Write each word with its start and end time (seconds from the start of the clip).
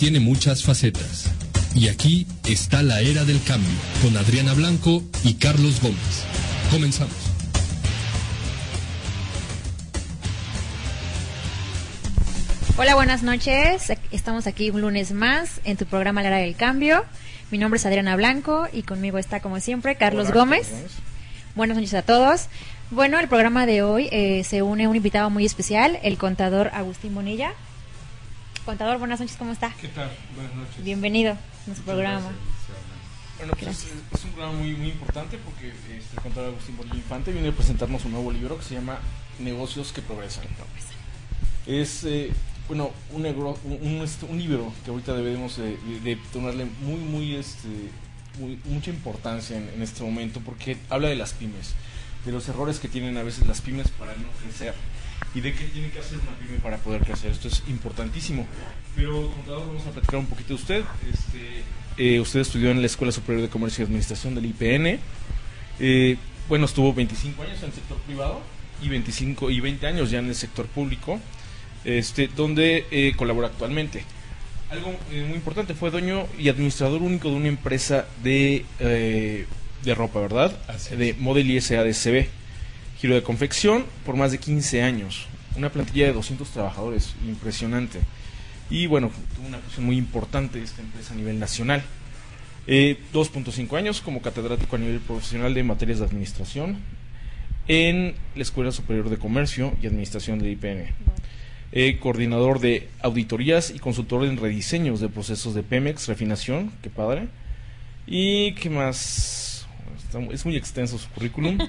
Tiene 0.00 0.18
muchas 0.18 0.64
facetas. 0.64 1.30
Y 1.74 1.88
aquí 1.88 2.26
está 2.48 2.82
la 2.82 3.02
era 3.02 3.26
del 3.26 3.42
cambio, 3.42 3.68
con 4.02 4.16
Adriana 4.16 4.54
Blanco 4.54 5.02
y 5.22 5.34
Carlos 5.34 5.82
Gómez. 5.82 6.24
Comenzamos. 6.70 7.14
Hola, 12.78 12.94
buenas 12.94 13.22
noches. 13.22 13.92
Estamos 14.10 14.46
aquí 14.46 14.70
un 14.70 14.80
lunes 14.80 15.12
más 15.12 15.60
en 15.64 15.76
tu 15.76 15.84
programa 15.84 16.22
La 16.22 16.28
Era 16.28 16.38
del 16.38 16.56
Cambio. 16.56 17.04
Mi 17.50 17.58
nombre 17.58 17.76
es 17.76 17.84
Adriana 17.84 18.16
Blanco 18.16 18.68
y 18.72 18.84
conmigo 18.84 19.18
está, 19.18 19.40
como 19.40 19.60
siempre, 19.60 19.96
Carlos 19.96 20.32
Gómez. 20.32 20.72
Buenas 21.54 21.76
noches 21.76 21.92
a 21.92 22.00
todos. 22.00 22.46
Bueno, 22.90 23.20
el 23.20 23.28
programa 23.28 23.66
de 23.66 23.82
hoy 23.82 24.08
eh, 24.12 24.44
se 24.44 24.62
une 24.62 24.88
un 24.88 24.96
invitado 24.96 25.28
muy 25.28 25.44
especial, 25.44 25.98
el 26.02 26.16
contador 26.16 26.70
Agustín 26.72 27.14
Bonilla. 27.14 27.52
Contador, 28.70 28.98
buenas 28.98 29.18
noches, 29.18 29.36
¿cómo 29.36 29.50
está? 29.50 29.74
¿Qué 29.80 29.88
tal? 29.88 30.08
Buenas 30.36 30.54
noches. 30.54 30.84
Bienvenido 30.84 31.32
a 31.32 31.36
nuestro 31.66 31.86
programa. 31.86 32.30
Bueno, 33.38 33.54
pues 33.58 33.84
es, 34.12 34.24
un 34.24 34.30
programa 34.30 34.58
muy, 34.60 34.76
muy 34.76 34.90
importante 34.90 35.38
porque 35.38 35.70
este, 35.70 36.14
el 36.14 36.22
contador 36.22 36.50
Agustín 36.50 36.76
Bonilla 36.76 36.94
Infante 36.94 37.32
viene 37.32 37.48
a 37.48 37.52
presentarnos 37.52 38.04
un 38.04 38.12
nuevo 38.12 38.30
libro 38.30 38.56
que 38.56 38.62
se 38.62 38.74
llama 38.74 39.00
Negocios 39.40 39.90
que 39.90 40.02
Progresan. 40.02 40.44
Es, 41.66 42.04
eh, 42.04 42.30
bueno, 42.68 42.92
un, 43.12 43.26
un, 43.26 44.02
este, 44.04 44.26
un, 44.26 44.38
libro 44.38 44.72
que 44.84 44.92
ahorita 44.92 45.14
debemos 45.14 45.56
de, 45.56 45.76
de, 46.04 46.16
tomarle 46.32 46.66
muy, 46.80 47.00
muy, 47.00 47.34
este, 47.34 47.90
mucha 48.66 48.90
importancia 48.90 49.56
en, 49.56 49.82
este 49.82 50.04
momento 50.04 50.38
porque 50.46 50.76
habla 50.90 51.08
de 51.08 51.16
las 51.16 51.32
pymes, 51.32 51.74
de 52.24 52.30
los 52.30 52.48
errores 52.48 52.78
que 52.78 52.86
tienen 52.86 53.16
a 53.16 53.24
veces 53.24 53.48
las 53.48 53.62
pymes 53.62 53.88
para 53.88 54.14
no 54.14 54.28
crecer 54.44 54.74
y 55.34 55.40
de 55.40 55.52
qué 55.52 55.64
tiene 55.66 55.90
que 55.90 56.00
hacer 56.00 56.18
una 56.18 56.36
pyme 56.38 56.58
para 56.58 56.78
poder 56.78 57.02
crecer. 57.02 57.30
Esto 57.30 57.48
es 57.48 57.62
importantísimo. 57.68 58.46
Pero, 58.96 59.30
contador, 59.30 59.66
vamos 59.66 59.86
a 59.86 59.90
platicar 59.90 60.18
un 60.18 60.26
poquito 60.26 60.48
de 60.48 60.54
usted. 60.54 60.84
Este, 61.12 61.62
eh, 61.96 62.20
usted 62.20 62.40
estudió 62.40 62.70
en 62.70 62.80
la 62.80 62.86
Escuela 62.86 63.12
Superior 63.12 63.42
de 63.42 63.48
Comercio 63.48 63.82
y 63.82 63.86
Administración 63.86 64.34
del 64.34 64.46
IPN. 64.46 64.98
Eh, 65.78 66.16
bueno, 66.48 66.64
estuvo 66.64 66.92
25 66.92 67.42
años 67.42 67.58
en 67.60 67.66
el 67.66 67.72
sector 67.72 67.98
privado 67.98 68.40
y 68.82 68.88
25 68.88 69.50
y 69.50 69.60
20 69.60 69.86
años 69.86 70.10
ya 70.10 70.18
en 70.18 70.26
el 70.26 70.34
sector 70.34 70.66
público, 70.66 71.20
este, 71.84 72.28
donde 72.28 72.86
eh, 72.90 73.14
colabora 73.16 73.48
actualmente. 73.48 74.04
Algo 74.70 74.96
muy 75.10 75.34
importante, 75.34 75.74
fue 75.74 75.90
dueño 75.90 76.26
y 76.38 76.48
administrador 76.48 77.02
único 77.02 77.28
de 77.28 77.34
una 77.34 77.48
empresa 77.48 78.06
de, 78.22 78.64
de 78.78 79.94
ropa, 79.96 80.20
¿verdad? 80.20 80.56
de 80.96 81.14
Model 81.18 81.50
ISADCB 81.50 82.39
giro 83.00 83.14
de 83.14 83.22
confección 83.22 83.86
por 84.04 84.16
más 84.16 84.30
de 84.32 84.38
15 84.38 84.82
años. 84.82 85.26
Una 85.56 85.70
plantilla 85.70 86.06
de 86.06 86.12
200 86.12 86.48
trabajadores, 86.50 87.14
impresionante. 87.26 88.00
Y 88.68 88.86
bueno, 88.86 89.10
tuvo 89.34 89.48
una 89.48 89.58
posición 89.58 89.86
muy 89.86 89.96
importante 89.96 90.62
esta 90.62 90.82
empresa 90.82 91.14
a 91.14 91.16
nivel 91.16 91.38
nacional. 91.38 91.82
2.5 92.66 93.72
eh, 93.72 93.76
años 93.78 94.00
como 94.00 94.20
catedrático 94.22 94.76
a 94.76 94.78
nivel 94.78 95.00
profesional 95.00 95.54
de 95.54 95.64
materias 95.64 95.98
de 95.98 96.04
administración 96.04 96.78
en 97.66 98.14
la 98.36 98.42
Escuela 98.42 98.70
Superior 98.70 99.08
de 99.08 99.16
Comercio 99.16 99.74
y 99.82 99.86
Administración 99.86 100.38
del 100.38 100.52
IPN. 100.52 100.88
Eh, 101.72 101.98
coordinador 101.98 102.60
de 102.60 102.88
auditorías 103.00 103.70
y 103.70 103.78
consultor 103.78 104.24
en 104.24 104.36
rediseños 104.36 105.00
de 105.00 105.08
procesos 105.08 105.54
de 105.54 105.62
Pemex, 105.62 106.06
refinación, 106.06 106.70
qué 106.82 106.90
padre. 106.90 107.28
Y 108.06 108.52
qué 108.54 108.70
más, 108.70 109.66
es 110.32 110.44
muy 110.44 110.56
extenso 110.56 110.98
su 110.98 111.08
currículum. 111.10 111.58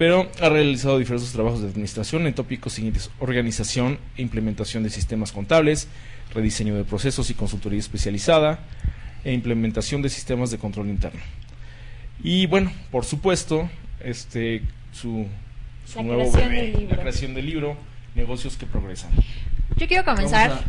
pero 0.00 0.30
ha 0.40 0.48
realizado 0.48 0.98
diversos 0.98 1.30
trabajos 1.30 1.60
de 1.60 1.68
administración 1.68 2.26
en 2.26 2.32
tópicos 2.32 2.72
siguientes, 2.72 3.10
organización 3.18 3.98
e 4.16 4.22
implementación 4.22 4.82
de 4.82 4.88
sistemas 4.88 5.30
contables, 5.30 5.88
rediseño 6.32 6.74
de 6.74 6.84
procesos 6.84 7.28
y 7.28 7.34
consultoría 7.34 7.78
especializada, 7.78 8.60
e 9.24 9.34
implementación 9.34 10.00
de 10.00 10.08
sistemas 10.08 10.50
de 10.50 10.56
control 10.56 10.88
interno. 10.88 11.20
Y 12.22 12.46
bueno, 12.46 12.72
por 12.90 13.04
supuesto, 13.04 13.68
este 14.02 14.62
su, 14.90 15.26
nuevo 16.02 16.32
bebé, 16.32 16.86
la 16.88 16.96
creación 16.96 17.34
del 17.34 17.44
libro, 17.44 17.76
Negocios 18.14 18.56
que 18.56 18.64
Progresan. 18.64 19.10
Yo 19.76 19.86
quiero 19.86 20.06
comenzar 20.06 20.64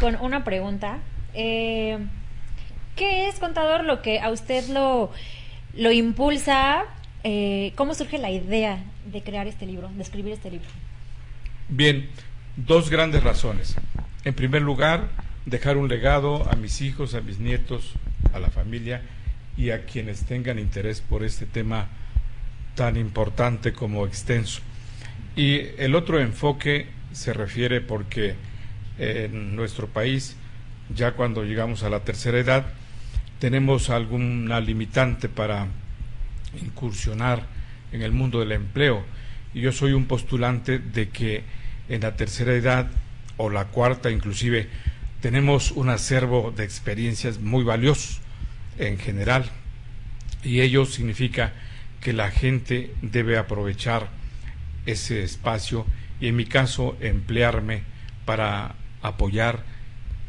con 0.00 0.16
una 0.16 0.42
pregunta. 0.42 0.98
Eh, 1.34 1.98
¿Qué 2.96 3.28
es, 3.28 3.38
contador, 3.38 3.84
lo 3.84 4.02
que 4.02 4.18
a 4.18 4.30
usted 4.30 4.66
lo, 4.70 5.12
lo 5.72 5.92
impulsa 5.92 6.88
eh, 7.24 7.72
¿cómo 7.76 7.94
surge 7.94 8.18
la 8.18 8.30
idea 8.30 8.82
de 9.10 9.22
crear 9.22 9.46
este 9.46 9.66
libro, 9.66 9.90
de 9.94 10.02
escribir 10.02 10.32
este 10.32 10.50
libro? 10.50 10.68
Bien, 11.68 12.08
dos 12.56 12.90
grandes 12.90 13.22
razones. 13.22 13.76
En 14.24 14.34
primer 14.34 14.62
lugar, 14.62 15.08
dejar 15.46 15.76
un 15.76 15.88
legado 15.88 16.48
a 16.50 16.56
mis 16.56 16.80
hijos, 16.80 17.14
a 17.14 17.20
mis 17.20 17.38
nietos, 17.38 17.94
a 18.32 18.38
la 18.38 18.50
familia 18.50 19.02
y 19.56 19.70
a 19.70 19.84
quienes 19.84 20.24
tengan 20.24 20.58
interés 20.58 21.00
por 21.00 21.24
este 21.24 21.46
tema 21.46 21.88
tan 22.74 22.96
importante 22.96 23.72
como 23.72 24.06
extenso. 24.06 24.60
Y 25.36 25.60
el 25.78 25.94
otro 25.94 26.20
enfoque 26.20 26.86
se 27.12 27.32
refiere 27.32 27.80
porque 27.80 28.34
en 28.98 29.56
nuestro 29.56 29.88
país, 29.88 30.36
ya 30.94 31.12
cuando 31.12 31.44
llegamos 31.44 31.82
a 31.82 31.90
la 31.90 32.00
tercera 32.00 32.38
edad, 32.38 32.66
tenemos 33.38 33.90
alguna 33.90 34.60
limitante 34.60 35.28
para 35.28 35.66
incursionar 36.60 37.46
en 37.92 38.02
el 38.02 38.12
mundo 38.12 38.40
del 38.40 38.52
empleo. 38.52 39.04
Y 39.54 39.60
yo 39.60 39.72
soy 39.72 39.92
un 39.92 40.06
postulante 40.06 40.78
de 40.78 41.08
que 41.08 41.44
en 41.88 42.02
la 42.02 42.16
tercera 42.16 42.54
edad 42.54 42.90
o 43.36 43.50
la 43.50 43.66
cuarta 43.66 44.10
inclusive 44.10 44.68
tenemos 45.20 45.70
un 45.72 45.88
acervo 45.88 46.52
de 46.56 46.64
experiencias 46.64 47.38
muy 47.38 47.64
valiosos 47.64 48.20
en 48.78 48.98
general 48.98 49.50
y 50.42 50.60
ello 50.60 50.86
significa 50.86 51.52
que 52.00 52.12
la 52.12 52.30
gente 52.30 52.92
debe 53.02 53.38
aprovechar 53.38 54.08
ese 54.86 55.22
espacio 55.22 55.86
y 56.20 56.28
en 56.28 56.36
mi 56.36 56.46
caso 56.46 56.96
emplearme 57.00 57.82
para 58.24 58.74
apoyar 59.02 59.64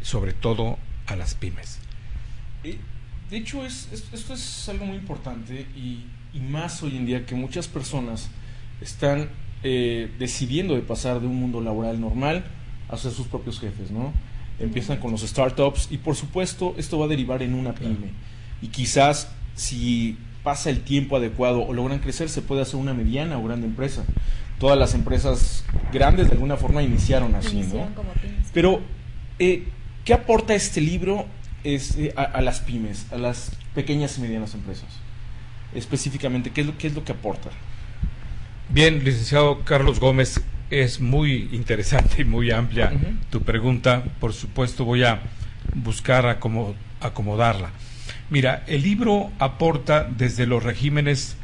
sobre 0.02 0.34
todo 0.34 0.78
a 1.08 1.16
las 1.16 1.34
pymes. 1.34 1.80
De 3.34 3.40
hecho, 3.40 3.66
es, 3.66 3.90
esto 3.92 4.36
es 4.36 4.70
algo 4.70 4.86
muy 4.86 4.96
importante 4.96 5.66
y, 5.76 6.06
más 6.40 6.84
hoy 6.84 6.98
en 6.98 7.08
día 7.08 7.26
que 7.26 7.34
muchas 7.34 7.68
personas 7.68 8.30
están 8.80 9.30
eh, 9.64 10.12
decidiendo 10.20 10.76
de 10.76 10.82
pasar 10.82 11.20
de 11.20 11.26
un 11.26 11.38
mundo 11.38 11.60
laboral 11.60 12.00
normal 12.00 12.46
a 12.90 12.96
ser 12.96 13.12
sus 13.12 13.26
propios 13.26 13.60
jefes, 13.60 13.90
¿no? 13.90 14.14
Empiezan 14.60 14.98
con 14.98 15.10
los 15.10 15.22
startups 15.22 15.88
y 15.90 15.98
por 15.98 16.16
supuesto 16.16 16.76
esto 16.78 17.00
va 17.00 17.06
a 17.06 17.08
derivar 17.08 17.42
en 17.42 17.56
una 17.56 17.74
pyme. 17.74 18.12
Y 18.62 18.68
quizás 18.68 19.32
si 19.56 20.16
pasa 20.44 20.70
el 20.70 20.82
tiempo 20.82 21.16
adecuado 21.16 21.64
o 21.64 21.74
logran 21.74 21.98
crecer, 21.98 22.30
se 22.30 22.44
puede 22.44 22.62
hacer 22.62 22.76
una 22.76 22.94
mediana 22.94 23.40
o 23.40 23.44
grande 23.44 23.66
empresa. 23.66 24.06
Todas 24.60 24.78
las 24.78 24.94
empresas 24.94 25.66
grandes 25.92 26.28
de 26.28 26.34
alguna 26.34 26.56
forma 26.56 26.84
iniciaron 26.84 27.34
así, 27.34 27.64
¿no? 27.74 27.88
Pero, 28.54 28.82
eh, 29.40 29.64
¿qué 30.06 30.14
aporta 30.14 30.54
este 30.54 30.82
libro 30.82 31.26
es, 31.64 31.98
eh, 31.98 32.14
a, 32.16 32.42
las 32.42 32.62
pymes, 32.62 33.06
a 33.12 33.18
las 33.18 33.52
pequeñas 33.74 34.18
y 34.18 34.22
medianas 34.22 34.54
empresas? 34.54 34.90
Específicamente, 35.74 36.52
¿qué 36.52 36.62
es 36.62 36.68
lo, 36.68 36.78
qué 36.78 36.88
es 36.88 36.94
lo 36.94 37.04
que 37.04 37.14
aporta? 37.14 37.50
Bien, 38.70 39.04
licenciado 39.04 39.64
Carlos 39.64 40.00
Gómez, 40.00 40.42
es 40.70 41.00
muy 41.00 41.50
interesante 41.52 42.22
y 42.22 42.26
muy 42.26 42.52
amplia 42.52 42.92
tu 43.30 43.42
pregunta. 43.42 44.04
Por 44.20 44.34
supuesto, 44.34 44.86
voy 44.86 45.04
a 45.04 45.22
buscar 45.76 46.26
acomodarla. 47.00 47.70
Mira, 48.30 48.64
el 48.68 48.82
libro 48.82 49.32
aporta 49.38 50.04
desde 50.04 50.48
los 50.48 50.64
regímenes 50.64 51.36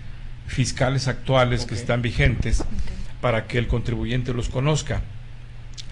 fiscales 0.47 1.07
actuales 1.07 1.65
que 1.65 1.75
están 1.75 2.01
vigentes 2.01 2.63
para 3.21 3.45
que 3.45 3.59
el 3.59 3.67
contribuyente 3.67 4.33
los 4.33 4.49
conozca. 4.49 5.01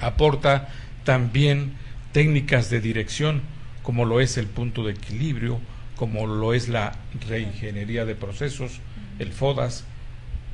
Aporta 0.02 0.70
también 1.04 1.74
técnicas 2.12 2.70
de 2.70 2.82
dirección 2.82 3.42
como 3.88 4.04
lo 4.04 4.20
es 4.20 4.36
el 4.36 4.48
punto 4.48 4.84
de 4.84 4.92
equilibrio, 4.92 5.62
como 5.96 6.28
lo 6.28 6.54
es 6.54 6.68
la 6.68 6.92
reingeniería 7.26 8.04
de 8.04 8.16
procesos, 8.16 8.82
el 9.18 9.32
FODAS, 9.32 9.86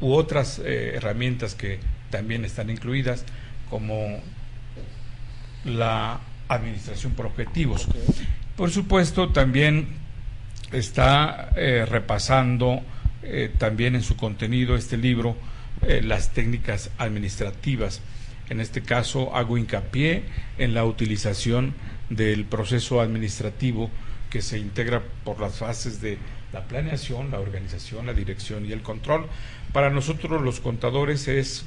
u 0.02 0.14
otras 0.14 0.60
eh, 0.60 0.92
herramientas 0.94 1.56
que 1.56 1.80
también 2.12 2.46
están 2.46 2.70
incluidas, 2.70 3.26
como 3.72 4.20
la 5.66 6.20
administración 6.48 7.14
por 7.14 7.26
objetivos. 7.26 7.88
Por 8.56 8.70
supuesto, 8.70 9.30
también 9.30 9.88
está 10.72 11.50
eh, 11.56 11.88
repasando 11.90 12.84
eh, 13.24 13.52
también 13.58 13.96
en 13.96 14.04
su 14.04 14.16
contenido 14.16 14.76
este 14.76 14.96
libro 14.96 15.36
las 16.04 16.30
técnicas 16.30 16.92
administrativas. 17.00 18.00
En 18.50 18.62
este 18.62 18.84
caso 18.84 19.36
hago 19.36 19.58
hincapié 19.58 20.24
en 20.60 20.76
la 20.76 20.86
utilización 20.86 21.74
del 22.10 22.46
proceso 22.46 23.02
administrativo 23.02 23.90
que 24.30 24.42
se 24.42 24.58
integra 24.58 25.02
por 25.24 25.40
las 25.40 25.58
fases 25.58 26.02
de 26.02 26.18
la 26.52 26.64
planeación, 26.64 27.32
la 27.32 27.40
organización, 27.40 28.06
la 28.06 28.14
dirección 28.14 28.66
y 28.66 28.72
el 28.72 28.82
control. 28.82 29.28
Para 29.72 29.90
nosotros 29.90 30.42
los 30.42 30.60
contadores 30.60 31.28
es 31.28 31.66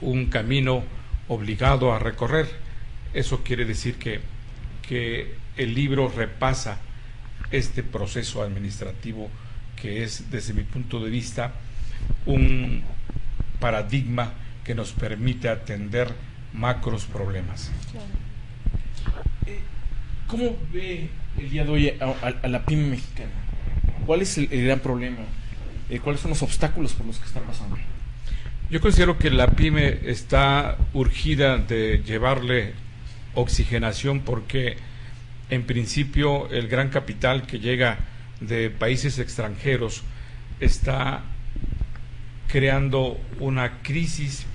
un 0.00 0.26
camino 0.26 0.82
obligado 1.28 1.92
a 1.92 1.98
recorrer. 1.98 2.48
Eso 3.14 3.42
quiere 3.42 3.64
decir 3.64 3.96
que 3.96 4.20
que 4.86 5.34
el 5.56 5.74
libro 5.74 6.08
repasa 6.08 6.78
este 7.50 7.82
proceso 7.82 8.42
administrativo 8.42 9.30
que 9.76 10.02
es, 10.02 10.30
desde 10.30 10.54
mi 10.54 10.62
punto 10.62 11.00
de 11.00 11.10
vista, 11.10 11.52
un 12.26 12.82
paradigma 13.60 14.32
que 14.64 14.74
nos 14.74 14.92
permite 14.92 15.48
atender 15.48 16.12
macros 16.52 17.04
problemas. 17.04 17.70
¿Cómo 20.26 20.56
ve 20.72 21.08
el 21.38 21.50
día 21.50 21.64
de 21.64 21.70
hoy 21.70 21.88
a, 21.88 22.48
la 22.48 22.64
pyme 22.64 22.88
mexicana? 22.88 23.30
¿Cuál 24.06 24.22
es 24.22 24.38
el, 24.38 24.48
gran 24.48 24.80
problema? 24.80 25.18
Eh, 25.90 26.00
¿Cuáles 26.00 26.20
son 26.20 26.30
los 26.30 26.42
obstáculos 26.42 26.94
por 26.94 27.06
los 27.06 27.18
que 27.18 27.26
está 27.26 27.40
pasando? 27.40 27.76
Yo 28.70 28.80
considero 28.80 29.18
que 29.18 29.30
la 29.30 29.48
pyme 29.48 30.00
está 30.04 30.78
urgida 30.94 31.58
de 31.58 32.02
llevarle 32.04 32.72
oxigenación 33.34 34.20
porque 34.20 34.76
en 35.50 35.64
principio 35.64 36.50
el 36.50 36.68
gran 36.68 36.88
capital 36.88 37.46
que 37.46 37.58
llega 37.58 37.98
de 38.40 38.70
países 38.70 39.18
extranjeros 39.18 40.02
está 40.60 41.22
creando 42.48 43.20
una 43.40 43.82
crisis 43.82 44.46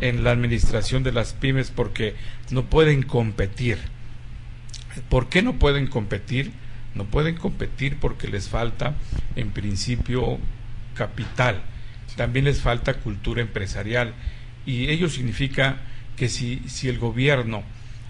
en 0.00 0.24
la 0.24 0.32
administración 0.32 1.02
de 1.02 1.12
las 1.12 1.32
pymes 1.32 1.70
porque 1.70 2.14
no 2.50 2.64
pueden 2.66 3.02
competir. 3.02 3.78
¿Por 5.08 5.28
qué 5.28 5.42
no 5.42 5.58
pueden 5.58 5.86
competir? 5.86 6.52
No 6.94 7.04
pueden 7.04 7.36
competir 7.36 7.98
porque 8.00 8.28
les 8.28 8.48
falta, 8.48 8.96
en 9.36 9.50
principio, 9.50 10.38
capital. 10.94 11.62
También 12.16 12.46
les 12.46 12.60
falta 12.60 12.94
cultura 12.94 13.42
empresarial. 13.42 14.14
Y 14.64 14.88
ello 14.88 15.08
significa 15.08 15.76
que 16.16 16.28
si, 16.28 16.62
si 16.66 16.88
el 16.88 16.98
gobierno 16.98 17.62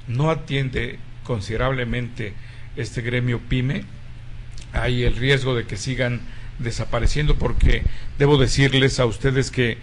no 0.06 0.31
atiende 0.31 0.99
considerablemente 1.25 2.35
este 2.77 3.03
gremio 3.03 3.41
pyme, 3.41 3.85
hay 4.73 5.03
el 5.03 5.17
riesgo 5.17 5.55
de 5.55 5.67
que 5.67 5.77
sigan 5.77 6.21
desapareciendo 6.59 7.37
porque 7.37 7.83
debo 8.19 8.38
decirles 8.38 9.00
a 9.00 9.06
ustedes 9.06 9.50
que 9.50 9.79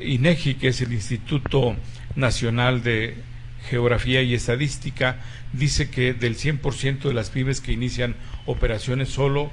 INEGI, 0.00 0.54
que 0.54 0.68
es 0.68 0.80
el 0.80 0.92
Instituto 0.92 1.76
Nacional 2.16 2.82
de 2.82 3.16
Geografía 3.68 4.22
y 4.22 4.34
Estadística, 4.34 5.16
dice 5.52 5.90
que 5.90 6.14
del 6.14 6.36
100% 6.36 7.02
de 7.02 7.14
las 7.14 7.30
pymes 7.30 7.60
que 7.60 7.72
inician 7.72 8.16
operaciones 8.46 9.08
solo 9.08 9.50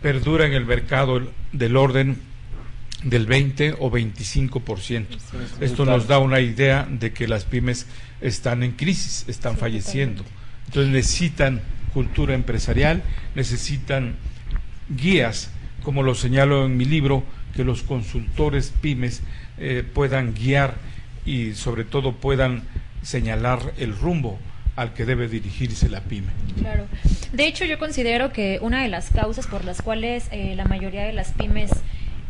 perdura 0.00 0.46
en 0.46 0.52
el 0.52 0.64
mercado 0.64 1.22
del 1.52 1.76
orden 1.76 2.18
del 3.04 3.26
20 3.26 3.76
o 3.78 3.90
25%. 3.90 5.06
Esto 5.60 5.84
nos 5.84 6.06
da 6.06 6.18
una 6.18 6.40
idea 6.40 6.86
de 6.88 7.12
que 7.12 7.26
las 7.26 7.44
pymes 7.44 7.86
están 8.20 8.62
en 8.62 8.72
crisis, 8.72 9.24
están 9.28 9.56
falleciendo. 9.56 10.24
Entonces 10.66 10.92
necesitan 10.92 11.60
cultura 11.92 12.34
empresarial, 12.34 13.02
necesitan 13.34 14.14
guías, 14.88 15.50
como 15.82 16.02
lo 16.02 16.14
señalo 16.14 16.64
en 16.64 16.76
mi 16.76 16.84
libro, 16.84 17.24
que 17.54 17.64
los 17.64 17.82
consultores 17.82 18.72
pymes 18.80 19.22
eh, 19.58 19.84
puedan 19.92 20.34
guiar 20.34 20.76
y 21.26 21.52
sobre 21.54 21.84
todo 21.84 22.12
puedan 22.16 22.62
señalar 23.02 23.72
el 23.78 23.96
rumbo 23.96 24.38
al 24.76 24.94
que 24.94 25.04
debe 25.04 25.28
dirigirse 25.28 25.88
la 25.88 26.00
pyme. 26.00 26.32
Claro. 26.58 26.86
De 27.32 27.46
hecho, 27.46 27.64
yo 27.64 27.78
considero 27.78 28.32
que 28.32 28.58
una 28.62 28.82
de 28.82 28.88
las 28.88 29.10
causas 29.10 29.46
por 29.46 29.64
las 29.64 29.82
cuales 29.82 30.28
eh, 30.30 30.54
la 30.56 30.64
mayoría 30.64 31.02
de 31.02 31.12
las 31.12 31.32
pymes 31.32 31.70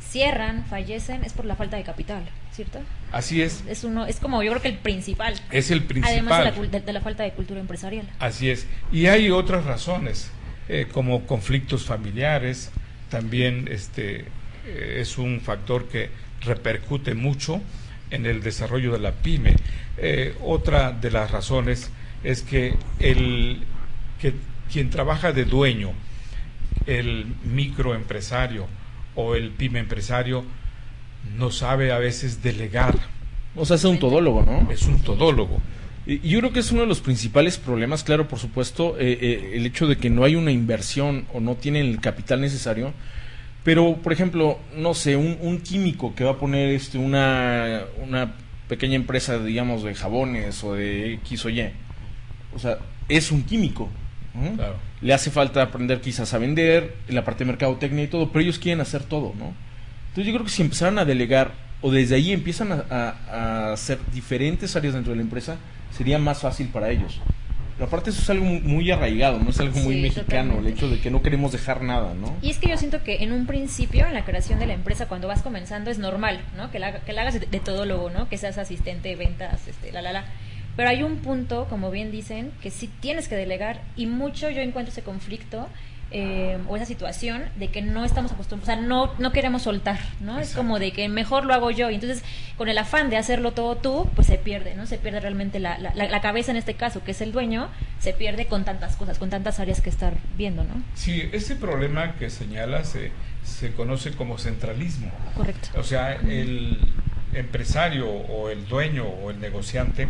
cierran, 0.01 0.67
fallecen, 0.67 1.25
es 1.25 1.33
por 1.33 1.45
la 1.45 1.57
falta 1.57 1.77
de 1.77 1.85
capital, 1.85 2.23
¿cierto? 2.53 2.81
Así 3.13 3.41
es. 3.41 3.65
Es 3.69 3.85
uno, 3.85 4.07
es 4.07 4.19
como 4.19 4.43
yo 4.43 4.51
creo 4.51 4.63
que 4.63 4.69
el 4.69 4.79
principal. 4.79 5.35
Es 5.51 5.71
el 5.71 5.85
principal. 5.85 6.13
Además 6.13 6.39
de 6.71 6.93
la, 6.93 7.01
falta 7.01 7.23
de 7.23 7.33
cultura 7.33 7.61
empresarial. 7.61 8.07
Así 8.19 8.51
es. 8.51 8.67
Y 8.91 9.07
hay 9.07 9.31
otras 9.31 9.65
razones, 9.65 10.31
eh, 10.69 10.87
como 10.93 11.27
conflictos 11.27 11.87
familiares, 11.87 12.71
también 13.09 13.69
este 13.71 14.27
eh, 14.67 14.99
es 15.01 15.17
un 15.17 15.41
factor 15.41 15.89
que 15.89 16.11
repercute 16.41 17.15
mucho 17.15 17.61
en 18.13 18.27
el 18.27 18.43
desarrollo 18.43 18.93
de 18.93 19.01
la 19.01 19.13
pyme. 19.13 19.57
Eh, 19.97 20.37
otra 20.43 20.93
de 20.93 21.11
las 21.11 21.31
razones 21.31 21.91
es 22.23 22.43
que 22.43 22.75
el 23.01 23.65
que 24.21 24.35
quien 24.73 24.91
trabaja 24.91 25.33
de 25.33 25.45
dueño, 25.45 25.93
el 26.87 27.27
microempresario, 27.45 28.67
o 29.15 29.35
el 29.35 29.51
pyme 29.51 29.81
empresario 29.81 30.45
no 31.37 31.51
sabe 31.51 31.93
a 31.93 31.99
veces 31.99 32.43
delegar. 32.43 32.99
O 33.55 33.65
sea, 33.65 33.77
es 33.77 33.85
un 33.85 33.99
todólogo, 33.99 34.43
¿no? 34.43 34.71
Es 34.71 34.83
un 34.85 35.01
todólogo. 35.01 35.61
Y 36.07 36.29
yo 36.29 36.41
creo 36.41 36.53
que 36.53 36.61
es 36.61 36.73
uno 36.73 36.83
de 36.83 36.87
los 36.87 37.01
principales 37.01 37.59
problemas, 37.59 38.03
claro, 38.03 38.27
por 38.27 38.39
supuesto, 38.39 38.97
eh, 38.99 39.19
eh, 39.21 39.51
el 39.55 39.67
hecho 39.67 39.87
de 39.87 39.97
que 39.97 40.11
no 40.11 40.25
hay 40.25 40.35
una 40.35 40.51
inversión 40.51 41.27
o 41.33 41.41
no 41.41 41.55
tienen 41.55 41.87
el 41.87 42.01
capital 42.01 42.41
necesario. 42.41 42.93
Pero, 43.65 43.97
por 43.97 44.13
ejemplo, 44.13 44.59
no 44.77 44.95
sé, 44.95 45.17
un, 45.17 45.61
químico 45.61 46.15
que 46.15 46.25
va 46.25 46.33
a 46.33 46.37
poner 46.39 46.71
este, 46.71 46.99
una, 46.99 47.83
una 48.03 48.35
pequeña 48.69 48.97
empresa, 48.97 49.39
digamos, 49.39 49.85
de 49.85 49.95
jabones 49.95 50.65
o 50.65 50.75
de 50.75 51.15
X 51.15 51.45
o 51.45 51.51
Y, 51.51 51.71
o 52.55 52.59
sea, 52.59 52.79
es 53.09 53.31
un 53.31 53.43
químico. 53.45 53.89
Le 55.03 55.13
hace 55.13 55.31
falta 55.31 55.63
aprender 55.63 56.01
quizás 56.01 56.33
a 56.33 56.39
vender, 56.39 56.97
en 57.07 57.15
la 57.15 57.25
parte 57.25 57.45
de 57.45 57.51
mercadotecnia 57.51 58.05
y 58.05 58.09
todo, 58.09 58.31
pero 58.33 58.43
ellos 58.43 58.59
quieren 58.59 58.81
hacer 58.81 59.03
todo, 59.03 59.35
¿no? 59.39 59.53
Entonces 60.09 60.27
yo 60.27 60.33
creo 60.33 60.45
que 60.45 60.51
si 60.51 60.63
empezaran 60.63 60.99
a 60.99 61.05
delegar 61.05 61.53
o 61.83 61.91
desde 61.91 62.15
ahí 62.15 62.33
empiezan 62.33 62.85
a, 62.89 63.73
hacer 63.73 63.99
diferentes 64.13 64.75
áreas 64.77 64.95
dentro 64.95 65.13
de 65.13 65.17
la 65.17 65.23
empresa, 65.23 65.57
sería 65.91 66.19
más 66.19 66.41
fácil 66.41 66.69
para 66.69 66.91
ellos. 66.91 67.21
Pero 67.83 67.89
aparte 67.89 68.11
eso 68.11 68.23
es 68.23 68.31
algo 68.31 68.45
muy 68.45 68.89
arraigado, 68.93 69.41
no 69.41 69.51
es 69.51 69.59
algo 69.59 69.77
muy 69.81 70.01
mexicano, 70.01 70.61
el 70.61 70.69
hecho 70.69 70.89
de 70.89 71.01
que 71.01 71.11
no 71.11 71.21
queremos 71.21 71.51
dejar 71.51 71.83
nada, 71.83 72.15
¿no? 72.15 72.33
Y 72.41 72.51
es 72.51 72.59
que 72.59 72.69
yo 72.69 72.77
siento 72.77 73.03
que 73.03 73.25
en 73.25 73.33
un 73.33 73.45
principio, 73.49 74.07
en 74.07 74.15
la 74.15 74.25
creación 74.25 74.61
de 74.61 74.67
la 74.67 74.75
empresa, 74.75 75.09
cuando 75.09 75.27
vas 75.27 75.43
comenzando, 75.43 75.91
es 75.91 75.99
normal, 75.99 76.43
¿no? 76.57 76.71
Que 76.71 76.79
la, 76.79 77.01
que 77.01 77.13
la 77.13 77.23
hagas 77.23 77.35
de, 77.35 77.41
de 77.41 77.59
todólogo, 77.59 78.09
¿no? 78.09 78.29
Que 78.29 78.39
seas 78.39 78.57
asistente 78.57 79.09
de 79.09 79.17
ventas, 79.17 79.67
este, 79.67 79.91
la, 79.91 80.01
la, 80.01 80.13
la 80.13 80.27
pero 80.77 80.91
hay 80.91 81.03
un 81.03 81.17
punto, 81.17 81.67
como 81.69 81.91
bien 81.91 82.13
dicen, 82.13 82.53
que 82.63 82.71
sí 82.71 82.89
tienes 83.01 83.27
que 83.27 83.35
delegar 83.35 83.81
y 83.97 84.07
mucho 84.07 84.49
yo 84.49 84.61
encuentro 84.61 84.93
ese 84.93 85.03
conflicto 85.03 85.67
eh, 86.13 86.59
o 86.69 86.77
esa 86.77 86.85
situación 86.85 87.43
de 87.57 87.69
que 87.69 87.83
no 87.83 88.05
estamos 88.05 88.33
acostumbrados, 88.33 88.77
o 88.77 88.81
sea, 88.81 88.87
no, 88.87 89.13
no 89.19 89.33
queremos 89.33 89.63
soltar, 89.63 89.99
¿no? 90.21 90.39
Es 90.39 90.55
como 90.55 90.79
de 90.79 90.93
que 90.93 91.09
mejor 91.09 91.45
lo 91.45 91.55
hago 91.55 91.71
yo 91.71 91.91
y 91.91 91.95
entonces 91.95 92.23
con 92.57 92.69
el 92.69 92.77
afán 92.79 93.11
de 93.11 93.17
hacerlo 93.17 93.53
todo 93.53 93.77
tú, 93.77 94.09
pues 94.15 94.27
se 94.27 94.37
pierde, 94.37 94.75
¿no? 94.75 94.87
Se 94.87 94.99
pierde 94.99 95.21
realmente 95.21 95.59
la, 95.59 95.79
la, 95.79 95.95
la, 95.95 96.21
cabeza 96.21 96.51
en 96.51 96.57
este 96.57 96.75
caso, 96.75 97.03
que 97.03 97.13
es 97.13 97.21
el 97.21 97.33
dueño, 97.33 97.69
se 97.99 98.13
pierde 98.13 98.47
con 98.47 98.65
tantas 98.65 98.97
cosas, 98.97 99.19
con 99.19 99.31
tantas 99.31 99.59
áreas 99.59 99.81
que 99.81 99.91
estar 99.91 100.15
viendo, 100.37 100.65
¿no? 100.65 100.83
Sí, 100.95 101.29
ese 101.33 101.57
problema 101.57 102.15
que 102.17 102.31
señala 102.31 102.85
se, 102.85 103.11
se 103.45 103.73
conoce 103.73 104.13
como 104.13 104.39
centralismo. 104.39 105.11
Correcto. 105.37 105.69
O 105.79 105.83
sea, 105.83 106.13
el 106.15 106.79
empresario 107.33 108.09
o 108.09 108.51
el 108.51 108.67
dueño 108.69 109.07
o 109.07 109.31
el 109.31 109.41
negociante 109.41 110.09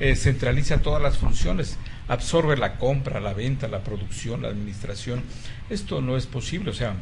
eh, 0.00 0.14
centraliza 0.14 0.78
todas 0.78 1.02
las 1.02 1.16
funciones, 1.16 1.78
absorbe 2.08 2.56
la 2.56 2.76
compra, 2.76 3.20
la 3.20 3.34
venta, 3.34 3.68
la 3.68 3.84
producción, 3.84 4.42
la 4.42 4.48
administración. 4.48 5.22
Esto 5.70 6.00
no 6.00 6.16
es 6.16 6.26
posible. 6.26 6.70
O 6.70 6.74
sea, 6.74 6.94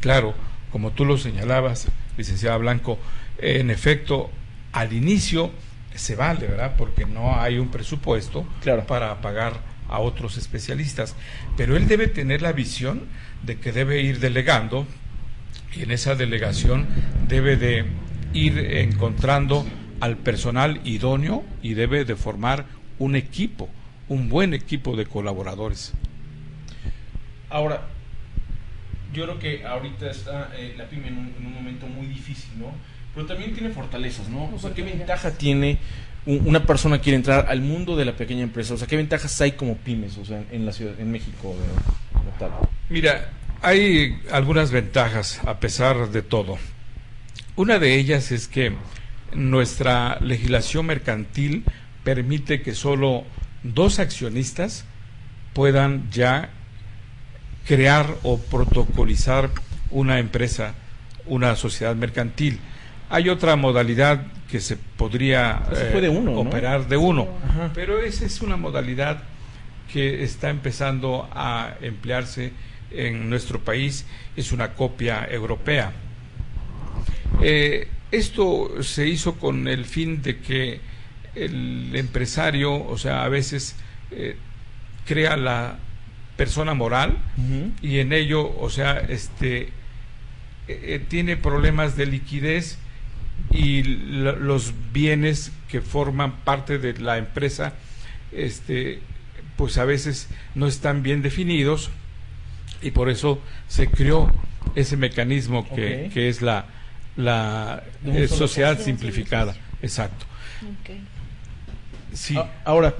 claro, 0.00 0.34
como 0.70 0.92
tú 0.92 1.04
lo 1.04 1.16
señalabas, 1.16 1.88
licenciada 2.16 2.56
Blanco, 2.56 2.98
en 3.38 3.70
efecto, 3.70 4.30
al 4.72 4.92
inicio 4.92 5.50
se 5.94 6.16
vale, 6.16 6.46
¿verdad? 6.46 6.74
Porque 6.76 7.06
no 7.06 7.40
hay 7.40 7.58
un 7.58 7.70
presupuesto 7.70 8.46
para 8.86 9.20
pagar 9.20 9.60
a 9.88 10.00
otros 10.00 10.36
especialistas. 10.36 11.14
Pero 11.56 11.76
él 11.76 11.88
debe 11.88 12.08
tener 12.08 12.42
la 12.42 12.52
visión 12.52 13.04
de 13.42 13.58
que 13.58 13.72
debe 13.72 14.02
ir 14.02 14.20
delegando 14.20 14.86
y 15.74 15.82
en 15.82 15.90
esa 15.90 16.14
delegación 16.14 16.86
debe 17.28 17.56
de 17.56 17.84
ir 18.32 18.58
encontrando 18.58 19.64
al 20.00 20.16
personal 20.16 20.80
idóneo 20.84 21.44
y 21.62 21.74
debe 21.74 22.04
de 22.04 22.16
formar 22.16 22.66
un 22.98 23.16
equipo, 23.16 23.68
un 24.08 24.28
buen 24.28 24.54
equipo 24.54 24.96
de 24.96 25.06
colaboradores. 25.06 25.92
Ahora, 27.50 27.82
yo 29.12 29.24
creo 29.24 29.38
que 29.38 29.64
ahorita 29.64 30.10
está 30.10 30.50
eh, 30.56 30.74
la 30.76 30.88
pyme 30.88 31.08
en 31.08 31.16
un, 31.16 31.54
momento 31.54 31.86
muy 31.86 32.06
difícil, 32.06 32.50
¿no? 32.58 32.72
Pero 33.14 33.26
también 33.26 33.54
tiene 33.54 33.70
fortalezas, 33.70 34.28
¿no? 34.28 34.50
O 34.54 34.58
sea, 34.58 34.74
¿qué 34.74 34.82
ventaja 34.82 35.30
tiene 35.32 35.78
una 36.26 36.64
persona 36.64 36.98
que 36.98 37.04
quiere 37.04 37.16
entrar 37.16 37.46
al 37.48 37.60
mundo 37.60 37.96
de 37.96 38.04
la 38.04 38.16
pequeña 38.16 38.42
empresa? 38.42 38.74
O 38.74 38.76
sea, 38.76 38.86
¿qué 38.86 38.96
ventajas 38.96 39.40
hay 39.40 39.52
como 39.52 39.76
pymes, 39.76 40.18
o 40.18 40.24
sea, 40.24 40.44
en 40.50 40.66
la 40.66 40.72
ciudad, 40.72 40.98
en 41.00 41.10
México, 41.10 41.54
tal? 42.38 42.50
Mira, 42.90 43.30
hay 43.62 44.20
algunas 44.30 44.70
ventajas 44.70 45.40
a 45.46 45.60
pesar 45.60 46.10
de 46.10 46.22
todo. 46.22 46.58
Una 47.54 47.78
de 47.78 47.94
ellas 47.94 48.32
es 48.32 48.48
que 48.48 48.74
nuestra 49.34 50.18
legislación 50.20 50.86
mercantil 50.86 51.64
permite 52.04 52.60
que 52.60 52.74
solo 52.74 53.24
dos 53.74 53.98
accionistas 53.98 54.84
puedan 55.52 56.10
ya 56.10 56.50
crear 57.66 58.16
o 58.22 58.38
protocolizar 58.38 59.50
una 59.90 60.18
empresa, 60.18 60.74
una 61.26 61.56
sociedad 61.56 61.94
mercantil. 61.96 62.58
Hay 63.08 63.28
otra 63.28 63.56
modalidad 63.56 64.26
que 64.50 64.60
se 64.60 64.76
podría 64.76 65.62
eh, 65.72 66.22
operar 66.36 66.88
de 66.88 66.96
uno, 66.96 67.28
pero 67.74 68.00
esa 68.00 68.26
es 68.26 68.40
una 68.40 68.56
modalidad 68.56 69.22
que 69.92 70.22
está 70.24 70.50
empezando 70.50 71.28
a 71.32 71.74
emplearse 71.80 72.52
en 72.90 73.28
nuestro 73.28 73.60
país 73.60 74.06
es 74.36 74.52
una 74.52 74.74
copia 74.74 75.26
europea. 75.30 75.92
Eh, 77.42 77.88
esto 78.10 78.82
se 78.82 79.08
hizo 79.08 79.34
con 79.34 79.68
el 79.68 79.84
fin 79.84 80.22
de 80.22 80.38
que 80.38 80.80
el 81.36 81.94
empresario, 81.94 82.74
o 82.74 82.98
sea, 82.98 83.24
a 83.24 83.28
veces 83.28 83.76
eh, 84.10 84.36
crea 85.04 85.36
la 85.36 85.78
persona 86.36 86.74
moral 86.74 87.16
y 87.80 87.98
en 87.98 88.12
ello, 88.12 88.54
o 88.58 88.68
sea, 88.68 88.98
este 88.98 89.70
eh, 90.68 91.02
tiene 91.08 91.36
problemas 91.36 91.96
de 91.96 92.06
liquidez 92.06 92.78
y 93.50 93.82
los 93.82 94.74
bienes 94.92 95.52
que 95.68 95.80
forman 95.80 96.36
parte 96.40 96.78
de 96.78 96.98
la 96.98 97.18
empresa, 97.18 97.74
este, 98.32 99.00
pues 99.56 99.78
a 99.78 99.84
veces 99.84 100.28
no 100.54 100.66
están 100.66 101.02
bien 101.02 101.22
definidos 101.22 101.90
y 102.82 102.90
por 102.90 103.08
eso 103.08 103.40
se 103.68 103.88
creó 103.88 104.30
ese 104.74 104.96
mecanismo 104.96 105.66
que, 105.68 106.10
que 106.12 106.28
es 106.28 106.42
la, 106.42 106.66
la 107.16 107.82
eh, 108.04 108.28
sociedad 108.28 108.78
simplificada. 108.78 109.56
Exacto. 109.82 110.26
Sí. 112.16 112.36
ahora, 112.64 112.94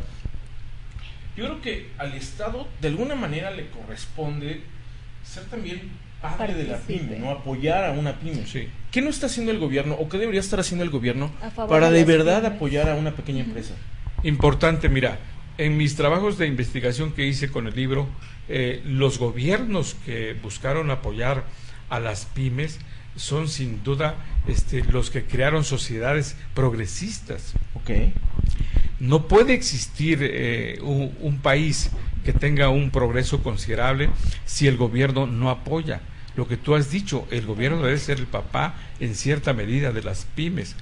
yo 1.36 1.44
creo 1.44 1.60
que 1.60 1.90
al 1.98 2.14
Estado 2.14 2.68
de 2.80 2.88
alguna 2.88 3.14
manera 3.14 3.50
le 3.50 3.68
corresponde 3.68 4.60
ser 5.24 5.44
también 5.44 5.90
parte 6.20 6.54
de 6.54 6.64
la 6.64 6.78
pyme, 6.78 7.18
¿no? 7.18 7.30
Apoyar 7.30 7.84
a 7.84 7.92
una 7.92 8.18
pyme. 8.18 8.46
Sí. 8.46 8.68
¿Qué 8.90 9.02
no 9.02 9.10
está 9.10 9.26
haciendo 9.26 9.52
el 9.52 9.58
gobierno 9.58 9.94
o 9.94 10.08
qué 10.08 10.18
debería 10.18 10.40
estar 10.40 10.60
haciendo 10.60 10.82
el 10.84 10.90
gobierno 10.90 11.30
para 11.68 11.90
de, 11.90 12.04
verdad 12.04 12.44
apoyar 12.46 12.88
a 12.88 12.94
una 12.94 13.12
pequeña 13.12 13.44
empresa? 13.44 13.74
Importante, 14.22 14.88
mira, 14.88 15.18
en 15.58 15.76
mis 15.76 15.94
trabajos 15.94 16.38
de 16.38 16.46
investigación 16.46 17.12
que 17.12 17.26
hice 17.26 17.50
con 17.50 17.66
el 17.66 17.76
libro, 17.76 18.08
eh, 18.48 18.82
los 18.84 19.18
gobiernos 19.18 19.94
que 20.06 20.34
buscaron 20.34 20.90
apoyar 20.90 21.44
a 21.90 22.00
las 22.00 22.26
pymes 22.26 22.78
son 23.16 23.48
sin 23.48 23.82
duda 23.82 24.16
este, 24.46 24.84
los 24.84 25.10
que 25.10 25.24
crearon 25.24 25.64
sociedades 25.64 26.36
progresistas. 26.54 27.54
Okay. 27.74 28.12
No 28.98 29.28
puede 29.28 29.54
existir 29.54 30.20
eh, 30.22 30.78
un, 30.82 31.38
país 31.38 31.90
que 32.24 32.32
tenga 32.32 32.70
un 32.70 32.90
progreso 32.90 33.42
considerable 33.42 34.08
si 34.44 34.66
el 34.66 34.76
gobierno 34.76 35.26
no 35.26 35.50
apoya. 35.50 36.00
Lo 36.34 36.48
que 36.48 36.56
tú 36.56 36.74
has 36.74 36.90
dicho, 36.90 37.26
el 37.30 37.46
gobierno 37.46 37.82
debe 37.82 37.98
ser 37.98 38.18
el 38.18 38.26
papá 38.26 38.74
en 39.00 39.14
cierta 39.14 39.52
medida 39.52 39.92
de 39.92 40.02
las 40.02 40.26
pymes. 40.34 40.76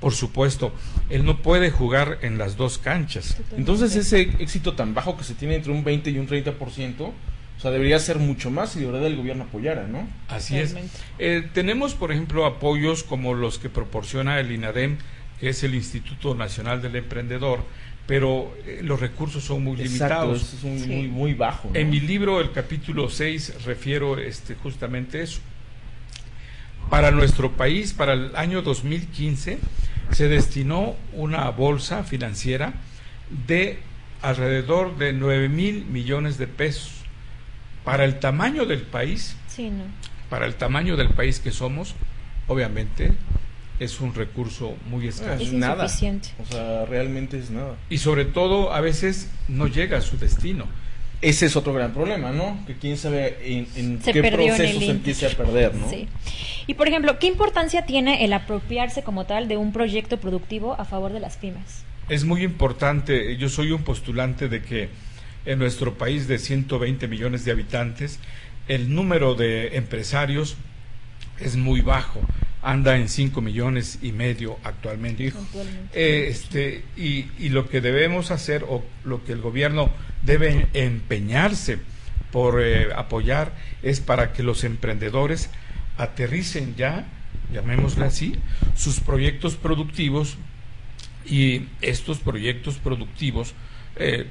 Por 0.00 0.12
supuesto, 0.12 0.72
él 1.08 1.24
no 1.24 1.40
puede 1.40 1.70
jugar 1.70 2.18
en 2.22 2.36
las 2.36 2.56
dos 2.56 2.78
canchas. 2.78 3.38
Entonces 3.56 3.96
ese 3.96 4.20
éxito 4.20 4.74
tan 4.74 4.92
bajo 4.92 5.16
que 5.16 5.24
se 5.24 5.34
tiene 5.34 5.54
entre 5.54 5.72
un 5.72 5.84
20 5.84 6.10
y 6.10 6.18
un 6.18 6.28
30%, 6.28 7.12
o 7.56 7.60
sea, 7.60 7.70
debería 7.70 7.98
ser 7.98 8.18
mucho 8.18 8.50
más 8.50 8.72
si 8.72 8.80
de 8.80 8.86
verdad 8.86 9.06
el 9.06 9.16
gobierno 9.16 9.44
apoyara, 9.44 9.86
¿no? 9.86 10.06
Así 10.28 10.58
es. 10.58 10.74
Eh, 11.18 11.48
tenemos, 11.54 11.94
por 11.94 12.12
ejemplo, 12.12 12.44
apoyos 12.44 13.04
como 13.04 13.32
los 13.32 13.58
que 13.58 13.70
proporciona 13.70 14.40
el 14.40 14.52
INADEM, 14.52 14.98
que 15.40 15.48
es 15.48 15.62
el 15.64 15.74
Instituto 15.74 16.34
Nacional 16.34 16.80
del 16.82 16.96
Emprendedor, 16.96 17.60
pero 18.06 18.54
eh, 18.66 18.80
los 18.82 19.00
recursos 19.00 19.42
son 19.42 19.64
muy 19.64 19.76
limitados. 19.76 20.54
es 20.54 20.62
muy, 20.64 21.08
muy 21.08 21.34
bajo. 21.34 21.70
En 21.74 21.90
mi 21.90 22.00
libro, 22.00 22.40
el 22.40 22.52
capítulo 22.52 23.08
6, 23.08 23.64
refiero 23.64 24.18
este, 24.18 24.54
justamente 24.54 25.22
eso. 25.22 25.40
Para 26.90 27.10
nuestro 27.10 27.52
país, 27.52 27.94
para 27.94 28.12
el 28.12 28.36
año 28.36 28.60
2015, 28.60 29.58
se 30.10 30.28
destinó 30.28 30.96
una 31.12 31.48
bolsa 31.50 32.04
financiera 32.04 32.74
de 33.46 33.78
alrededor 34.20 34.96
de 34.98 35.12
9 35.12 35.48
mil 35.48 35.86
millones 35.86 36.36
de 36.38 36.46
pesos. 36.46 36.92
Para 37.84 38.04
el 38.04 38.18
tamaño 38.20 38.64
del 38.66 38.82
país, 38.82 39.36
para 40.30 40.46
el 40.46 40.54
tamaño 40.54 40.96
del 40.96 41.10
país 41.10 41.40
que 41.40 41.50
somos, 41.50 41.94
obviamente 42.48 43.12
es 43.80 44.00
un 44.00 44.14
recurso 44.14 44.76
muy 44.88 45.08
escaso. 45.08 45.42
Es 45.42 45.52
nada. 45.52 45.84
O 45.84 45.88
sea, 45.88 46.84
realmente 46.86 47.38
es 47.38 47.50
nada. 47.50 47.76
Y 47.90 47.98
sobre 47.98 48.24
todo, 48.24 48.72
a 48.72 48.80
veces 48.80 49.28
no 49.48 49.66
llega 49.66 49.98
a 49.98 50.00
su 50.00 50.16
destino. 50.18 50.66
Ese 51.20 51.46
es 51.46 51.56
otro 51.56 51.72
gran 51.72 51.92
problema, 51.92 52.32
¿no? 52.32 52.58
Que 52.66 52.74
quién 52.74 52.98
sabe 52.98 53.38
en, 53.42 53.98
qué 53.98 54.22
proceso 54.22 54.78
se 54.78 54.90
empiece 54.90 55.26
a 55.26 55.30
perder, 55.30 55.74
¿no? 55.74 55.88
Sí. 55.88 56.06
Y 56.66 56.74
por 56.74 56.86
ejemplo, 56.86 57.18
¿qué 57.18 57.26
importancia 57.26 57.86
tiene 57.86 58.24
el 58.24 58.32
apropiarse 58.32 59.02
como 59.02 59.24
tal 59.24 59.48
de 59.48 59.56
un 59.56 59.72
proyecto 59.72 60.18
productivo 60.18 60.78
a 60.78 60.84
favor 60.84 61.12
de 61.12 61.20
las 61.20 61.38
pymes? 61.38 61.84
Es 62.10 62.24
muy 62.24 62.42
importante. 62.42 63.38
Yo 63.38 63.48
soy 63.48 63.72
un 63.72 63.84
postulante 63.84 64.48
de 64.48 64.62
que 64.62 64.90
en 65.46 65.58
nuestro 65.58 65.94
país 65.94 66.28
de 66.28 66.38
120 66.38 67.08
millones 67.08 67.44
de 67.46 67.52
habitantes, 67.52 68.18
el 68.68 68.94
número 68.94 69.34
de 69.34 69.76
empresarios 69.76 70.56
es 71.40 71.56
muy 71.56 71.80
bajo 71.80 72.20
anda 72.64 72.96
en 72.96 73.08
5 73.08 73.40
millones 73.42 73.98
y 74.02 74.12
medio 74.12 74.58
actualmente. 74.64 75.32
Eh, 75.92 76.28
este, 76.30 76.82
y, 76.96 77.26
y, 77.38 77.50
lo 77.50 77.68
que 77.68 77.82
debemos 77.82 78.30
hacer, 78.30 78.64
o 78.66 78.82
lo 79.04 79.22
que 79.22 79.32
el 79.32 79.42
gobierno 79.42 79.90
debe 80.22 80.66
empeñarse 80.72 81.78
por 82.32 82.62
eh, 82.62 82.88
apoyar, 82.96 83.52
es 83.82 84.00
para 84.00 84.32
que 84.32 84.42
los 84.42 84.64
emprendedores 84.64 85.50
aterricen 85.98 86.74
ya, 86.74 87.04
llamémosle 87.52 88.06
así, 88.06 88.34
sus 88.74 88.98
proyectos 88.98 89.56
productivos 89.56 90.38
y 91.26 91.68
estos 91.82 92.18
proyectos 92.18 92.76
productivos 92.76 93.54
eh, 93.96 94.26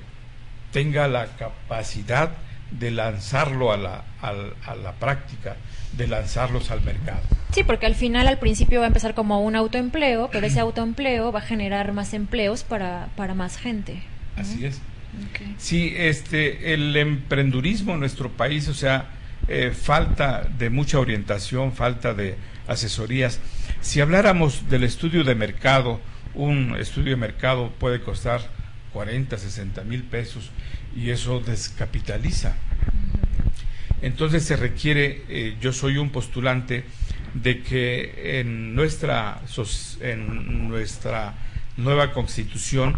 tenga 0.72 1.08
la 1.08 1.38
capacidad 1.38 2.32
de 2.72 2.90
lanzarlo 2.90 3.72
a 3.72 3.78
la, 3.78 4.06
a 4.22 4.76
la 4.76 4.94
práctica 4.94 5.56
de 5.98 6.08
lanzarlos 6.08 6.72
al 6.72 6.82
mercado. 6.82 7.22
Sí, 7.52 7.64
porque 7.64 7.86
al 7.86 7.96
final, 7.96 8.28
al 8.28 8.40
principio 8.40 8.80
va 8.80 8.86
a 8.86 8.88
empezar 8.88 9.14
como 9.14 9.42
un 9.42 9.56
autoempleo, 9.56 10.30
pero 10.32 10.48
ese 10.48 10.60
autoempleo 10.60 11.32
va 11.32 11.40
a 11.40 11.44
generar 11.44 11.94
más 11.94 12.14
empleos 12.14 12.64
para, 12.64 13.10
para 13.16 13.36
más 13.36 13.58
gente. 13.58 14.02
Así 14.36 14.66
es. 14.66 14.82
Sí, 15.58 15.94
este, 15.96 16.74
el 16.74 16.96
emprendurismo 16.96 17.94
en 17.94 18.00
nuestro 18.00 18.32
país, 18.32 18.68
o 18.68 18.74
sea, 18.74 19.10
eh, 19.48 19.72
falta 19.72 20.50
de 20.58 20.72
mucha 20.72 21.00
orientación, 21.00 21.74
falta 21.74 22.16
de 22.16 22.36
asesorías. 22.68 23.40
Si 23.82 24.02
habláramos 24.02 24.70
del 24.70 24.84
estudio 24.84 25.24
de 25.24 25.36
mercado, 25.36 26.00
un 26.34 26.76
estudio 26.80 27.12
de 27.12 27.18
mercado 27.18 27.72
puede 27.78 28.02
costar 28.02 28.42
40, 28.94 29.38
60 29.38 29.84
mil 29.84 30.04
pesos 30.04 30.50
y 30.96 31.12
eso 31.12 31.40
descapitaliza 31.40 32.56
entonces 34.04 34.44
se 34.44 34.58
requiere, 34.58 35.24
eh, 35.30 35.56
yo 35.62 35.72
soy 35.72 35.98
un 35.98 36.10
postulante 36.10 36.84
de 37.34 37.62
que 37.62 38.40
en 38.40 38.76
nuestra, 38.76 39.42
en 40.02 40.68
nuestra 40.68 41.34
nueva 41.78 42.12
constitución 42.12 42.98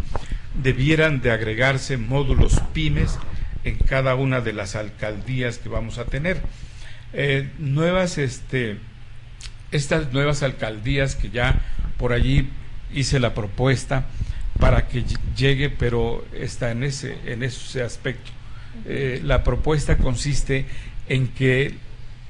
debieran 0.62 1.22
de 1.22 1.30
agregarse 1.30 1.96
módulos 1.96 2.60
pymes 2.74 3.18
en 3.64 3.76
cada 3.76 4.16
una 4.16 4.40
de 4.40 4.52
las 4.52 4.76
alcaldías 4.76 5.58
que 5.58 5.68
vamos 5.68 5.98
a 5.98 6.06
tener. 6.06 6.40
Eh, 7.12 7.50
nuevas, 7.58 8.18
este, 8.18 8.78
estas 9.70 10.12
nuevas 10.12 10.42
alcaldías 10.42 11.14
que 11.14 11.30
ya 11.30 11.60
por 11.98 12.12
allí 12.12 12.50
hice 12.92 13.20
la 13.20 13.32
propuesta 13.32 14.06
para 14.58 14.88
que 14.88 15.04
llegue, 15.36 15.70
pero 15.70 16.26
está 16.32 16.72
en 16.72 16.82
ese, 16.82 17.16
en 17.26 17.42
ese 17.44 17.82
aspecto. 17.82 18.32
Eh, 18.84 19.20
la 19.24 19.42
propuesta 19.42 19.96
consiste 19.96 20.66
en 21.08 21.28
que 21.28 21.74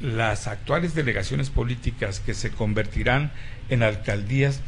las 0.00 0.47
actuales 0.47 0.95
delegaciones 0.95 1.50
políticas 1.50 2.21
que 2.21 2.35
se 2.35 2.50
convertirán 2.50 3.33
en 3.71 3.83
alcaldías 3.83 4.61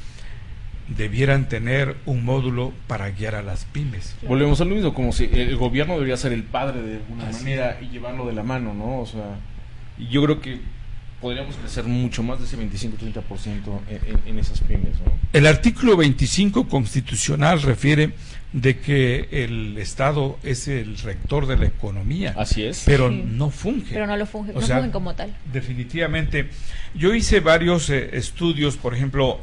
debieran 0.89 1.49
tener 1.49 1.97
un 2.07 2.25
módulo 2.25 2.73
para 2.87 3.11
guiar 3.11 3.35
a 3.35 3.43
las 3.43 3.67
pymes. 3.67 4.17
Volvemos 4.27 4.61
a 4.61 4.65
lo 4.65 4.75
mismo, 4.75 4.95
como 4.95 5.13
si 5.13 5.25
el 5.25 5.57
gobierno 5.57 5.95
debería 5.95 6.17
ser 6.17 6.33
el 6.33 6.45
padre 6.45 6.81
de 6.83 6.97
alguna 6.97 7.31
manera 7.31 7.79
y 7.83 7.89
llevarlo 7.89 8.27
de 8.27 8.33
la 8.33 8.43
mano, 8.43 8.73
¿no? 8.73 9.01
O 9.01 9.07
sea, 9.07 9.37
yo 9.99 10.25
creo 10.25 10.41
que 10.41 10.61
podríamos 11.21 11.57
crecer 11.57 11.85
mucho 11.85 12.23
más 12.23 12.39
de 12.39 12.47
ese 12.47 12.59
25-30% 12.59 13.81
en, 13.89 14.21
en 14.27 14.39
esas 14.39 14.61
pymes, 14.61 14.99
¿no? 15.05 15.13
El 15.33 15.47
artículo 15.47 15.97
25 15.97 16.69
constitucional 16.69 17.61
refiere 17.63 18.13
de 18.53 18.79
que 18.79 19.29
el 19.31 19.77
Estado 19.77 20.39
es 20.43 20.69
el 20.69 20.97
rector 20.99 21.47
de 21.47 21.59
la 21.59 21.67
economía. 21.67 22.35
Así 22.37 22.65
es. 22.65 22.83
Pero 22.87 23.11
no 23.11 23.51
funge. 23.51 23.93
Pero 23.93 24.07
no 24.07 24.17
lo 24.17 24.27
funge, 24.27 24.53
no 24.53 24.61
funge 24.61 24.91
como 24.91 25.15
tal. 25.15 25.37
Definitivamente. 25.53 26.49
Yo 26.95 27.15
hice 27.15 27.41
varios 27.41 27.91
eh, 27.91 28.17
estudios, 28.17 28.77
por 28.77 28.95
ejemplo, 28.95 29.39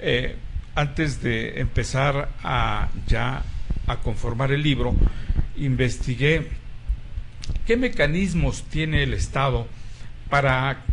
eh, 0.00 0.34
antes 0.74 1.22
de 1.22 1.60
empezar 1.60 2.30
a 2.42 2.88
ya 3.06 3.42
a 3.86 3.96
conformar 3.98 4.52
el 4.52 4.62
libro, 4.62 4.94
investigué 5.56 6.48
qué 7.66 7.76
mecanismos 7.76 8.64
tiene 8.64 9.02
el 9.02 9.14
Estado 9.14 9.66
para 10.28 10.84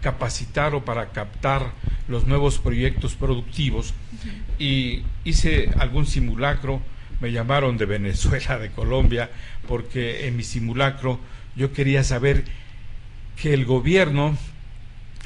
capacitar 0.00 0.74
o 0.74 0.84
para 0.84 1.10
captar 1.10 1.72
los 2.08 2.26
nuevos 2.26 2.58
proyectos 2.58 3.14
productivos. 3.14 3.94
Y 4.58 5.02
hice 5.24 5.70
algún 5.78 6.06
simulacro 6.06 6.80
me 7.20 7.32
llamaron 7.32 7.76
de 7.76 7.86
Venezuela, 7.86 8.58
de 8.58 8.70
Colombia, 8.70 9.30
porque 9.66 10.28
en 10.28 10.36
mi 10.36 10.44
simulacro 10.44 11.18
yo 11.56 11.72
quería 11.72 12.04
saber 12.04 12.44
que 13.40 13.54
el 13.54 13.64
gobierno 13.64 14.36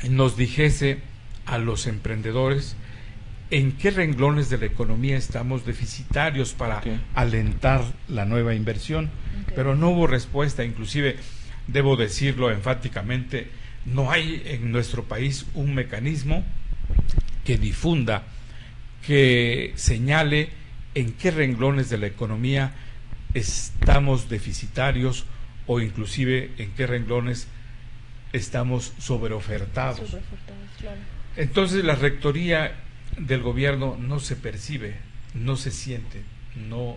nos 0.09 0.37
dijese 0.37 1.01
a 1.47 1.59
los 1.59 1.87
emprendedores 1.87 2.77
en 3.51 3.73
qué 3.73 3.91
renglones 3.91 4.49
de 4.49 4.57
la 4.57 4.65
economía 4.65 5.17
estamos 5.19 5.67
deficitarios 5.67 6.55
para 6.55 6.83
alentar 7.15 7.85
la 8.09 8.25
nueva 8.25 8.55
inversión. 8.55 9.11
Pero 9.55 9.75
no 9.75 9.91
hubo 9.91 10.07
respuesta, 10.07 10.65
inclusive 10.65 11.17
debo 11.67 11.97
decirlo 11.97 12.51
enfáticamente, 12.51 13.51
no 13.87 14.11
hay 14.11 14.43
en 14.47 14.73
nuestro 14.73 15.05
país 15.05 15.47
un 15.55 15.75
mecanismo 15.75 16.45
que 17.45 17.59
difunda, 17.59 18.25
que 19.07 19.73
señale 19.77 20.51
en 20.95 21.13
qué 21.13 21.31
renglones 21.31 21.91
de 21.91 21.99
la 21.99 22.07
economía 22.07 22.75
estamos 23.35 24.29
deficitarios 24.29 25.25
o 25.67 25.81
inclusive 25.81 26.53
en 26.59 26.71
qué 26.73 26.87
renglones 26.87 27.49
estamos 28.33 28.93
sobreofertados. 28.99 30.17
Entonces 31.37 31.85
la 31.85 31.95
rectoría 31.95 32.77
del 33.19 33.43
gobierno 33.43 33.97
no 33.99 34.21
se 34.21 34.37
percibe, 34.37 34.97
no 35.35 35.57
se 35.57 35.71
siente, 35.71 36.23
no 36.69 36.97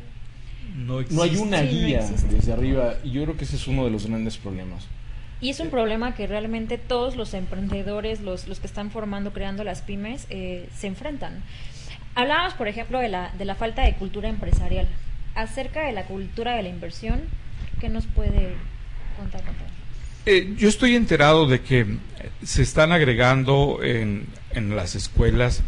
no, 0.75 1.01
no 1.01 1.21
hay 1.21 1.35
una 1.37 1.61
guía 1.61 2.09
desde 2.29 2.51
arriba 2.51 2.95
y 3.03 3.11
yo 3.11 3.23
creo 3.23 3.37
que 3.37 3.45
ese 3.45 3.55
es 3.55 3.67
uno 3.67 3.85
de 3.85 3.91
los 3.91 4.07
grandes 4.07 4.37
problemas. 4.37 4.87
Y 5.41 5.49
es 5.49 5.59
un 5.59 5.69
problema 5.69 6.15
que 6.15 6.27
realmente 6.27 6.77
todos 6.77 7.15
los 7.15 7.33
emprendedores, 7.33 8.21
los, 8.21 8.47
los 8.47 8.59
que 8.59 8.67
están 8.67 8.91
formando, 8.91 9.33
creando 9.33 9.63
las 9.63 9.81
pymes, 9.81 10.27
eh, 10.29 10.69
se 10.75 10.87
enfrentan. 10.87 11.43
Hablábamos, 12.15 12.53
por 12.53 12.67
ejemplo, 12.67 12.99
de 12.99 13.09
la, 13.09 13.31
de 13.37 13.45
la 13.45 13.55
falta 13.55 13.83
de 13.83 13.95
cultura 13.95 14.29
empresarial. 14.29 14.87
Acerca 15.35 15.83
de 15.83 15.91
la 15.91 16.05
cultura 16.05 16.55
de 16.55 16.63
la 16.63 16.69
inversión, 16.69 17.21
¿qué 17.81 17.89
nos 17.89 18.05
puede 18.07 18.53
contar? 19.17 19.41
Eh, 20.25 20.55
yo 20.57 20.69
estoy 20.69 20.95
enterado 20.95 21.45
de 21.45 21.61
que 21.61 21.85
se 22.41 22.63
están 22.63 22.91
agregando 22.91 23.83
en, 23.83 24.25
en 24.51 24.75
las 24.75 24.95
escuelas 24.95 25.61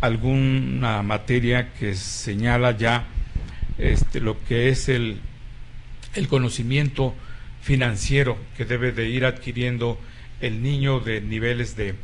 alguna 0.00 1.02
materia 1.02 1.72
que 1.72 1.94
señala 1.94 2.76
ya 2.76 3.06
este, 3.78 4.20
lo 4.20 4.42
que 4.44 4.68
es 4.68 4.88
el, 4.88 5.20
el 6.14 6.28
conocimiento 6.28 7.14
financiero 7.68 8.38
que 8.56 8.64
debe 8.64 8.92
de 8.92 9.10
ir 9.10 9.26
adquiriendo 9.26 10.00
el 10.40 10.62
niño 10.62 11.00
de 11.00 11.20
niveles 11.20 11.76
de 11.76 11.94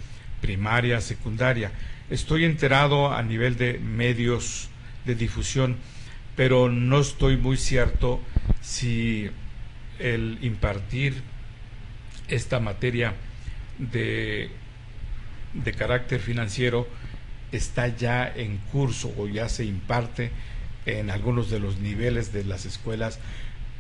primaria, 0.42 1.00
secundaria. 1.00 1.73
Estoy 2.11 2.44
enterado 2.44 3.14
a 3.14 3.23
nivel 3.23 3.56
de 3.56 3.78
medios 3.78 4.68
de 5.06 5.14
difusión, 5.14 5.78
pero 6.37 6.68
no 6.68 7.00
estoy 7.00 7.38
muy 7.38 7.56
cierto 7.56 8.21
si 8.61 9.30
el 9.99 10.37
impartir 10.42 11.23
esta 12.28 12.61
materia 12.61 13.14
de, 13.78 14.50
de 15.54 15.73
carácter 15.73 16.21
financiero 16.21 16.87
está 17.52 17.88
ya 17.88 18.30
en 18.37 18.59
curso 18.71 19.14
o 19.16 19.28
ya 19.28 19.49
se 19.49 19.64
imparte 19.64 20.30
en 20.85 21.09
algunos 21.09 21.49
de 21.49 21.59
los 21.59 21.78
niveles 21.78 22.35
de 22.35 22.44
las 22.44 22.66
escuelas 22.66 23.18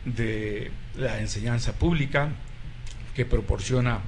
de 0.04 0.70
la 0.96 1.20
enseñanza 1.20 1.72
pública 1.72 2.30
que 3.14 3.24
proporciona 3.24 4.00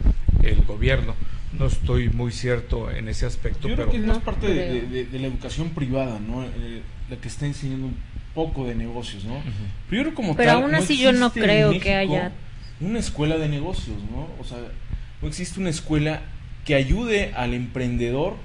el 0.42 0.62
gobierno. 0.64 1.14
No 1.52 1.66
estoy 1.66 2.08
muy 2.08 2.32
cierto 2.32 2.90
en 2.90 3.08
ese 3.08 3.24
aspecto. 3.24 3.68
Yo 3.68 3.76
pero 3.76 3.90
creo 3.90 4.04
que 4.04 4.10
es 4.10 4.18
parte 4.18 4.48
de, 4.48 5.18
la 5.18 5.26
educación 5.26 5.70
privada, 5.70 6.18
¿no? 6.20 6.44
Eh, 6.44 6.82
la 7.08 7.16
que 7.16 7.28
está 7.28 7.46
enseñando 7.46 7.86
un 7.86 7.96
poco 8.34 8.66
de 8.66 8.74
negocios, 8.74 9.24
¿no? 9.24 9.40
Pero, 9.88 10.14
como 10.14 10.36
aún 10.38 10.74
así 10.74 10.98
yo 10.98 11.12
no 11.12 11.32
creo 11.32 11.78
que 11.80 11.94
haya 11.94 12.32
una 12.80 12.98
escuela 12.98 13.38
de 13.38 13.48
negocios, 13.48 13.96
¿no? 14.10 14.28
O 14.38 14.44
sea, 14.44 14.58
no 15.22 15.28
existe 15.28 15.60
una 15.60 15.70
escuela 15.70 16.20
que 16.64 16.74
ayude 16.74 17.32
al 17.34 17.54
emprendedor 17.54 18.36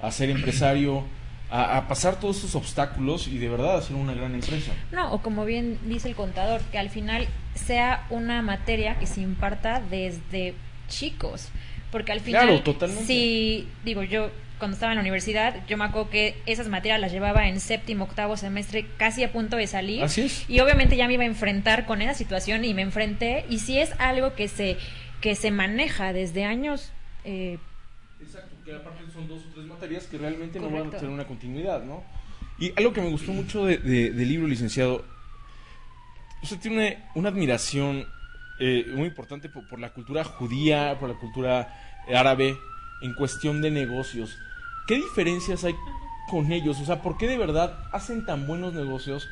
a 0.00 0.10
ser 0.12 0.30
empresario 0.36 1.04
a, 1.50 1.88
pasar 1.88 2.20
todos 2.20 2.38
esos 2.38 2.54
obstáculos 2.54 3.26
y 3.26 3.38
de 3.38 3.48
verdad 3.48 3.78
hacer 3.78 3.96
una 3.96 4.14
gran 4.14 4.34
empresa. 4.34 4.72
No, 4.92 5.12
o 5.12 5.22
como 5.22 5.44
bien 5.44 5.78
dice 5.84 6.08
el 6.08 6.14
contador, 6.14 6.60
que 6.70 6.78
al 6.78 6.90
final 6.90 7.26
sea 7.54 8.06
una 8.10 8.40
materia 8.42 8.98
que 8.98 9.06
se 9.06 9.20
imparta 9.20 9.80
desde 9.90 10.54
chicos. 10.88 11.48
Porque 11.90 12.12
al 12.12 12.20
final, 12.20 12.46
claro, 12.46 12.62
totalmente. 12.62 13.04
si, 13.04 13.68
digo, 13.84 14.04
yo 14.04 14.30
cuando 14.60 14.74
estaba 14.74 14.92
en 14.92 14.96
la 14.96 15.00
universidad, 15.00 15.56
yo 15.66 15.76
me 15.76 15.84
acuerdo 15.84 16.10
que 16.10 16.36
esas 16.46 16.68
materias 16.68 17.00
las 17.00 17.10
llevaba 17.10 17.48
en 17.48 17.58
séptimo, 17.58 18.04
octavo 18.04 18.36
semestre, 18.36 18.86
casi 18.96 19.24
a 19.24 19.32
punto 19.32 19.56
de 19.56 19.66
salir. 19.66 20.04
Así 20.04 20.20
es. 20.20 20.48
Y 20.48 20.60
obviamente 20.60 20.96
ya 20.96 21.08
me 21.08 21.14
iba 21.14 21.24
a 21.24 21.26
enfrentar 21.26 21.86
con 21.86 22.02
esa 22.02 22.14
situación 22.14 22.64
y 22.64 22.74
me 22.74 22.82
enfrenté. 22.82 23.44
Y 23.48 23.58
si 23.58 23.78
es 23.78 23.90
algo 23.98 24.34
que 24.34 24.46
se, 24.46 24.76
que 25.20 25.34
se 25.34 25.50
maneja 25.50 26.12
desde 26.12 26.44
años 26.44 26.92
eh, 27.24 27.58
aparte 28.76 29.04
son 29.12 29.28
dos 29.28 29.40
o 29.40 29.54
tres 29.54 29.66
materias 29.66 30.06
que 30.06 30.18
realmente 30.18 30.60
no 30.60 30.70
van 30.70 30.88
a 30.88 30.90
tener 30.90 31.10
una 31.10 31.26
continuidad, 31.26 31.82
¿no? 31.82 32.02
Y 32.58 32.72
algo 32.76 32.92
que 32.92 33.00
me 33.00 33.10
gustó 33.10 33.32
mucho 33.32 33.64
de, 33.64 33.78
del 33.78 34.28
libro, 34.28 34.46
licenciado, 34.46 35.04
usted 36.42 36.58
tiene 36.58 37.02
una, 37.14 37.30
admiración 37.30 38.06
eh, 38.58 38.84
muy 38.94 39.08
importante 39.08 39.48
por, 39.48 39.78
la 39.78 39.94
cultura 39.94 40.24
judía, 40.24 40.98
por 41.00 41.08
la 41.08 41.18
cultura 41.18 41.74
árabe, 42.14 42.56
en 43.00 43.14
cuestión 43.14 43.62
de 43.62 43.70
negocios. 43.70 44.36
¿Qué 44.86 44.96
diferencias 44.96 45.64
hay 45.64 45.74
con 46.28 46.52
ellos? 46.52 46.78
O 46.80 46.84
sea, 46.84 47.00
¿por 47.00 47.16
qué 47.16 47.26
de 47.26 47.38
verdad 47.38 47.78
hacen 47.92 48.26
tan 48.26 48.46
buenos 48.46 48.74
negocios? 48.74 49.30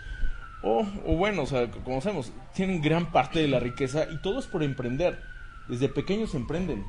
O, 0.62 0.87
o 1.05 1.16
bueno, 1.16 1.42
o 1.42 1.46
sea, 1.46 1.70
como 1.70 2.01
sabemos, 2.01 2.33
tienen 2.55 2.81
gran 2.81 3.12
parte 3.12 3.40
de 3.40 3.48
la 3.48 3.61
riqueza 3.61 4.07
y 4.11 4.16
todo 4.22 4.38
es 4.38 4.46
por 4.46 4.62
emprender. 4.62 5.20
Desde 5.68 5.90
pequeños 5.90 6.35
emprenden. 6.35 6.87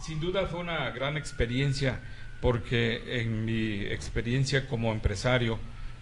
Sin 0.00 0.18
duda 0.18 0.46
fue 0.46 0.60
una 0.60 0.90
gran 0.90 1.18
experiencia 1.18 2.00
porque 2.40 3.20
en 3.20 3.44
mi 3.44 3.82
experiencia 3.82 4.66
como 4.66 4.92
empresario, 4.92 5.58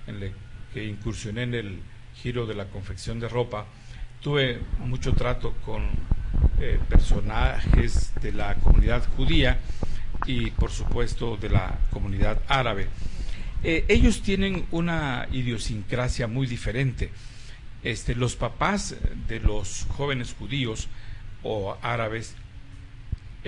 en 0.07 0.33
que 0.73 0.85
incursioné 0.85 1.43
en 1.43 1.55
el 1.55 1.81
giro 2.15 2.47
de 2.47 2.55
la 2.55 2.67
confección 2.67 3.19
de 3.19 3.29
ropa, 3.29 3.67
tuve 4.23 4.61
mucho 4.79 5.15
trato 5.15 5.53
con 5.65 5.83
eh, 6.61 6.79
personajes 6.89 8.13
de 8.23 8.33
la 8.33 8.55
comunidad 8.55 9.05
judía 9.17 9.59
y 10.27 10.53
por 10.53 10.71
supuesto 10.71 11.37
de 11.37 11.51
la 11.51 11.77
comunidad 11.91 12.41
árabe. 12.47 12.87
Eh, 13.65 13.85
ellos 13.89 14.23
tienen 14.23 14.67
una 14.71 15.27
idiosincrasia 15.33 16.29
muy 16.29 16.47
diferente. 16.47 17.11
Este, 17.83 18.15
los 18.15 18.37
papás 18.37 18.95
de 19.27 19.41
los 19.41 19.87
jóvenes 19.91 20.37
judíos 20.39 20.87
o 21.43 21.77
árabes 21.83 22.37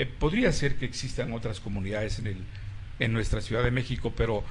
eh, 0.00 0.06
podría 0.06 0.50
ser 0.52 0.76
que 0.76 0.86
existan 0.86 1.32
otras 1.32 1.60
comunidades 1.60 2.18
en, 2.20 2.28
el, 2.28 2.36
en 2.98 3.12
nuestra 3.12 3.40
Ciudad 3.40 3.62
de 3.62 3.70
México, 3.70 4.12
pero 4.16 4.44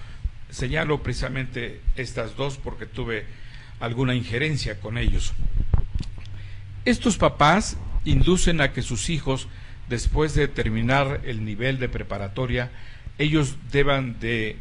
señalo 0.49 1.01
precisamente 1.01 1.81
estas 1.95 2.35
dos 2.35 2.57
porque 2.57 2.85
tuve 2.85 3.25
alguna 3.79 4.13
injerencia 4.13 4.79
con 4.79 4.97
ellos. 4.97 5.33
Estos 6.85 7.17
papás 7.17 7.77
inducen 8.05 8.61
a 8.61 8.73
que 8.73 8.81
sus 8.81 9.09
hijos, 9.09 9.47
después 9.87 10.35
de 10.35 10.47
terminar 10.47 11.21
el 11.25 11.43
nivel 11.43 11.79
de 11.79 11.89
preparatoria, 11.89 12.71
ellos 13.17 13.55
deban 13.71 14.19
de 14.19 14.57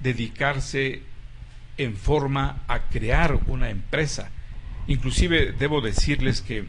dedicarse 0.00 1.02
en 1.78 1.96
forma 1.96 2.62
a 2.68 2.80
crear 2.88 3.38
una 3.46 3.70
empresa. 3.70 4.30
Inclusive 4.88 5.52
debo 5.52 5.80
decirles 5.80 6.40
que 6.40 6.66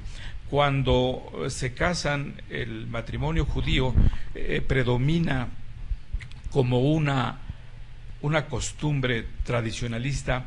cuando 0.54 1.32
se 1.48 1.74
casan, 1.74 2.36
el 2.52 2.86
matrimonio 2.86 3.44
judío 3.44 3.92
eh, 4.36 4.62
predomina 4.62 5.48
como 6.52 6.82
una, 6.82 7.40
una 8.22 8.46
costumbre 8.46 9.26
tradicionalista 9.44 10.46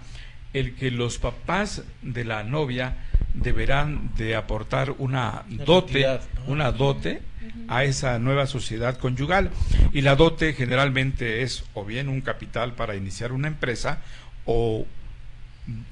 el 0.53 0.77
que 0.77 0.93
los 0.93 1.19
papás 1.19 1.83
de 2.03 2.25
la 2.25 2.45
novia 2.45 2.99
deberán 3.35 4.13
de 4.17 4.37
aportar 4.37 4.95
una 4.99 5.43
dote, 5.49 6.07
una 6.47 6.71
dote 6.71 7.23
a 7.67 7.83
esa 7.83 8.21
nueva 8.21 8.47
sociedad 8.47 8.99
conyugal. 8.99 9.51
Y 9.93 10.03
la 10.03 10.15
dote 10.15 10.53
generalmente 10.53 11.43
es 11.43 11.65
o 11.75 11.85
bien 11.85 12.09
un 12.09 12.21
capital 12.21 12.75
para 12.75 12.95
iniciar 12.95 13.33
una 13.33 13.49
empresa 13.49 13.99
o 14.45 14.87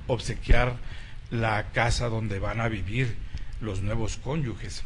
obsequiar 0.07 0.77
la 1.33 1.73
casa 1.73 2.09
donde 2.09 2.39
van 2.39 2.61
a 2.61 2.69
vivir 2.69 3.25
los 3.61 3.83
nuevos 3.83 4.17
cónyuges. 4.17 4.85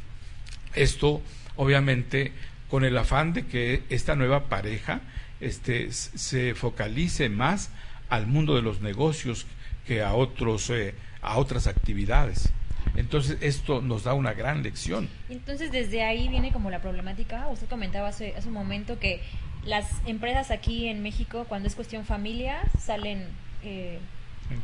Esto, 0.74 1.22
obviamente, 1.56 2.32
con 2.68 2.84
el 2.84 2.96
afán 2.98 3.32
de 3.32 3.46
que 3.46 3.82
esta 3.88 4.14
nueva 4.14 4.44
pareja 4.48 5.00
este, 5.40 5.92
se 5.92 6.54
focalice 6.54 7.28
más 7.28 7.70
al 8.08 8.26
mundo 8.26 8.56
de 8.56 8.62
los 8.62 8.80
negocios 8.80 9.46
que 9.86 10.02
a 10.02 10.14
otros 10.14 10.70
eh, 10.70 10.94
a 11.22 11.38
otras 11.38 11.66
actividades. 11.66 12.50
Entonces 12.96 13.38
esto 13.40 13.80
nos 13.80 14.04
da 14.04 14.14
una 14.14 14.32
gran 14.32 14.62
lección. 14.62 15.08
Entonces 15.28 15.70
desde 15.72 16.02
ahí 16.02 16.28
viene 16.28 16.52
como 16.52 16.70
la 16.70 16.80
problemática. 16.80 17.48
Usted 17.48 17.68
comentaba 17.68 18.08
hace, 18.08 18.34
hace 18.36 18.48
un 18.48 18.54
momento 18.54 18.98
que 18.98 19.20
las 19.64 19.86
empresas 20.06 20.50
aquí 20.50 20.88
en 20.88 21.02
México, 21.02 21.44
cuando 21.48 21.68
es 21.68 21.74
cuestión 21.74 22.04
familia, 22.04 22.60
salen 22.80 23.26
eh, 23.62 23.98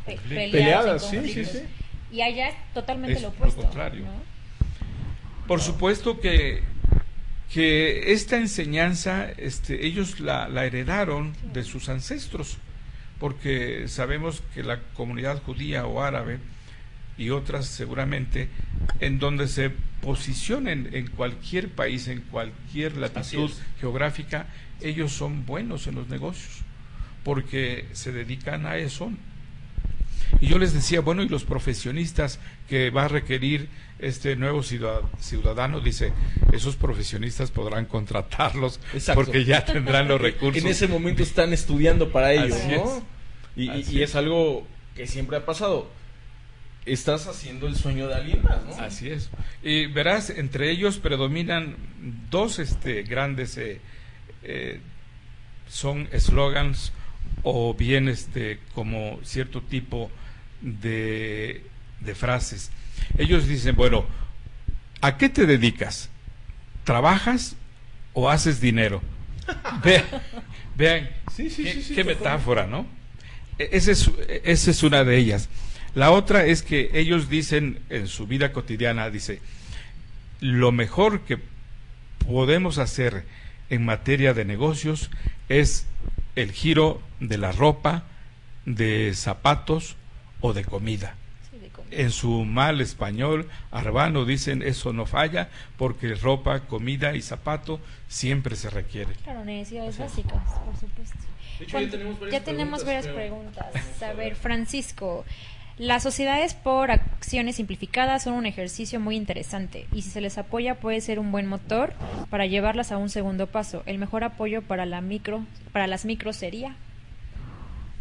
peleadas, 0.05 1.09
sí, 1.09 1.19
sí, 1.29 1.45
sí. 1.45 1.59
Y 2.11 2.21
allá 2.21 2.49
es 2.49 2.55
totalmente 2.73 3.19
lo 3.19 3.29
opuesto. 3.29 3.61
contrario. 3.61 4.05
Por 5.47 5.61
supuesto 5.61 6.19
que, 6.19 6.63
que 7.53 8.13
esta 8.13 8.37
enseñanza 8.37 9.29
este, 9.37 9.85
ellos 9.85 10.19
la, 10.19 10.47
la 10.47 10.65
heredaron 10.65 11.35
de 11.53 11.63
sus 11.63 11.89
ancestros, 11.89 12.57
porque 13.19 13.87
sabemos 13.87 14.43
que 14.53 14.63
la 14.63 14.79
comunidad 14.93 15.41
judía 15.43 15.85
o 15.85 16.01
árabe 16.01 16.39
y 17.17 17.29
otras 17.29 17.67
seguramente, 17.67 18.49
en 18.99 19.19
donde 19.19 19.47
se 19.47 19.71
posicionen 20.01 20.89
en 20.93 21.07
cualquier 21.07 21.69
país, 21.69 22.07
en 22.07 22.21
cualquier 22.21 22.97
latitud 22.97 23.51
geográfica, 23.79 24.47
ellos 24.81 25.13
son 25.13 25.45
buenos 25.45 25.87
en 25.87 25.95
los 25.95 26.09
negocios, 26.09 26.59
porque 27.23 27.87
se 27.93 28.11
dedican 28.11 28.65
a 28.65 28.77
eso. 28.77 29.11
Y 30.39 30.47
yo 30.47 30.57
les 30.59 30.73
decía, 30.73 31.01
bueno, 31.01 31.23
y 31.23 31.29
los 31.29 31.43
profesionistas 31.43 32.39
que 32.67 32.89
va 32.89 33.05
a 33.05 33.07
requerir 33.07 33.69
este 33.99 34.35
nuevo 34.35 34.61
ciudadano, 34.63 35.79
dice, 35.79 36.13
esos 36.51 36.75
profesionistas 36.75 37.51
podrán 37.51 37.85
contratarlos 37.85 38.79
porque 39.13 39.45
ya 39.45 39.63
tendrán 39.63 40.07
los 40.07 40.21
recursos. 40.21 40.61
En 40.63 40.69
ese 40.69 40.87
momento 40.87 41.23
están 41.23 41.53
estudiando 41.53 42.11
para 42.11 42.33
ello, 42.33 42.55
¿no? 42.69 43.15
y 43.55 44.01
es 44.01 44.15
algo 44.15 44.67
que 44.95 45.07
siempre 45.07 45.37
ha 45.37 45.45
pasado 45.45 45.89
estás 46.85 47.27
haciendo 47.27 47.67
el 47.67 47.75
sueño 47.75 48.07
de 48.07 48.15
alguien 48.15 48.43
más, 48.43 48.63
¿no? 48.63 48.75
Así 48.75 49.09
es. 49.09 49.29
Y 49.63 49.87
verás, 49.87 50.29
entre 50.29 50.69
ellos 50.69 50.99
predominan 50.99 51.75
dos 52.29 52.59
este, 52.59 53.03
grandes, 53.03 53.57
eh, 53.57 53.81
eh, 54.43 54.79
son 55.67 56.07
eslogans 56.11 56.93
o 57.47 57.75
bien 57.75 58.09
este, 58.09 58.59
como 58.73 59.19
cierto 59.23 59.61
tipo 59.61 60.09
de, 60.61 61.63
de 61.99 62.15
frases. 62.15 62.71
Ellos 63.19 63.47
dicen, 63.47 63.75
bueno, 63.75 64.07
¿a 64.99 65.15
qué 65.17 65.29
te 65.29 65.45
dedicas? 65.45 66.09
¿Trabajas 66.83 67.55
o 68.13 68.31
haces 68.31 68.59
dinero? 68.59 69.03
vean, 69.83 70.05
vean 70.75 71.09
sí, 71.31 71.51
sí, 71.51 71.63
qué, 71.63 71.95
qué 71.95 72.03
metáfora, 72.03 72.65
¿no? 72.65 72.87
E, 73.59 73.69
esa 73.73 73.91
es, 73.91 74.09
esa 74.43 74.71
es 74.71 74.81
una 74.81 75.03
de 75.03 75.15
ellas. 75.15 75.47
La 75.93 76.09
otra 76.09 76.45
es 76.47 76.63
que 76.63 76.89
ellos 76.93 77.29
dicen 77.29 77.79
en 77.91 78.07
su 78.07 78.25
vida 78.25 78.53
cotidiana, 78.53 79.11
dice, 79.11 79.39
lo 80.41 80.71
mejor 80.71 81.21
que 81.21 81.37
podemos 82.25 82.79
hacer 82.79 83.23
en 83.69 83.85
materia 83.85 84.33
de 84.33 84.45
negocios 84.45 85.11
es 85.47 85.85
el 86.35 86.51
giro 86.51 87.01
de 87.19 87.37
la 87.37 87.51
ropa, 87.51 88.03
de 88.65 89.13
zapatos 89.13 89.95
o 90.41 90.53
de 90.53 90.65
comida. 90.65 91.15
En 91.91 92.11
su 92.11 92.45
mal 92.45 92.81
español 92.81 93.47
arbano 93.71 94.25
dicen 94.25 94.61
eso 94.61 94.91
no 94.91 95.05
falla 95.05 95.49
porque 95.77 96.15
ropa, 96.15 96.61
comida 96.61 97.15
y 97.15 97.21
zapato 97.21 97.79
siempre 98.07 98.55
se 98.55 98.69
requiere. 98.69 99.13
Claro, 99.23 99.45
necesidades 99.45 99.97
básicas, 99.97 100.41
por 100.65 100.75
supuesto. 100.77 101.17
ya 102.31 102.43
tenemos 102.43 102.83
varias, 102.83 103.07
preguntas. 103.07 104.01
A 104.01 104.13
ver, 104.13 104.35
Francisco, 104.35 105.25
las 105.77 106.03
sociedades 106.03 106.53
por 106.53 106.89
acciones 106.89 107.57
simplificadas 107.57 108.23
son 108.23 108.33
un 108.33 108.45
ejercicio 108.45 109.01
muy 109.01 109.17
interesante 109.17 109.87
y 109.91 110.03
si 110.03 110.09
se 110.09 110.21
les 110.21 110.37
apoya 110.37 110.75
puede 110.75 111.01
ser 111.01 111.19
un 111.19 111.33
buen 111.33 111.47
motor 111.47 111.93
para 112.29 112.45
llevarlas 112.45 112.93
a 112.93 112.97
un 112.97 113.09
segundo 113.09 113.47
paso. 113.47 113.83
El 113.85 113.97
mejor 113.97 114.23
apoyo 114.23 114.61
para 114.61 114.85
la 114.85 115.01
micro, 115.01 115.43
para 115.73 115.87
las 115.87 116.05
micros 116.05 116.37
sería. 116.37 116.75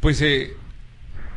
Pues 0.00 0.22
eh, 0.22 0.52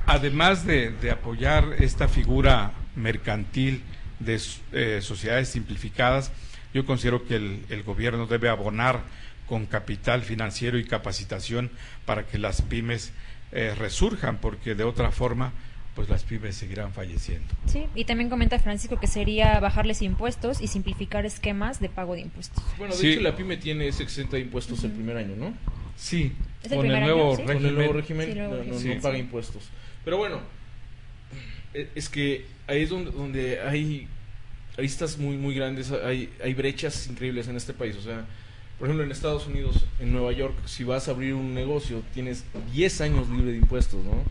además 0.06 0.64
de, 0.64 0.94
apoyar 1.12 1.66
esta 1.80 2.08
figura 2.08 2.72
mercantil 2.96 3.82
de 4.20 4.40
eh, 4.74 5.00
sociedades 5.02 5.50
simplificadas, 5.50 6.32
yo 6.72 6.86
considero 6.86 7.26
que 7.26 7.36
el, 7.36 7.84
gobierno 7.84 8.28
debe 8.28 8.50
abonar 8.50 9.02
con 9.48 9.66
capital 9.66 10.22
financiero 10.22 10.78
y 10.78 10.84
capacitación 10.84 11.72
para 12.06 12.28
que 12.28 12.38
las 12.38 12.62
pymes 12.62 13.12
eh, 13.52 13.74
resurjan, 13.76 14.38
porque 14.38 14.76
de 14.76 14.84
otra 14.84 15.12
forma 15.12 15.54
pues 15.98 16.10
las 16.10 16.24
pymes 16.24 16.56
seguirán 16.56 16.94
falleciendo. 16.94 17.48
Sí, 17.66 17.88
y 17.96 18.06
también 18.06 18.30
comenta 18.30 18.60
Francisco 18.60 19.00
que 19.00 19.08
sería 19.08 19.60
bajarles 19.60 20.04
impuestos 20.04 20.62
y 20.62 20.68
simplificar 20.68 21.26
esquemas 21.26 21.80
de 21.80 21.90
pago 21.90 22.14
de 22.14 22.22
impuestos. 22.22 22.64
Bueno, 22.78 22.96
de 22.96 23.12
hecho 23.12 23.22
la 23.22 23.36
pyme 23.36 23.58
tiene 23.58 23.88
ese 23.88 24.04
exento 24.04 24.36
de 24.36 24.44
impuestos 24.44 24.84
el 24.84 24.92
primer 24.92 25.18
año, 25.18 25.36
¿no? 25.36 25.56
Sí, 25.96 26.34
con, 26.70 26.86
el 26.86 27.02
nuevo 27.02 27.94
régimen, 27.94 28.38
no, 28.38 29.02
paga 29.02 29.18
impuestos. 29.18 29.64
Pero 30.06 30.18
bueno, 30.18 30.40
e, 31.74 31.90
es 31.96 32.10
que 32.10 32.46
ahí 32.68 32.84
es 32.84 32.92
donde, 32.92 33.10
donde 33.10 33.60
hay 33.62 34.08
aristas 34.78 35.18
muy 35.18 35.36
muy 35.36 35.56
grandes, 35.56 35.92
hay, 35.92 36.32
hay 36.44 36.54
brechas 36.54 37.08
increíbles 37.08 37.48
en 37.48 37.56
este 37.56 37.74
país, 37.74 37.96
o 37.96 38.04
sea, 38.04 38.24
por 38.78 38.88
ejemplo, 38.88 39.04
en 39.04 39.12
Estados 39.12 39.48
Unidos, 39.48 39.84
en 40.00 40.12
Nueva 40.12 40.32
York, 40.32 40.54
si 40.68 40.84
vas 40.84 41.08
a 41.08 41.12
abrir 41.12 41.34
un 41.34 41.56
negocio, 41.56 42.04
tienes 42.14 42.46
10 42.76 43.02
años 43.02 43.30
libre 43.30 43.54
de 43.54 43.58
impuestos, 43.58 44.06
¿no? 44.06 44.24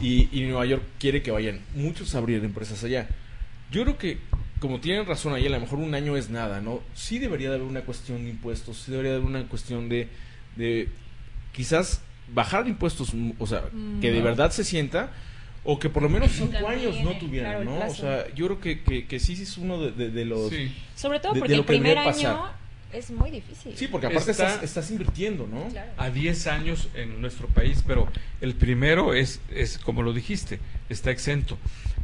Y, 0.00 0.28
Nueva 0.42 0.66
York 0.66 0.82
quiere 0.98 1.22
que 1.22 1.30
vayan 1.30 1.60
muchos 1.74 2.14
a 2.14 2.18
abrir 2.18 2.44
empresas 2.44 2.82
allá. 2.84 3.08
Yo 3.70 3.82
creo 3.82 3.98
que, 3.98 4.18
como 4.58 4.80
tienen 4.80 5.06
razón 5.06 5.32
ahí, 5.32 5.46
a 5.46 5.50
lo 5.50 5.60
mejor 5.60 5.78
un 5.78 5.94
año 5.94 6.16
es 6.16 6.28
nada, 6.28 6.60
¿no? 6.60 6.80
Sí 6.94 7.18
debería 7.18 7.50
de 7.50 7.56
haber 7.56 7.68
una 7.68 7.82
cuestión 7.82 8.24
de 8.24 8.30
impuestos, 8.30 8.78
sí 8.78 8.90
debería 8.90 9.12
de 9.12 9.16
haber 9.18 9.28
una 9.28 9.48
cuestión 9.48 9.88
de, 9.88 10.08
de 10.56 10.88
quizás 11.52 12.02
bajar 12.34 12.66
impuestos, 12.66 13.12
o 13.38 13.46
sea, 13.46 13.64
que 14.00 14.10
de 14.10 14.20
mm. 14.20 14.24
verdad 14.24 14.50
se 14.50 14.64
sienta, 14.64 15.12
o 15.64 15.78
que 15.78 15.88
por 15.88 16.02
lo 16.02 16.08
menos 16.08 16.32
cinco 16.32 16.66
años 16.68 17.00
no 17.02 17.16
tuvieran, 17.18 17.64
¿no? 17.64 17.86
O 17.86 17.94
sea, 17.94 18.26
yo 18.34 18.46
creo 18.46 18.60
que, 18.60 18.82
que, 18.82 19.06
que 19.06 19.20
sí 19.20 19.34
es 19.34 19.56
uno 19.56 19.80
de, 19.80 20.10
de, 20.10 20.24
los... 20.24 20.52
Sobre 20.96 21.20
todo 21.20 21.34
porque 21.34 21.54
el 21.54 21.64
primer 21.64 21.98
año 21.98 22.50
es 22.92 23.10
muy 23.10 23.30
difícil. 23.30 23.76
Sí, 23.76 23.88
porque 23.88 24.06
aparte 24.06 24.30
estás, 24.30 24.62
estás, 24.62 24.90
invirtiendo, 24.90 25.46
¿no? 25.46 25.68
A 25.96 26.10
10 26.10 26.46
años 26.46 26.88
en 26.94 27.20
nuestro 27.20 27.48
país, 27.48 27.82
pero 27.86 28.08
el 28.40 28.54
primero 28.54 29.14
es, 29.14 29.40
es, 29.50 29.78
como 29.78 30.02
lo 30.02 30.12
dijiste, 30.12 30.58
está 30.88 31.10
exento. 31.10 31.58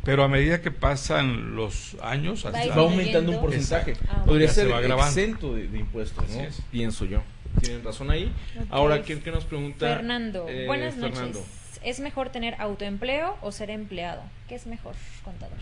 Pero 0.04 0.24
a 0.24 0.28
medida 0.28 0.62
que 0.62 0.70
pasan 0.70 1.54
los 1.54 1.96
años, 2.02 2.46
va, 2.46 2.74
aumentando 2.74 3.32
un 3.32 3.40
porcentaje. 3.40 3.94
Ah, 4.08 4.24
Podría 4.24 4.48
ser 4.48 4.70
exento 4.70 5.54
de, 5.54 5.64
impuestos, 5.78 6.28
¿no? 6.30 6.46
Pienso 6.70 7.04
yo. 7.04 7.22
Tienen 7.60 7.84
razón 7.84 8.10
ahí. 8.10 8.32
Ahora, 8.70 9.02
¿quién 9.02 9.20
que 9.20 9.30
nos 9.30 9.44
pregunta? 9.44 9.96
Fernando. 9.96 10.46
Eh, 10.48 10.66
Buenas 10.66 10.96
noches. 10.96 11.38
¿Es 11.82 12.00
mejor 12.00 12.30
tener 12.30 12.54
autoempleo 12.60 13.36
o 13.40 13.52
ser 13.52 13.70
empleado? 13.70 14.22
¿Qué 14.48 14.54
es 14.54 14.66
mejor, 14.66 14.94
contador? 15.22 15.56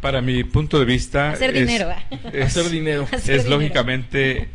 Para 0.00 0.20
mi 0.20 0.44
punto 0.44 0.78
de 0.78 0.84
vista... 0.84 1.30
Hacer 1.30 1.52
dinero. 1.52 1.90
hacer 2.42 2.70
dinero. 2.70 3.08
es 3.12 3.46
lógicamente 3.46 4.48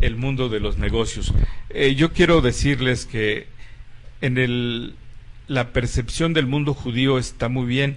el 0.00 0.16
mundo 0.16 0.48
de 0.48 0.60
los 0.60 0.78
negocios. 0.78 1.32
Eh, 1.70 1.94
yo 1.94 2.12
quiero 2.12 2.40
decirles 2.40 3.06
que 3.06 3.46
en 4.20 4.38
el, 4.38 4.94
la 5.46 5.72
percepción 5.72 6.34
del 6.34 6.46
mundo 6.46 6.74
judío 6.74 7.18
está 7.18 7.48
muy 7.48 7.66
bien 7.66 7.96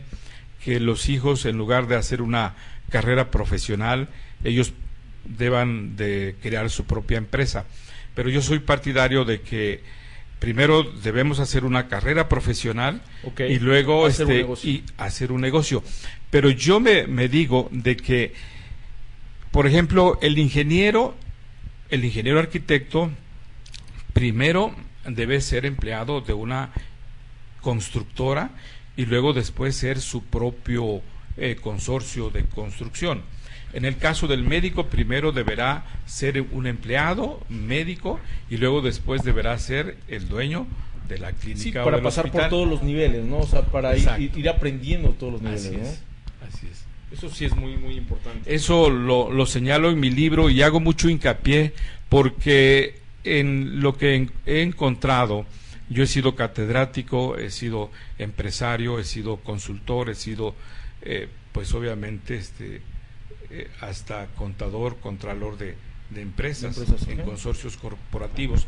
que 0.63 0.79
los 0.79 1.09
hijos, 1.09 1.45
en 1.45 1.57
lugar 1.57 1.87
de 1.87 1.95
hacer 1.95 2.21
una 2.21 2.55
carrera 2.89 3.31
profesional, 3.31 4.09
ellos 4.43 4.73
deban 5.25 5.95
de 5.95 6.35
crear 6.41 6.69
su 6.69 6.85
propia 6.85 7.17
empresa. 7.17 7.65
Pero 8.15 8.29
yo 8.29 8.41
soy 8.41 8.59
partidario 8.59 9.25
de 9.25 9.41
que 9.41 9.81
primero 10.41 10.81
debemos 10.81 11.39
hacer 11.39 11.65
una 11.65 11.87
carrera 11.87 12.27
profesional 12.27 13.03
y 13.47 13.59
luego 13.59 14.07
hacer 14.07 14.31
este, 14.31 14.67
y 14.67 14.83
hacer 14.97 15.31
un 15.31 15.39
negocio. 15.39 15.83
Pero 16.31 16.49
yo 16.49 16.79
me, 16.79 17.05
me, 17.05 17.27
digo 17.27 17.69
de 17.71 17.95
que, 17.95 18.33
por 19.51 19.67
ejemplo, 19.67 20.17
el 20.19 20.39
ingeniero, 20.39 21.15
el 21.91 22.03
ingeniero 22.03 22.39
arquitecto, 22.39 23.11
primero 24.13 24.75
debe 25.05 25.41
ser 25.41 25.67
empleado 25.67 26.21
de 26.21 26.33
una 26.33 26.71
constructora 27.61 28.49
y 28.97 29.05
luego 29.05 29.33
después 29.33 29.75
ser 29.75 30.01
su 30.01 30.23
propio 30.23 31.03
eh, 31.37 31.57
consorcio 31.59 32.29
de 32.29 32.43
construcción. 32.45 33.21
En 33.73 33.85
el 33.85 33.97
caso 33.97 34.27
del 34.27 34.43
médico, 34.43 34.87
primero 34.87 35.31
deberá 35.31 35.85
ser 36.05 36.41
un 36.51 36.67
empleado 36.67 37.39
médico 37.47 38.19
y 38.49 38.57
luego 38.57 38.81
después 38.81 39.23
deberá 39.23 39.57
ser 39.59 39.97
el 40.09 40.27
dueño 40.27 40.67
de 41.07 41.19
la 41.19 41.31
clínica. 41.31 41.61
Sí, 41.61 41.71
para 41.71 42.01
pasar 42.01 42.31
por 42.31 42.49
todos 42.49 42.67
los 42.67 42.83
niveles, 42.83 43.23
¿no? 43.25 43.39
O 43.39 43.47
sea, 43.47 43.61
para 43.63 43.95
ir, 43.95 44.49
aprendiendo 44.49 45.09
todos 45.11 45.33
los 45.33 45.41
niveles, 45.41 46.01
Así 46.47 46.67
es. 46.69 46.85
Eso 47.11 47.29
sí 47.29 47.45
es 47.45 47.55
muy, 47.55 47.75
muy 47.75 47.95
importante. 47.95 48.53
Eso 48.53 48.89
lo, 48.89 49.31
lo 49.31 49.45
señalo 49.45 49.89
en 49.89 49.99
mi 49.99 50.09
libro 50.09 50.49
y 50.49 50.61
hago 50.61 50.79
mucho 50.79 51.09
hincapié 51.09 51.73
porque 52.07 53.01
en 53.23 53.81
lo 53.81 53.97
que 53.97 54.29
he 54.45 54.61
encontrado, 54.61 55.45
yo 55.89 56.03
he 56.03 56.07
sido 56.07 56.35
catedrático, 56.35 57.37
he 57.37 57.51
sido 57.51 57.91
empresario, 58.17 58.99
he 58.99 59.03
sido 59.03 59.37
consultor, 59.37 60.09
he 60.09 60.15
sido, 60.15 60.55
eh, 61.01 61.29
pues 61.51 61.73
obviamente, 61.73 62.35
este, 62.35 62.81
eh, 63.49 63.69
hasta 63.81 64.27
contador, 64.37 64.97
contralor 64.99 65.57
de, 65.57 65.75
empresas, 66.15 66.77
en 67.07 67.19
consorcios 67.19 67.77
corporativos. 67.77 68.67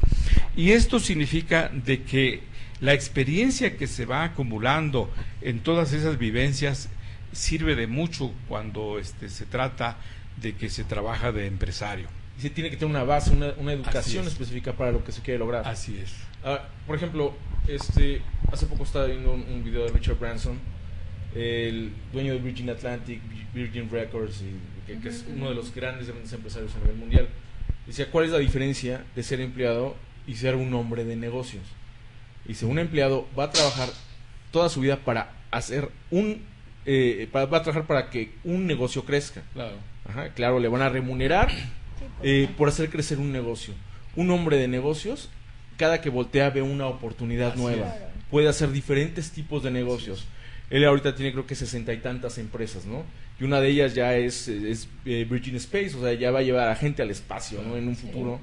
Y 0.56 0.72
esto 0.72 1.00
significa 1.00 1.70
de 1.70 2.04
que 2.04 2.44
La 2.80 2.94
experiencia 2.94 3.78
que 3.78 3.88
se 3.88 4.06
va 4.06 4.26
acumulando 4.26 5.10
en 5.42 5.62
todas 5.62 5.94
esas 5.94 6.18
vivencias 6.18 6.90
sirve 7.32 7.76
de 7.76 7.88
mucho 7.88 8.34
cuando 8.50 9.00
este, 9.00 9.30
se 9.30 9.46
trata 9.46 9.98
de 10.42 10.56
que 10.56 10.70
se 10.70 10.84
trabaja 10.84 11.32
de 11.32 11.48
empresario. 11.48 12.08
Y 12.38 12.42
se 12.42 12.50
tiene 12.50 12.70
que 12.70 12.78
tener 12.78 12.94
una 12.94 13.04
base, 13.04 13.32
una, 13.32 13.74
educación 13.74 14.28
específica 14.28 14.74
para 14.74 14.92
lo 14.92 15.04
que 15.04 15.12
se 15.12 15.22
quiere 15.22 15.40
lograr. 15.40 15.68
Así 15.68 15.98
es. 15.98 16.14
Ah, 16.44 16.68
por 16.88 16.96
ejemplo, 16.96 17.34
este, 17.68 18.22
hace 18.52 18.66
poco 18.66 18.84
estaba 18.84 19.06
viendo 19.06 19.34
un, 19.34 19.64
video 19.64 19.86
de 19.86 19.92
Richard 19.92 20.18
Branson, 20.18 20.60
el 21.36 21.92
dueño 22.12 22.34
de 22.34 22.40
Virgin 22.40 22.70
Atlantic, 22.70 23.22
Virgin 23.54 23.90
Records, 23.90 24.42
y, 24.42 24.94
que, 25.00 25.10
es 25.10 25.26
uno 25.34 25.50
de 25.50 25.56
los 25.56 25.74
grandes, 25.74 26.08
grandes 26.08 26.32
empresarios 26.34 26.76
a 26.76 26.80
nivel 26.80 26.96
mundial. 26.96 27.28
Decía, 27.88 28.10
¿cuál 28.12 28.26
es 28.26 28.32
la 28.32 28.40
diferencia 28.40 29.04
de 29.16 29.24
ser 29.24 29.42
empleado 29.42 29.96
y 30.28 30.36
ser 30.36 30.56
un 30.56 30.74
hombre 30.74 31.04
de 31.04 31.16
negocios? 31.16 31.64
Dice, 32.46 32.66
un 32.66 32.80
empleado 32.80 33.28
va 33.38 33.46
a 33.46 33.52
trabajar 33.52 33.90
toda 34.52 34.70
su 34.70 34.82
vida 34.82 34.98
para 34.98 35.32
hacer 35.52 35.90
un... 36.12 36.42
Eh, 36.86 37.30
va 37.34 37.44
a 37.44 37.48
trabajar 37.64 37.88
para 37.88 38.10
que 38.10 38.34
un 38.44 38.68
negocio 38.68 39.06
crezca. 39.06 39.42
Claro. 39.54 39.78
claro, 40.36 40.60
le 40.60 40.68
van 40.68 40.82
a 40.82 40.90
remunerar 40.90 41.50
eh, 42.22 42.50
por 42.58 42.68
hacer 42.68 42.90
crecer 42.90 43.20
un 43.20 43.32
negocio. 43.32 43.74
Un 44.16 44.30
hombre 44.32 44.58
de 44.58 44.68
negocios, 44.68 45.30
cada 45.78 46.02
que 46.02 46.10
voltea 46.10 46.50
ve 46.50 46.62
una 46.62 46.88
oportunidad 46.88 47.56
nueva. 47.56 47.96
Puede 48.30 48.50
hacer 48.50 48.72
diferentes 48.72 49.32
tipos 49.32 49.64
de 49.64 49.72
negocios. 49.72 50.28
Él 50.70 50.86
ahorita 50.86 51.16
tiene 51.16 51.32
creo 51.32 51.46
que 51.46 51.56
sesenta 51.56 51.94
y 51.94 51.98
tantas 51.98 52.38
empresas, 52.38 52.86
¿no? 52.86 53.04
Y 53.40 53.44
una 53.44 53.60
de 53.60 53.70
ellas 53.70 53.94
ya 53.94 54.16
es, 54.16 54.48
es 54.48 54.88
eh, 55.06 55.26
Virgin 55.30 55.56
Space, 55.56 55.96
o 55.96 56.02
sea, 56.02 56.14
ya 56.14 56.32
va 56.32 56.40
a 56.40 56.44
llevar 56.44 56.70
a 56.70 56.76
gente 56.76 57.02
al 57.02 57.12
espacio, 57.12 57.62
¿no? 57.62 57.78
En 57.78 57.88
un 57.88 57.96
futuro. 57.96 58.40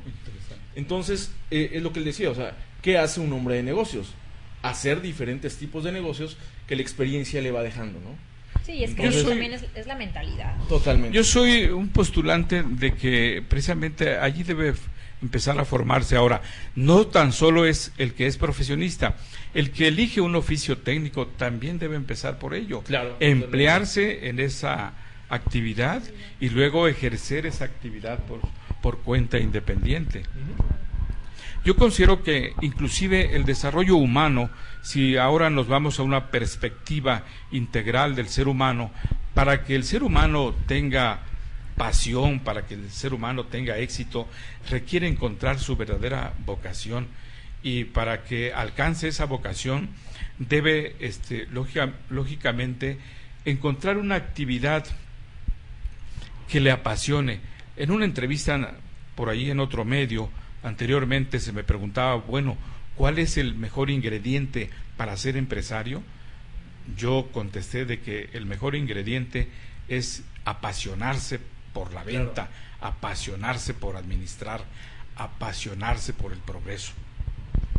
Entonces, 0.75 1.33
eh, 1.51 1.71
es 1.75 1.83
lo 1.83 1.93
que 1.93 2.01
él 2.01 2.05
decía, 2.05 2.31
o 2.31 2.35
sea, 2.35 2.57
¿qué 2.83 2.99
hace 2.99 3.21
un 3.21 3.33
hombre 3.33 3.57
de 3.57 3.63
negocios? 3.63 4.15
Hacer 4.63 5.01
diferentes 5.01 5.57
tipos 5.57 5.85
de 5.85 5.93
negocios 5.93 6.37
que 6.67 6.77
la 6.77 6.83
experiencia 6.83 7.41
le 7.41 7.51
va 7.51 7.63
dejando, 7.63 7.99
¿no? 8.01 8.31
Sí, 8.65 8.85
es 8.85 8.95
que 8.95 9.07
eso 9.07 9.29
también 9.29 9.53
es, 9.53 9.87
la 9.87 9.97
mentalidad. 9.97 10.57
Totalmente. 10.69 11.17
Yo 11.17 11.25
soy 11.25 11.65
un 11.65 11.89
postulante 11.89 12.63
de 12.63 12.95
que 12.95 13.43
precisamente 13.49 14.17
allí 14.17 14.43
debe 14.43 14.75
empezar 15.23 15.59
a 15.59 15.65
formarse. 15.65 16.17
Ahora, 16.17 16.43
no 16.75 17.07
tan 17.07 17.33
solo 17.33 17.67
es 17.67 17.93
el 17.99 18.15
que 18.15 18.27
es 18.27 18.37
profesionista, 18.37 19.17
el 19.55 19.71
que 19.71 19.89
elige 19.89 20.21
un 20.21 20.37
oficio 20.37 20.79
técnico 20.79 21.27
también 21.27 21.79
debe 21.79 21.97
empezar 21.97 22.39
por 22.39 22.55
ello. 22.55 22.83
Claro, 22.83 23.17
emplearse 23.21 24.29
en 24.29 24.41
esa 24.41 24.93
actividad 25.29 26.03
y 26.41 26.49
luego 26.49 26.89
ejercer 26.89 27.47
esa 27.47 27.65
actividad 27.65 28.19
por, 28.27 28.41
por 28.83 28.99
cuenta 28.99 29.39
independiente. 29.39 30.23
Yo 31.65 31.77
considero 31.77 32.23
que 32.23 32.55
inclusive 32.63 33.37
el 33.37 33.45
desarrollo 33.45 33.97
humano, 33.97 34.51
si 34.83 35.17
ahora 35.19 35.51
nos 35.51 35.69
vamos 35.69 35.99
a 35.99 36.03
una 36.03 36.31
perspectiva 36.31 37.25
integral 37.51 38.15
del 38.15 38.29
ser 38.29 38.49
humano, 38.49 38.91
para 39.35 39.65
que 39.65 39.75
el 39.75 39.85
ser 39.85 40.03
humano 40.03 40.55
tenga 40.67 41.21
pasión, 41.81 42.41
para 42.41 42.67
que 42.67 42.75
el 42.75 42.91
ser 42.91 43.15
humano 43.15 43.47
tenga 43.47 43.79
éxito, 43.79 44.29
requiere 44.69 45.09
encontrar 45.09 45.59
su 45.59 45.77
verdadera 45.77 46.35
vocación 46.45 47.09
y 47.63 47.85
para 47.85 48.23
que 48.23 48.53
alcance 48.53 49.09
esa 49.09 49.25
vocación 49.25 49.89
debe 50.39 50.95
este, 51.01 51.49
lógicamente 52.11 52.99
encontrar 53.47 53.97
una 53.97 54.17
actividad 54.17 54.85
que 56.51 56.61
le 56.61 56.71
apasione. 56.71 57.41
En 57.79 57.93
una 57.93 58.05
entrevista 58.05 58.75
por 59.15 59.31
ahí 59.31 59.51
en 59.51 59.59
otro 59.59 59.87
medio, 59.87 60.29
anteriormente 60.63 61.41
se 61.41 61.55
me 61.55 61.65
preguntaba, 61.65 62.17
bueno, 62.17 62.59
¿cuál 62.95 63.19
es 63.19 63.39
el 63.39 63.55
mejor 63.55 63.89
ingrediente 63.89 64.69
para 64.99 65.17
ser 65.17 65.39
empresario? 65.39 66.03
Yo 66.95 67.31
contesté 67.33 67.87
de 67.87 68.01
que 68.01 68.29
el 68.35 68.45
mejor 68.45 68.77
ingrediente 68.77 69.49
es 69.89 70.25
apasionarse 70.45 71.41
por 71.73 71.93
la 71.93 72.05
venta, 72.05 72.49
apasionarse 72.81 73.75
por 73.75 73.97
administrar, 73.97 74.63
apasionarse 75.17 76.13
por 76.13 76.33
el 76.33 76.39
progreso. 76.39 76.93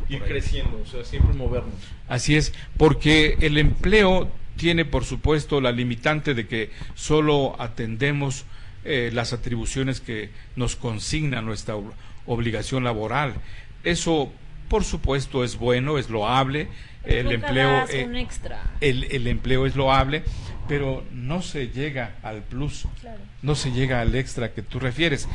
Ir 0.09 0.21
creciendo, 0.23 0.81
o 0.81 0.85
sea, 0.85 1.05
siempre 1.05 1.33
movernos. 1.33 1.73
Así 2.09 2.35
es, 2.35 2.53
porque 2.77 3.37
el 3.41 3.57
empleo 3.57 4.29
tiene, 4.57 4.85
por 4.85 5.05
supuesto, 5.05 5.61
la 5.61 5.71
limitante 5.71 6.33
de 6.33 6.47
que 6.47 6.71
solo 6.95 7.55
atendemos 7.59 8.45
eh, 8.83 9.09
las 9.13 9.31
atribuciones 9.31 10.01
que 10.01 10.31
nos 10.55 10.75
consigna 10.75 11.41
nuestra 11.41 11.75
obligación 12.25 12.83
laboral. 12.83 13.35
Eso, 13.83 14.31
por 14.69 14.83
supuesto, 14.83 15.43
es 15.43 15.57
bueno, 15.57 15.97
es 15.97 16.09
loable. 16.09 16.67
El 17.03 17.31
empleo, 17.31 17.85
eh, 17.89 18.27
el, 18.81 19.05
el 19.05 19.27
empleo 19.27 19.65
es 19.65 19.75
loable, 19.75 20.23
pero 20.67 21.03
no 21.11 21.41
se 21.41 21.69
llega 21.69 22.15
al 22.23 22.43
plus, 22.43 22.87
no 23.41 23.55
se 23.55 23.71
llega 23.71 24.01
al 24.01 24.15
extra 24.15 24.53
que 24.53 24.61
tú 24.61 24.79
refieres. 24.79 25.27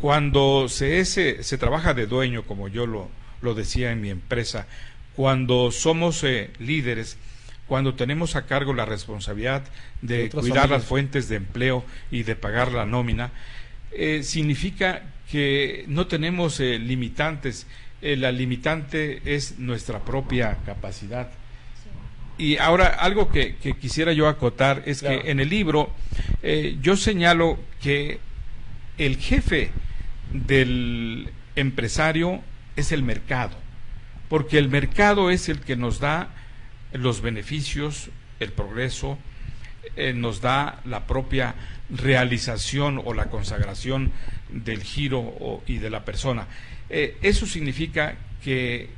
Cuando 0.00 0.68
se, 0.68 1.04
se 1.04 1.58
trabaja 1.58 1.94
de 1.94 2.06
dueño, 2.06 2.42
como 2.44 2.68
yo 2.68 2.86
lo, 2.86 3.08
lo 3.42 3.54
decía 3.54 3.92
en 3.92 4.00
mi 4.00 4.10
empresa, 4.10 4.66
cuando 5.14 5.70
somos 5.70 6.24
eh, 6.24 6.50
líderes, 6.58 7.18
cuando 7.66 7.94
tenemos 7.94 8.36
a 8.36 8.46
cargo 8.46 8.74
la 8.74 8.84
responsabilidad 8.84 9.62
de 10.02 10.30
cuidar 10.30 10.70
las 10.70 10.84
fuentes 10.84 11.28
de 11.28 11.36
empleo 11.36 11.84
y 12.10 12.22
de 12.22 12.36
pagar 12.36 12.72
la 12.72 12.86
nómina, 12.86 13.30
eh, 13.92 14.22
significa 14.22 15.02
que 15.30 15.84
no 15.88 16.06
tenemos 16.06 16.58
eh, 16.60 16.78
limitantes. 16.78 17.66
la 18.00 18.32
limitante 18.32 19.20
es 19.26 19.58
nuestra 19.58 20.00
propia 20.00 20.56
capacidad 20.64 21.30
y 22.40 22.56
ahora 22.56 22.86
algo 22.86 23.28
que, 23.28 23.56
quisiera 23.78 24.14
yo 24.14 24.26
acotar 24.26 24.82
es 24.86 25.02
que 25.02 25.30
en 25.30 25.40
el 25.40 25.50
libro 25.50 25.92
eh, 26.42 26.78
yo 26.80 26.96
señalo 26.96 27.58
que 27.82 28.18
el 28.96 29.18
jefe 29.18 29.70
del 30.32 31.30
empresario 31.54 32.40
es 32.76 32.92
el 32.92 33.02
mercado, 33.02 33.56
porque 34.30 34.56
el 34.56 34.70
mercado 34.70 35.30
es 35.30 35.50
el 35.50 35.60
que 35.60 35.76
nos 35.76 36.00
da 36.00 36.30
los 36.92 37.20
beneficios, 37.20 38.08
el 38.40 38.52
progreso, 38.52 39.18
eh, 39.96 40.14
nos 40.14 40.40
da 40.40 40.80
la 40.86 41.06
propia 41.06 41.54
realización 41.90 43.02
o 43.04 43.12
la 43.12 43.26
consagración 43.26 44.12
del 44.48 44.82
giro 44.82 45.62
y 45.66 45.76
de 45.76 45.90
la 45.90 46.06
persona. 46.06 46.46
Eh, 46.88 47.18
eso 47.20 47.46
significa 47.46 48.16
que 48.42 48.88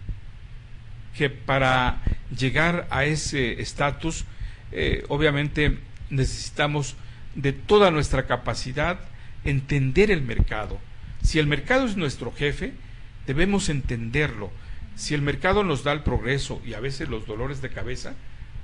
que 1.17 1.31
para 1.31 2.01
llegar 2.37 2.87
a 2.91 3.05
ese 3.05 3.61
estatus, 3.61 4.25
eh, 4.73 5.05
obviamente 5.09 5.79
necesitamos 6.11 6.97
de 7.35 7.53
toda 7.53 7.91
nuestra 7.91 8.27
capacidad 8.27 9.01
entender 9.45 10.11
el 10.11 10.23
mercado. 10.23 10.79
Si 11.23 11.39
el 11.39 11.47
mercado 11.47 11.87
es 11.87 11.97
nuestro 11.97 12.33
jefe, 12.33 12.73
debemos 13.27 13.69
entenderlo. 13.69 14.51
Si 14.97 15.15
el 15.15 15.23
mercado 15.23 15.65
nos 15.65 15.85
da 15.85 15.93
el 15.93 16.01
progreso 16.01 16.61
y 16.65 16.75
a 16.75 16.81
veces 16.81 17.09
los 17.09 17.27
dolores 17.27 17.63
de 17.63 17.71
cabeza, 17.71 18.15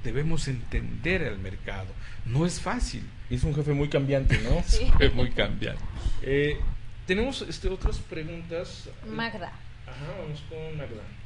debemos 0.04 0.48
entender 0.48 1.22
el 1.22 1.38
mercado. 1.38 1.88
No 2.26 2.46
es 2.46 2.61
fácil. 2.61 3.02
Es 3.30 3.44
un 3.44 3.54
jefe 3.54 3.72
muy 3.72 3.88
cambiante, 3.88 4.38
¿no? 4.42 4.62
Sí. 4.66 4.90
Es 5.00 5.14
muy 5.14 5.30
cambiante. 5.30 5.82
Eh, 6.22 6.58
tenemos 7.06 7.42
este, 7.42 7.68
otras 7.68 7.98
preguntas. 7.98 8.88
Magda. 9.06 9.52
Ajá, 9.87 10.14
vamos 10.20 10.42
con 10.50 10.76
Magda 10.76 11.17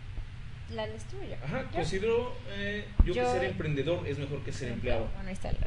la 0.74 0.86
tuya. 0.86 1.38
Ajá, 1.44 1.64
considero 1.72 2.34
eh, 2.50 2.86
yo, 3.04 3.14
que 3.14 3.24
ser 3.24 3.44
emprendedor 3.44 4.06
es 4.06 4.18
mejor 4.18 4.42
que 4.42 4.52
ser 4.52 4.72
empleado. 4.72 5.08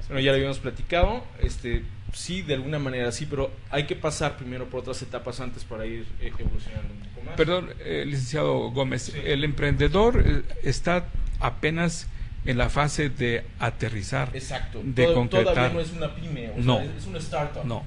Bueno, 0.07 0.19
ya 0.19 0.31
lo 0.31 0.35
habíamos 0.35 0.59
platicado, 0.59 1.23
este, 1.41 1.83
sí, 2.13 2.41
de 2.41 2.55
alguna 2.55 2.79
manera 2.79 3.11
sí, 3.11 3.25
pero 3.25 3.51
hay 3.69 3.85
que 3.85 3.95
pasar 3.95 4.37
primero 4.37 4.69
por 4.69 4.81
otras 4.81 5.01
etapas 5.01 5.39
antes 5.39 5.63
para 5.63 5.85
ir 5.85 6.05
eh, 6.19 6.31
evolucionando 6.37 6.93
un 6.93 6.99
poco 6.99 7.25
más. 7.25 7.35
Perdón, 7.35 7.69
eh, 7.79 8.03
licenciado 8.05 8.71
Gómez, 8.71 9.13
el 9.13 9.43
emprendedor 9.43 10.43
está 10.63 11.07
apenas 11.39 12.07
en 12.45 12.57
la 12.57 12.69
fase 12.69 13.09
de 13.09 13.43
aterrizar, 13.59 14.29
exacto. 14.33 14.81
de 14.83 15.13
concretar. 15.13 15.53
Todavía 15.53 15.73
no 15.73 15.79
es 15.79 15.91
una 15.91 16.15
pyme, 16.15 16.51
no, 16.57 16.79
es, 16.79 17.05
una 17.07 17.17
startup. 17.17 17.65
No, 17.65 17.83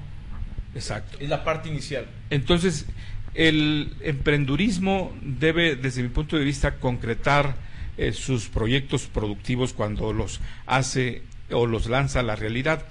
exacto. 0.75 1.17
Es 1.19 1.29
la 1.29 1.43
parte 1.43 1.69
inicial. 1.69 2.05
Entonces, 2.29 2.85
el 3.33 3.93
emprendurismo 4.01 5.13
debe, 5.21 5.75
desde 5.75 6.03
mi 6.03 6.09
punto 6.09 6.37
de 6.37 6.43
vista, 6.43 6.75
concretar 6.75 7.55
eh, 7.97 8.13
sus 8.13 8.47
proyectos 8.47 9.07
productivos 9.07 9.73
cuando 9.73 10.13
los 10.13 10.39
hace 10.65 11.23
o 11.51 11.65
los 11.65 11.87
lanza 11.87 12.21
a 12.21 12.23
la 12.23 12.35
realidad, 12.35 12.85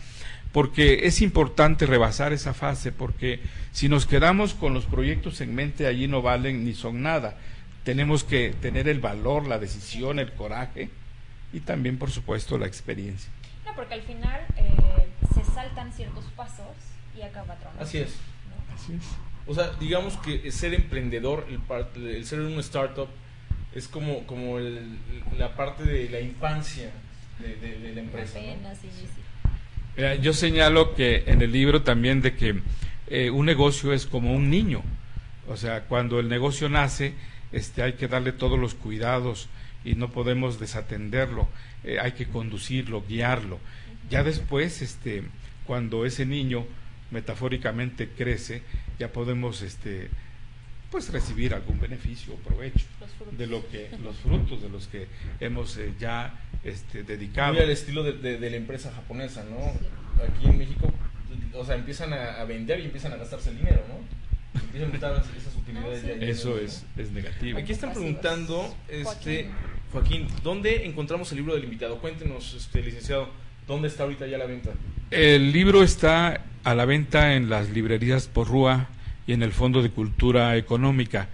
porque 0.52 1.06
es 1.06 1.22
importante 1.22 1.86
rebasar 1.86 2.32
esa 2.32 2.54
fase, 2.54 2.92
porque 2.92 3.40
si 3.72 3.88
nos 3.88 4.06
quedamos 4.06 4.54
con 4.54 4.74
los 4.74 4.86
proyectos 4.86 5.40
en 5.40 5.54
mente, 5.54 5.86
allí 5.86 6.08
no 6.08 6.22
valen 6.22 6.64
ni 6.64 6.74
son 6.74 7.02
nada. 7.02 7.36
Tenemos 7.84 8.24
que 8.24 8.54
tener 8.60 8.88
el 8.88 9.00
valor, 9.00 9.46
la 9.46 9.58
decisión, 9.58 10.18
el 10.18 10.32
coraje 10.32 10.90
y 11.52 11.60
también, 11.60 11.98
por 11.98 12.10
supuesto, 12.10 12.58
la 12.58 12.66
experiencia. 12.66 13.30
No, 13.64 13.74
porque 13.74 13.94
al 13.94 14.02
final 14.02 14.40
eh, 14.56 15.08
se 15.34 15.44
saltan 15.52 15.92
ciertos 15.92 16.24
pasos 16.36 16.66
y 17.16 17.22
acaba 17.22 17.56
tronando. 17.56 17.82
Así 17.82 17.98
es. 17.98 18.14
Así 18.74 18.94
es. 18.94 19.27
O 19.48 19.54
sea, 19.54 19.72
digamos 19.80 20.16
que 20.18 20.52
ser 20.52 20.74
emprendedor, 20.74 21.46
el, 21.48 22.06
el 22.06 22.26
ser 22.26 22.40
un 22.40 22.58
startup, 22.60 23.08
es 23.74 23.88
como, 23.88 24.26
como 24.26 24.58
la 25.38 25.56
parte 25.56 25.84
de 25.84 26.08
la 26.10 26.20
infancia 26.20 26.90
de, 27.38 27.92
la 27.94 28.00
empresa. 28.00 28.38
yo 30.20 30.32
señalo 30.32 30.94
que 30.94 31.24
en 31.26 31.42
el 31.42 31.52
libro 31.52 31.82
también 31.82 32.20
de 32.20 32.34
que 32.34 32.60
eh, 33.08 33.30
un 33.30 33.46
negocio 33.46 33.92
es 33.92 34.06
como 34.06 34.34
un 34.34 34.50
niño. 34.50 34.82
O 35.48 35.56
sea, 35.56 35.84
cuando 35.84 36.20
el 36.20 36.28
negocio 36.28 36.68
nace, 36.68 37.14
este, 37.52 37.82
hay 37.82 37.94
que 37.94 38.08
darle 38.08 38.32
todos 38.32 38.58
los 38.58 38.74
cuidados 38.74 39.48
y 39.84 39.94
no 39.94 40.10
podemos 40.10 40.60
desatenderlo. 40.60 41.48
Eh, 41.84 41.98
hay 42.00 42.12
que 42.12 42.26
conducirlo, 42.26 43.04
guiarlo. 43.08 43.58
Ya 44.10 44.22
después, 44.22 44.82
este, 44.82 45.22
cuando 45.66 46.04
ese 46.04 46.26
niño 46.26 46.66
metafóricamente 47.10 48.08
crece, 48.08 48.62
ya 48.98 49.12
podemos 49.12 49.62
este, 49.62 50.08
pues 50.90 51.10
recibir 51.10 51.54
algún 51.54 51.78
beneficio 51.78 52.34
o 52.34 52.36
provecho 52.36 52.86
de 53.36 53.46
lo 53.46 53.66
que 53.68 53.90
los 54.02 54.16
frutos 54.16 54.62
de 54.62 54.68
los 54.68 54.86
que 54.86 55.06
hemos 55.40 55.76
eh, 55.76 55.92
ya 55.98 56.40
este, 56.64 57.02
dedicado. 57.02 57.54
Muy 57.54 57.62
al 57.62 57.70
estilo 57.70 58.02
de, 58.02 58.38
la 58.38 58.56
empresa 58.56 58.90
japonesa, 58.92 59.44
¿no? 59.44 59.72
Aquí 60.22 60.46
en 60.46 60.58
México, 60.58 60.92
o 61.54 61.64
sea, 61.64 61.76
empiezan 61.76 62.12
a, 62.12 62.42
vender 62.44 62.80
y 62.80 62.84
empiezan 62.84 63.12
a 63.12 63.16
gastarse 63.16 63.50
el 63.50 63.58
dinero, 63.58 63.84
¿no? 63.88 64.60
Empiezan 64.60 65.12
a 65.12 65.14
gastar 65.16 65.36
esas 65.36 65.54
utilidades. 65.56 66.04
Ah, 66.04 66.24
Eso 66.24 66.58
es, 66.58 66.84
es 66.96 67.10
negativo. 67.10 67.58
Aquí 67.58 67.72
están 67.72 67.92
preguntando, 67.92 68.74
este, 68.88 69.50
Joaquín, 69.92 70.26
¿dónde 70.42 70.86
encontramos 70.86 71.30
el 71.32 71.38
libro 71.38 71.54
del 71.54 71.64
invitado? 71.64 71.98
Cuéntenos, 71.98 72.54
este, 72.54 72.82
licenciado, 72.82 73.28
¿dónde 73.68 73.86
está 73.88 74.02
ahorita 74.02 74.26
ya 74.26 74.38
la 74.38 74.46
venta? 74.46 74.72
El 75.10 75.52
libro 75.52 75.82
está 75.84 76.40
a 76.64 76.74
la 76.74 76.84
venta 76.84 77.34
en 77.34 77.48
las 77.48 77.70
librerías 77.70 78.26
Porrúa 78.26 78.88
y 79.26 79.34
en 79.34 79.42
el 79.42 79.52
Fondo 79.52 79.82
de 79.82 79.90
Cultura 79.90 80.56
Económica, 80.56 81.28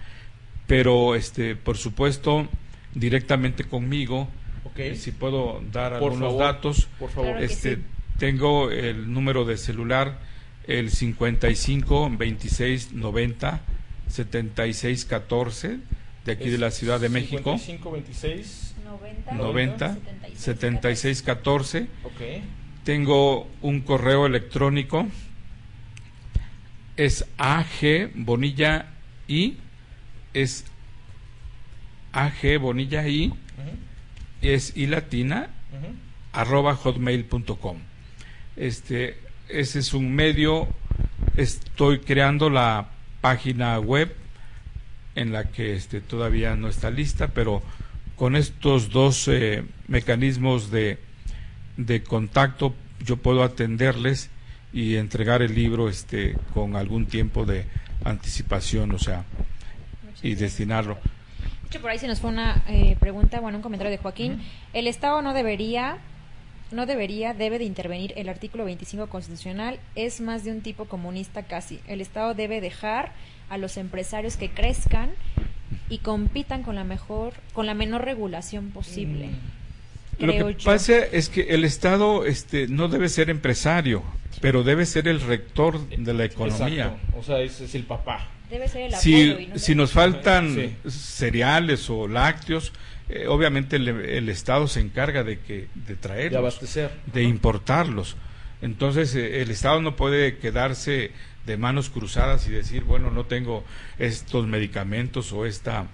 pero 0.66 1.14
este, 1.14 1.56
por 1.56 1.78
supuesto, 1.78 2.48
directamente 2.94 3.64
conmigo, 3.64 4.28
okay. 4.64 4.96
si 4.96 5.12
puedo 5.12 5.62
dar 5.72 5.94
algunos 5.94 6.36
datos, 6.36 6.88
por 6.98 7.10
favor. 7.10 7.42
este, 7.42 7.78
tengo 8.18 8.70
el 8.70 9.12
número 9.12 9.44
de 9.44 9.56
celular, 9.56 10.18
el 10.66 10.90
55 10.90 12.10
26 12.16 12.92
90 12.92 13.60
76 14.08 15.04
14 15.04 15.78
de 16.24 16.32
aquí 16.32 16.50
de 16.50 16.58
la 16.58 16.70
Ciudad 16.70 17.00
de 17.00 17.08
México. 17.08 17.58
55 17.58 17.90
26 17.92 18.73
90, 19.32 19.98
76 20.36 21.22
14. 21.22 21.86
Tengo 22.84 23.48
un 23.62 23.80
correo 23.80 24.26
electrónico, 24.26 25.06
es 26.96 27.26
AG 27.38 28.10
Bonilla 28.14 28.86
I, 29.26 29.56
es 30.34 30.64
AG 32.12 32.58
Bonilla 32.60 33.06
I, 33.08 33.32
es 34.42 34.76
I 34.76 34.86
latina, 34.86 35.48
arroba 36.32 36.74
hotmail.com. 36.74 37.78
Este, 38.56 39.18
ese 39.48 39.78
es 39.78 39.94
un 39.94 40.14
medio, 40.14 40.68
estoy 41.36 42.00
creando 42.00 42.50
la 42.50 42.88
página 43.20 43.78
web 43.80 44.14
en 45.14 45.32
la 45.32 45.44
que 45.44 45.74
este, 45.74 46.00
todavía 46.00 46.56
no 46.56 46.68
está 46.68 46.90
lista, 46.90 47.28
pero 47.28 47.62
con 48.16 48.36
estos 48.36 48.90
dos 48.90 49.28
eh, 49.28 49.64
mecanismos 49.88 50.70
de, 50.70 50.98
de 51.76 52.02
contacto 52.02 52.74
yo 53.04 53.16
puedo 53.16 53.42
atenderles 53.42 54.30
y 54.72 54.96
entregar 54.96 55.42
el 55.42 55.54
libro 55.54 55.88
este 55.88 56.36
con 56.52 56.76
algún 56.76 57.06
tiempo 57.06 57.44
de 57.44 57.66
anticipación, 58.04 58.92
o 58.92 58.98
sea, 58.98 59.24
y 60.22 60.34
destinarlo. 60.34 60.98
Por 61.80 61.90
ahí 61.90 61.98
se 61.98 62.06
nos 62.06 62.20
fue 62.20 62.30
una 62.30 62.62
eh, 62.68 62.96
pregunta, 63.00 63.40
bueno, 63.40 63.58
un 63.58 63.62
comentario 63.62 63.90
de 63.90 63.98
Joaquín. 63.98 64.40
El 64.72 64.86
Estado 64.86 65.22
no 65.22 65.34
debería, 65.34 65.98
no 66.70 66.86
debería, 66.86 67.34
debe 67.34 67.58
de 67.58 67.64
intervenir 67.64 68.12
el 68.16 68.28
artículo 68.28 68.64
25 68.64 69.08
constitucional. 69.08 69.80
Es 69.96 70.20
más 70.20 70.44
de 70.44 70.52
un 70.52 70.60
tipo 70.60 70.84
comunista 70.84 71.42
casi. 71.42 71.80
El 71.88 72.00
Estado 72.00 72.34
debe 72.34 72.60
dejar 72.60 73.12
a 73.50 73.58
los 73.58 73.76
empresarios 73.76 74.36
que 74.36 74.50
crezcan 74.50 75.10
y 75.88 75.98
compitan 75.98 76.62
con 76.62 76.74
la 76.74 76.84
mejor, 76.84 77.34
con 77.52 77.66
la 77.66 77.74
menor 77.74 78.04
regulación 78.04 78.70
posible. 78.70 79.26
Mm. 79.26 79.64
Lo 80.24 80.32
que 80.32 80.56
pasa 80.64 80.98
es 80.98 81.28
que 81.28 81.42
el 81.42 81.64
Estado 81.64 82.24
este, 82.24 82.68
no 82.68 82.88
debe 82.88 83.08
ser 83.08 83.30
empresario, 83.30 84.02
pero 84.40 84.62
debe 84.62 84.86
ser 84.86 85.08
el 85.08 85.20
rector 85.20 85.88
de 85.88 86.14
la 86.14 86.24
economía. 86.24 86.96
O 87.16 87.22
sea, 87.22 87.40
es, 87.40 87.74
el 87.74 87.82
papá. 87.82 88.28
Debe 88.48 88.68
ser 88.68 88.82
el 88.82 88.94
si, 88.94 89.48
si 89.56 89.74
nos 89.74 89.92
faltan 89.92 90.76
cereales 90.86 91.90
o 91.90 92.06
lácteos, 92.06 92.72
eh, 93.08 93.26
obviamente 93.26 93.76
el, 93.76 94.28
Estado 94.28 94.66
se 94.68 94.80
encarga 94.80 95.24
de 95.24 95.40
que 95.40 95.68
de 95.74 95.96
traerlos, 95.96 96.32
de 96.32 96.38
abastecer, 96.38 96.90
de 97.12 97.22
importarlos. 97.24 98.16
Entonces 98.62 99.14
eh, 99.14 99.42
el 99.42 99.50
Estado 99.50 99.82
no 99.82 99.96
puede 99.96 100.38
quedarse 100.38 101.10
de 101.46 101.56
manos 101.56 101.90
cruzadas 101.90 102.46
y 102.46 102.50
decir, 102.50 102.84
bueno, 102.84 103.10
no 103.10 103.24
tengo 103.24 103.64
estos 103.98 104.46
medicamentos 104.46 105.32
o 105.32 105.46
esta, 105.46 105.86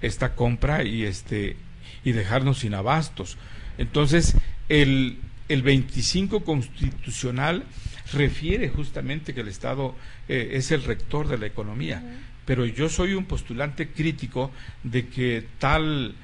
esta 0.00 0.34
compra 0.34 0.84
y, 0.84 1.04
este, 1.04 1.56
y 2.04 2.12
dejarnos 2.12 2.60
sin 2.60 2.74
abastos. 2.74 3.36
Entonces, 3.78 4.36
el, 4.68 5.18
el 5.48 5.62
25 5.62 6.44
constitucional 6.44 7.64
refiere 8.12 8.68
justamente 8.68 9.34
que 9.34 9.40
el 9.40 9.48
Estado 9.48 9.94
eh, 10.28 10.50
es 10.52 10.70
el 10.70 10.84
rector 10.84 11.28
de 11.28 11.38
la 11.38 11.46
economía, 11.46 12.02
pero 12.44 12.66
yo 12.66 12.88
soy 12.88 13.14
un 13.14 13.24
postulante 13.24 13.88
crítico 13.88 14.50
de 14.82 15.08
que 15.08 15.46
tal 15.58 16.14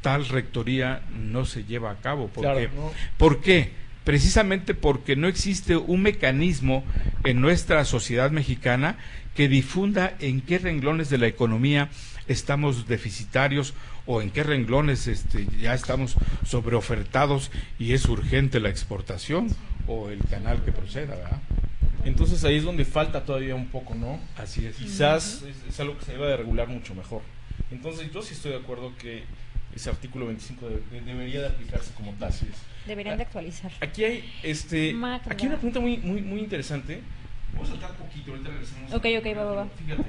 tal 0.00 0.26
rectoría 0.28 1.02
no 1.14 1.44
se 1.44 1.64
lleva 1.64 1.90
a 1.90 1.96
cabo. 1.96 2.28
Porque, 2.28 2.70
¿Por 3.18 3.40
qué? 3.40 3.72
Precisamente 4.10 4.74
porque 4.74 5.14
no 5.14 5.28
existe 5.28 5.76
un 5.76 6.02
mecanismo 6.02 6.82
en 7.22 7.40
nuestra 7.40 7.84
sociedad 7.84 8.32
mexicana 8.32 8.98
que 9.36 9.46
difunda 9.46 10.16
en 10.18 10.40
qué 10.40 10.58
renglones 10.58 11.10
de 11.10 11.18
la 11.18 11.28
economía 11.28 11.90
estamos 12.26 12.88
deficitarios 12.88 13.72
o 14.06 14.20
en 14.20 14.32
qué 14.32 14.42
renglones 14.42 15.06
este, 15.06 15.46
ya 15.60 15.74
estamos 15.74 16.16
sobreofertados 16.44 17.52
y 17.78 17.92
es 17.92 18.04
urgente 18.06 18.58
la 18.58 18.68
exportación 18.68 19.46
o 19.86 20.10
el 20.10 20.18
canal 20.24 20.60
que 20.64 20.72
proceda, 20.72 21.14
¿verdad? 21.14 21.40
Entonces 22.04 22.42
ahí 22.42 22.56
es 22.56 22.64
donde 22.64 22.84
falta 22.84 23.24
todavía 23.24 23.54
un 23.54 23.68
poco, 23.68 23.94
¿no? 23.94 24.18
Así 24.36 24.66
es. 24.66 24.74
Quizás 24.74 25.44
es, 25.68 25.78
algo 25.78 25.96
que 25.96 26.06
se 26.06 26.12
deba 26.14 26.26
de 26.26 26.36
regular 26.36 26.66
mucho 26.66 26.96
mejor. 26.96 27.22
Entonces 27.70 28.10
yo 28.12 28.22
sí 28.22 28.34
estoy 28.34 28.50
de 28.50 28.58
acuerdo 28.58 28.92
que 28.98 29.22
ese 29.80 29.88
artículo 29.88 30.26
25 30.26 30.68
debería 30.90 31.40
de 31.40 31.46
aplicarse 31.48 31.92
como 31.94 32.12
tal. 32.12 32.32
Deberían 32.86 33.16
de 33.16 33.24
actualizar. 33.24 33.72
Aquí 33.80 34.04
hay 34.04 34.32
este 34.42 34.94
aquí 35.26 35.46
una 35.46 35.56
pregunta 35.56 35.80
muy 35.80 35.96
muy 35.98 36.20
muy 36.20 36.40
interesante. 36.40 37.00
Vamos 37.54 37.68
a 37.68 37.72
saltar 37.72 37.96
poquito, 37.96 38.32
ahorita 38.32 38.50
regresamos. 38.50 38.92
Ok, 38.92 39.06
ok, 39.18 39.38
va, 39.38 39.44
va, 39.44 39.52
va. 39.52 39.68
Fíjate. 39.70 40.04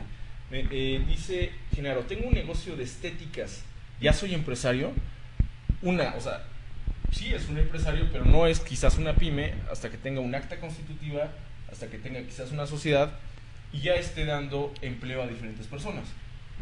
Eh, 0.52 1.04
dice 1.08 1.52
Genaro, 1.74 2.02
tengo 2.02 2.28
un 2.28 2.34
negocio 2.34 2.76
de 2.76 2.84
estéticas. 2.84 3.64
¿Ya 4.02 4.12
soy 4.12 4.34
empresario? 4.34 4.92
Una, 5.82 6.16
o 6.16 6.22
sea, 6.22 6.44
sí 7.12 7.34
es 7.34 7.48
un 7.48 7.58
empresario, 7.58 8.10
pero 8.12 8.26
no 8.26 8.48
es 8.48 8.60
quizás 8.60 8.98
una 8.98 9.16
pyme 9.16 9.54
hasta 9.72 9.90
que 9.90 9.98
tenga 9.98 10.20
un 10.20 10.36
acta 10.36 10.60
constitutiva, 10.60 11.32
hasta 11.72 11.88
que 11.88 11.98
tenga 11.98 12.22
quizás 12.24 12.52
una 12.52 12.68
sociedad 12.68 13.14
y 13.72 13.80
ya 13.80 13.94
esté 13.94 14.26
dando 14.26 14.74
empleo 14.82 15.24
a 15.24 15.28
diferentes 15.28 15.66
personas. 15.68 16.04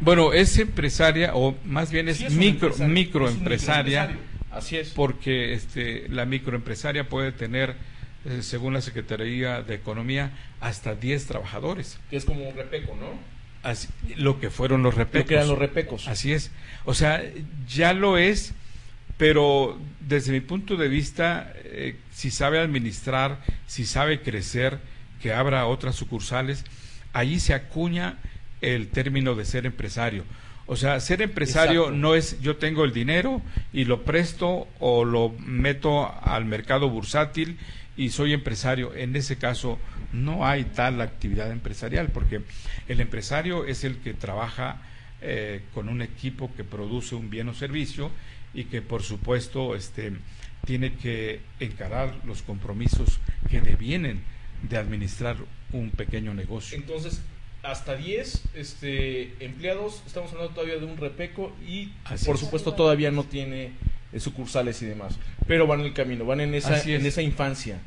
Bueno, 0.02 0.34
es 0.34 0.58
empresaria 0.58 1.32
o 1.36 1.56
más 1.66 1.92
bien 1.92 2.08
es, 2.10 2.32
micro, 2.32 2.76
microempresaria. 2.78 4.18
Así 4.52 4.78
es. 4.78 4.90
Porque 4.92 5.54
este, 5.54 6.08
la 6.10 6.26
microempresaria 6.26 7.08
puede 7.08 7.32
tener, 7.32 7.76
eh, 8.26 8.42
según 8.42 8.74
la 8.74 8.82
Secretaría 8.82 9.62
de 9.62 9.76
Economía, 9.76 10.32
hasta 10.60 10.96
10 10.96 11.26
trabajadores. 11.28 12.00
Que 12.10 12.18
es 12.18 12.26
como 12.26 12.48
un 12.48 12.56
repeco, 12.56 12.96
¿no? 12.96 13.40
Así, 13.62 13.90
lo 14.16 14.40
que 14.40 14.50
fueron 14.50 14.84
los 14.84 14.96
repecos. 14.96 15.26
Lo 15.26 15.28
que 15.28 15.34
eran 15.36 15.48
los 15.50 15.60
repecos. 15.60 16.08
Así 16.08 16.32
es. 16.32 16.52
O 16.86 16.94
sea, 16.94 17.22
ya 17.68 17.94
lo 17.94 18.18
es, 18.18 18.54
pero 19.18 19.78
desde 20.00 20.32
mi 20.32 20.40
punto 20.40 20.78
de 20.78 20.88
vista, 20.88 21.54
eh, 21.66 21.98
si 22.12 22.32
sabe 22.32 22.60
administrar, 22.60 23.44
si 23.68 23.86
sabe 23.86 24.22
crecer, 24.22 24.80
que 25.22 25.34
abra 25.34 25.66
otras 25.68 25.96
sucursales, 25.96 26.64
allí 27.12 27.40
se 27.40 27.54
acuña 27.54 28.18
el 28.62 28.90
término 28.90 29.36
de 29.36 29.46
ser 29.46 29.66
empresario. 29.66 30.24
O 30.66 30.76
sea, 30.76 31.00
ser 31.00 31.24
empresario 31.24 31.90
no 31.90 32.14
es 32.14 32.40
yo 32.42 32.58
tengo 32.58 32.84
el 32.84 32.94
dinero 32.94 33.42
y 33.74 33.86
lo 33.86 34.04
presto 34.04 34.68
o 34.80 35.04
lo 35.04 35.30
meto 35.40 36.08
al 36.22 36.46
mercado 36.46 36.90
bursátil 36.90 37.58
y 37.98 38.10
soy 38.10 38.34
empresario. 38.34 38.94
En 38.94 39.16
ese 39.16 39.38
caso 39.38 39.80
no 40.14 40.46
hay 40.46 40.66
tal 40.66 41.02
actividad 41.02 41.52
empresarial 41.52 42.10
porque 42.10 42.42
el 42.88 43.00
empresario 43.02 43.66
es 43.66 43.84
el 43.84 43.98
que 43.98 44.14
trabaja 44.14 44.82
eh, 45.22 45.64
con 45.74 45.90
un 45.90 46.04
equipo 46.04 46.52
que 46.56 46.64
produce 46.64 47.16
un 47.16 47.32
bien 47.32 47.50
o 47.50 47.56
servicio 47.56 48.12
y 48.54 48.66
que 48.66 48.84
por 48.84 49.02
supuesto 49.02 49.76
este, 49.76 50.14
tiene 50.66 50.94
que 50.94 51.42
encarar 51.60 52.16
los 52.26 52.42
compromisos 52.44 53.20
que 53.50 53.60
devienen 53.60 54.22
de 54.62 54.78
administrar 54.78 55.38
un 55.72 55.90
pequeño 55.90 56.34
negocio. 56.34 56.78
Entonces, 56.78 57.22
hasta 57.64 57.96
10 57.96 58.44
este, 58.56 59.34
empleados, 59.44 60.02
estamos 60.06 60.32
hablando 60.32 60.54
todavía 60.54 60.78
de 60.78 60.86
un 60.86 60.98
repeco 60.98 61.54
y 61.68 61.90
por 62.26 62.38
supuesto 62.38 62.74
todavía 62.74 63.12
no 63.12 63.24
tiene 63.24 63.72
eh, 64.14 64.20
sucursales 64.20 64.82
y 64.82 64.86
demás, 64.86 65.18
pero 65.48 65.68
van 65.68 65.82
en 65.82 65.88
el 65.88 65.94
camino, 65.94 66.26
van 66.26 66.40
en 66.40 66.54
esa, 66.54 66.82
en 66.82 67.06
esa 67.06 67.22
infancia. 67.22 67.80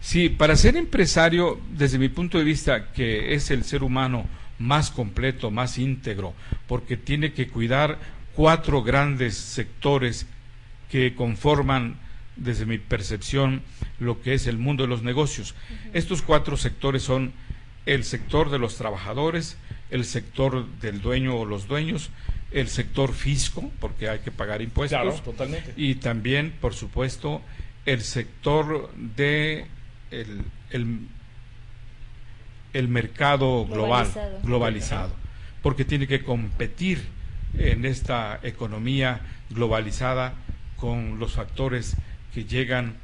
Sí, 0.00 0.28
para 0.28 0.56
ser 0.56 0.76
empresario, 0.76 1.60
desde 1.72 1.98
mi 1.98 2.08
punto 2.08 2.38
de 2.38 2.44
vista, 2.44 2.92
que 2.92 3.34
es 3.34 3.50
el 3.50 3.64
ser 3.64 3.82
humano 3.82 4.26
más 4.58 4.90
completo, 4.90 5.50
más 5.50 5.78
íntegro, 5.78 6.34
porque 6.66 6.96
tiene 6.96 7.32
que 7.32 7.48
cuidar 7.48 7.98
cuatro 8.34 8.82
grandes 8.82 9.36
sectores 9.36 10.26
que 10.90 11.14
conforman, 11.14 11.96
desde 12.36 12.66
mi 12.66 12.78
percepción, 12.78 13.62
lo 13.98 14.22
que 14.22 14.34
es 14.34 14.46
el 14.46 14.58
mundo 14.58 14.84
de 14.84 14.88
los 14.88 15.02
negocios. 15.02 15.56
Estos 15.92 16.22
cuatro 16.22 16.56
sectores 16.56 17.02
son 17.02 17.32
el 17.88 18.04
sector 18.04 18.50
de 18.50 18.58
los 18.58 18.76
trabajadores, 18.76 19.56
el 19.90 20.04
sector 20.04 20.66
del 20.80 21.00
dueño 21.00 21.36
o 21.36 21.46
los 21.46 21.66
dueños, 21.66 22.10
el 22.50 22.68
sector 22.68 23.14
fisco, 23.14 23.72
porque 23.80 24.10
hay 24.10 24.18
que 24.18 24.30
pagar 24.30 24.60
impuestos, 24.60 25.22
totalmente. 25.24 25.72
y 25.74 25.94
también, 25.94 26.52
por 26.60 26.74
supuesto, 26.74 27.40
el 27.86 28.02
sector 28.02 28.92
de 28.94 29.66
el, 30.10 30.44
el, 32.74 32.88
mercado 32.88 33.64
global, 33.64 34.06
globalizado. 34.06 34.40
globalizado, 34.42 35.14
porque 35.62 35.86
tiene 35.86 36.06
que 36.06 36.22
competir 36.22 37.06
en 37.56 37.86
esta 37.86 38.38
economía 38.42 39.22
globalizada 39.48 40.34
con 40.76 41.18
los 41.18 41.32
factores 41.32 41.96
que 42.34 42.44
llegan 42.44 42.96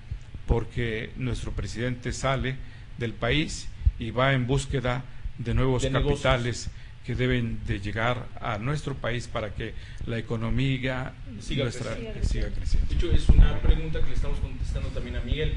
porque 0.47 1.11
nuestro 1.17 1.53
presidente 1.53 2.13
sale 2.13 2.57
del 2.99 3.15
país 3.15 3.69
y 3.99 4.11
va 4.11 4.33
en 4.33 4.47
búsqueda 4.47 5.05
de 5.39 5.55
nuevos 5.55 5.87
capitales 5.87 6.71
que 7.05 7.15
deben 7.15 7.61
de 7.67 7.81
llegar 7.81 8.27
a 8.41 8.59
nuestro 8.59 8.95
país 8.95 9.29
para 9.29 9.51
que 9.51 9.75
la 10.07 10.19
economía 10.19 11.13
siga, 11.41 11.65
nuestra, 11.65 11.95
siga, 12.23 12.49
creciendo. 12.49 12.89
De 12.89 12.95
hecho, 12.95 13.13
es 13.13 13.29
una 13.29 13.59
pregunta 13.59 14.01
que 14.01 14.09
le 14.09 14.15
estamos 14.15 14.39
contestando 14.39 14.89
también 14.89 15.17
a 15.17 15.21
Miguel. 15.21 15.53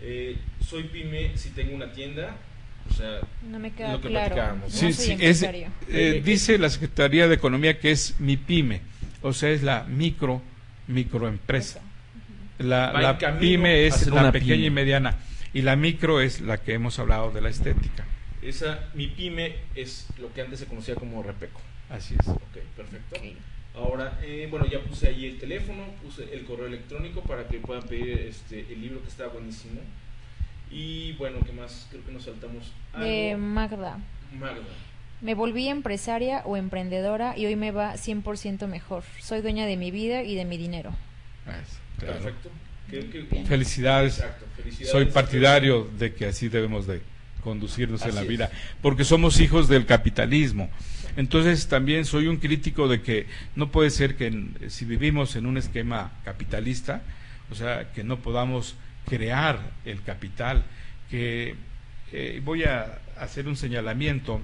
Eh, 0.00 0.36
soy 0.64 0.84
pyme 0.84 1.36
si 1.36 1.50
tengo 1.50 1.74
una 1.74 1.92
tienda, 1.92 2.36
o 2.88 2.94
sea, 2.94 3.20
no 3.48 3.58
me 3.58 3.72
queda 3.72 3.98
claro. 4.00 4.58
Sí, 4.68 4.92
sí, 4.92 5.16
eh, 5.18 6.22
dice 6.24 6.58
la 6.58 6.70
Secretaría 6.70 7.26
de 7.26 7.34
Economía 7.34 7.78
que 7.78 7.90
es 7.90 8.18
mi 8.20 8.36
pyme, 8.36 8.82
o 9.20 9.32
sea, 9.32 9.50
es 9.50 9.62
la 9.62 9.84
micro 9.84 10.42
microempresa. 10.86 11.80
La, 12.58 12.92
la 12.92 13.38
pyme 13.38 13.86
es 13.86 14.06
la 14.06 14.30
pequeña 14.30 14.66
y 14.66 14.70
mediana 14.70 15.16
y 15.54 15.62
la 15.62 15.76
micro 15.76 16.20
es 16.20 16.40
la 16.40 16.58
que 16.58 16.74
hemos 16.74 16.98
hablado 16.98 17.30
de 17.30 17.40
la 17.40 17.48
estética. 17.48 18.04
Esa, 18.42 18.88
mi 18.94 19.06
pyme 19.06 19.56
es 19.74 20.08
lo 20.18 20.32
que 20.32 20.42
antes 20.42 20.58
se 20.58 20.66
conocía 20.66 20.94
como 20.94 21.22
Repeco. 21.22 21.60
Así 21.90 22.14
es. 22.18 22.28
Ok, 22.28 22.58
perfecto. 22.76 23.20
Ahora, 23.74 24.18
eh, 24.22 24.48
bueno, 24.50 24.66
ya 24.66 24.80
puse 24.80 25.08
ahí 25.08 25.26
el 25.26 25.38
teléfono, 25.38 25.84
puse 26.02 26.32
el 26.34 26.44
correo 26.44 26.66
electrónico 26.66 27.22
para 27.22 27.46
que 27.48 27.58
puedan 27.58 27.84
pedir 27.84 28.18
este, 28.18 28.60
el 28.72 28.80
libro 28.80 29.02
que 29.02 29.08
está 29.08 29.28
buenísimo. 29.28 29.80
Y 30.70 31.12
bueno, 31.12 31.38
¿qué 31.44 31.52
más? 31.52 31.86
Creo 31.90 32.04
que 32.04 32.12
nos 32.12 32.24
saltamos. 32.24 32.72
De 32.98 33.36
Magda. 33.36 33.98
Magda. 34.38 34.62
Me 35.20 35.34
volví 35.34 35.68
empresaria 35.68 36.42
o 36.44 36.56
emprendedora 36.56 37.38
y 37.38 37.46
hoy 37.46 37.56
me 37.56 37.70
va 37.70 37.94
100% 37.94 38.66
mejor. 38.66 39.04
Soy 39.20 39.40
dueña 39.40 39.66
de 39.66 39.76
mi 39.76 39.90
vida 39.90 40.24
y 40.24 40.34
de 40.34 40.44
mi 40.44 40.56
dinero. 40.56 40.92
Perfecto. 41.98 42.50
Felicidades. 43.46 44.22
Soy 44.84 45.06
partidario 45.06 45.88
de 45.98 46.14
que 46.14 46.26
así 46.26 46.48
debemos 46.48 46.86
de 46.86 47.00
conducirnos 47.42 48.04
en 48.04 48.14
la 48.14 48.22
vida, 48.22 48.50
porque 48.80 49.04
somos 49.04 49.40
hijos 49.40 49.68
del 49.68 49.86
capitalismo. 49.86 50.70
Entonces 51.16 51.66
también 51.68 52.04
soy 52.04 52.26
un 52.26 52.36
crítico 52.36 52.88
de 52.88 53.02
que 53.02 53.26
no 53.56 53.70
puede 53.70 53.90
ser 53.90 54.16
que 54.16 54.46
si 54.68 54.84
vivimos 54.84 55.36
en 55.36 55.46
un 55.46 55.56
esquema 55.56 56.12
capitalista, 56.24 57.02
o 57.50 57.54
sea, 57.54 57.92
que 57.92 58.04
no 58.04 58.18
podamos 58.18 58.76
crear 59.08 59.60
el 59.84 60.02
capital, 60.02 60.62
que 61.10 61.54
eh, 62.12 62.40
voy 62.44 62.64
a 62.64 62.98
hacer 63.18 63.48
un 63.48 63.56
señalamiento. 63.56 64.40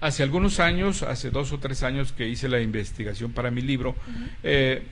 Hace 0.00 0.22
algunos 0.22 0.60
años, 0.60 1.02
hace 1.02 1.30
dos 1.30 1.52
o 1.52 1.58
tres 1.58 1.82
años 1.82 2.12
que 2.12 2.28
hice 2.28 2.48
la 2.48 2.60
investigación 2.60 3.32
para 3.32 3.50
mi 3.50 3.62
libro, 3.62 3.94
eh, 4.42 4.82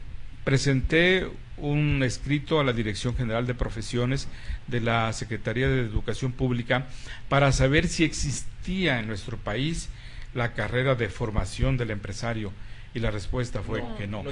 presenté 0.44 1.28
un 1.56 2.02
escrito 2.02 2.58
a 2.58 2.64
la 2.64 2.72
Dirección 2.72 3.16
General 3.16 3.46
de 3.46 3.54
Profesiones 3.54 4.28
de 4.66 4.80
la 4.80 5.12
Secretaría 5.12 5.68
de 5.68 5.80
Educación 5.80 6.32
Pública 6.32 6.86
para 7.28 7.52
saber 7.52 7.88
si 7.88 8.04
existía 8.04 8.98
en 8.98 9.06
nuestro 9.06 9.36
país 9.36 9.88
la 10.34 10.54
carrera 10.54 10.94
de 10.94 11.08
formación 11.08 11.76
del 11.76 11.90
empresario. 11.90 12.52
Y 12.94 12.98
la 12.98 13.10
respuesta 13.10 13.62
fue 13.62 13.82
que 13.96 14.06
no. 14.06 14.22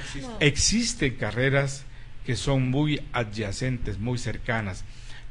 Existen 0.41 1.17
carreras 1.17 1.85
que 2.27 2.37
son 2.37 2.71
muy 2.71 3.01
adyacentes, 3.13 3.99
muy 3.99 4.19
cercanas, 4.19 4.85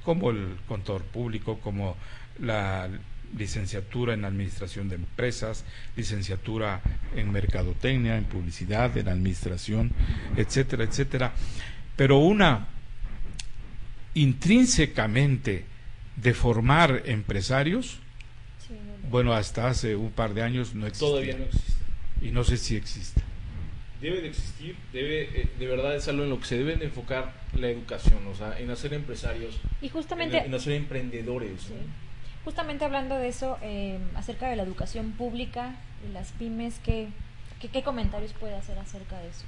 como 0.04 0.32
el 0.32 0.58
contador 0.68 1.04
público, 1.04 1.60
como 1.60 1.96
la 2.40 2.90
licenciatura 3.38 4.14
en 4.14 4.26
administración 4.26 4.90
de 4.90 4.96
empresas, 4.96 5.64
licenciatura 5.96 6.82
en 7.16 7.32
mercadotecnia, 7.32 8.18
en 8.18 8.26
publicidad, 8.26 8.96
en 8.98 9.08
administración, 9.08 9.92
etcétera, 10.36 10.84
etcétera. 10.84 11.34
Pero 11.96 12.20
una 12.20 12.68
intrínsecamente 14.14 15.66
de 16.16 16.34
formar 16.34 17.04
empresarios, 17.06 18.00
bueno, 19.10 19.34
hasta 19.34 19.68
hace 19.68 19.96
un 19.96 20.12
par 20.12 20.34
de 20.34 20.44
años 20.44 20.76
no 20.76 20.86
existe. 20.86 21.06
Todavía 21.06 21.38
no 21.38 21.46
existe. 21.46 21.84
Y 22.22 22.32
no 22.32 22.44
sé 22.44 22.58
si 22.58 22.76
existe. 22.76 23.22
Debe 24.02 24.22
de 24.22 24.30
existir, 24.30 24.76
debe, 24.94 25.42
eh, 25.42 25.50
de 25.58 25.68
verdad 25.68 25.96
es 25.96 26.08
algo 26.08 26.24
en 26.24 26.30
lo 26.30 26.40
que 26.40 26.46
se 26.46 26.58
debe 26.58 26.76
de 26.78 26.86
enfocar 26.86 27.34
la 27.54 27.68
educación, 27.68 28.26
o 28.28 28.36
sea, 28.36 28.58
en 28.58 28.70
hacer 28.72 28.94
empresarios, 28.94 29.60
y 29.82 29.90
justamente, 29.90 30.38
en, 30.38 30.54
hacer 30.54 30.74
emprendedores. 30.74 31.68
Justamente 32.50 32.84
hablando 32.84 33.14
de 33.14 33.28
eso, 33.28 33.60
eh, 33.62 34.00
acerca 34.16 34.50
de 34.50 34.56
la 34.56 34.64
educación 34.64 35.12
pública 35.12 35.76
y 36.04 36.12
las 36.12 36.32
pymes, 36.32 36.82
¿qué, 36.84 37.10
qué 37.72 37.84
comentarios 37.84 38.34
puede 38.34 38.56
hacer 38.56 38.76
acerca 38.80 39.20
de 39.20 39.30
eso? 39.30 39.44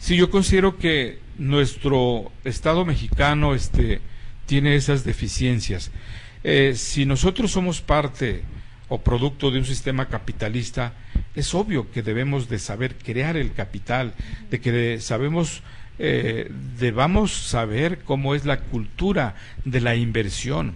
Sí, 0.00 0.16
yo 0.16 0.28
considero 0.28 0.76
que 0.76 1.20
nuestro 1.38 2.32
Estado 2.42 2.84
mexicano 2.84 3.54
este, 3.54 4.00
tiene 4.44 4.74
esas 4.74 5.04
deficiencias. 5.04 5.92
Eh, 6.42 6.72
si 6.74 7.06
nosotros 7.06 7.52
somos 7.52 7.80
parte 7.80 8.42
o 8.88 8.98
producto 9.02 9.52
de 9.52 9.60
un 9.60 9.64
sistema 9.64 10.08
capitalista, 10.08 10.94
es 11.36 11.54
obvio 11.54 11.92
que 11.92 12.02
debemos 12.02 12.48
de 12.48 12.58
saber 12.58 12.96
crear 12.96 13.36
el 13.36 13.52
capital, 13.52 14.14
de 14.50 14.60
que 14.60 14.98
sabemos, 15.00 15.62
eh, 16.00 16.50
debamos 16.76 17.30
saber 17.30 18.00
cómo 18.00 18.34
es 18.34 18.44
la 18.44 18.62
cultura 18.62 19.36
de 19.64 19.80
la 19.80 19.94
inversión, 19.94 20.74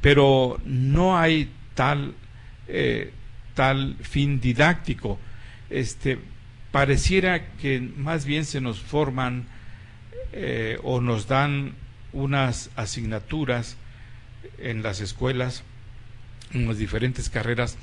pero 0.00 0.60
no 0.64 1.18
hay 1.18 1.50
tal, 1.74 2.14
eh, 2.68 3.12
tal 3.54 3.96
fin 4.00 4.40
didáctico. 4.40 5.18
Este, 5.70 6.18
pareciera 6.70 7.52
que 7.56 7.80
más 7.80 8.24
bien 8.24 8.44
se 8.44 8.60
nos 8.60 8.80
forman 8.80 9.46
eh, 10.32 10.78
o 10.82 11.00
nos 11.00 11.28
dan 11.28 11.74
unas 12.12 12.70
asignaturas 12.76 13.76
en 14.58 14.82
las 14.82 15.00
escuelas, 15.00 15.62
en 16.52 16.66
las 16.66 16.78
diferentes 16.78 17.30
carreras, 17.30 17.76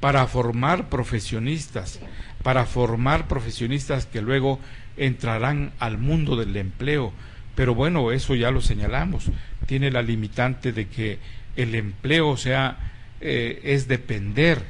para 0.00 0.26
formar 0.26 0.88
profesionistas, 0.88 2.00
para 2.42 2.66
formar 2.66 3.26
profesionistas 3.26 4.06
que 4.06 4.22
luego 4.22 4.60
entrarán 4.96 5.72
al 5.78 5.98
mundo 5.98 6.36
del 6.36 6.56
empleo. 6.56 7.12
Pero 7.54 7.74
bueno, 7.74 8.12
eso 8.12 8.36
ya 8.36 8.50
lo 8.52 8.60
señalamos, 8.60 9.30
tiene 9.66 9.90
la 9.90 10.02
limitante 10.02 10.72
de 10.72 10.86
que 10.86 11.18
el 11.58 11.74
empleo 11.74 12.36
sea 12.36 12.78
eh, 13.20 13.60
es 13.64 13.88
depender, 13.88 14.62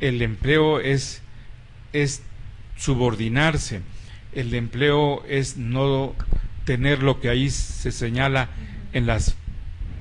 el 0.00 0.22
empleo 0.22 0.80
es, 0.80 1.22
es 1.92 2.22
subordinarse. 2.76 3.82
El 4.32 4.54
empleo 4.54 5.24
es 5.28 5.58
no 5.58 6.14
tener 6.64 7.02
lo 7.02 7.20
que 7.20 7.28
ahí 7.28 7.50
se 7.50 7.92
señala 7.92 8.48
en 8.94 9.06
las 9.06 9.36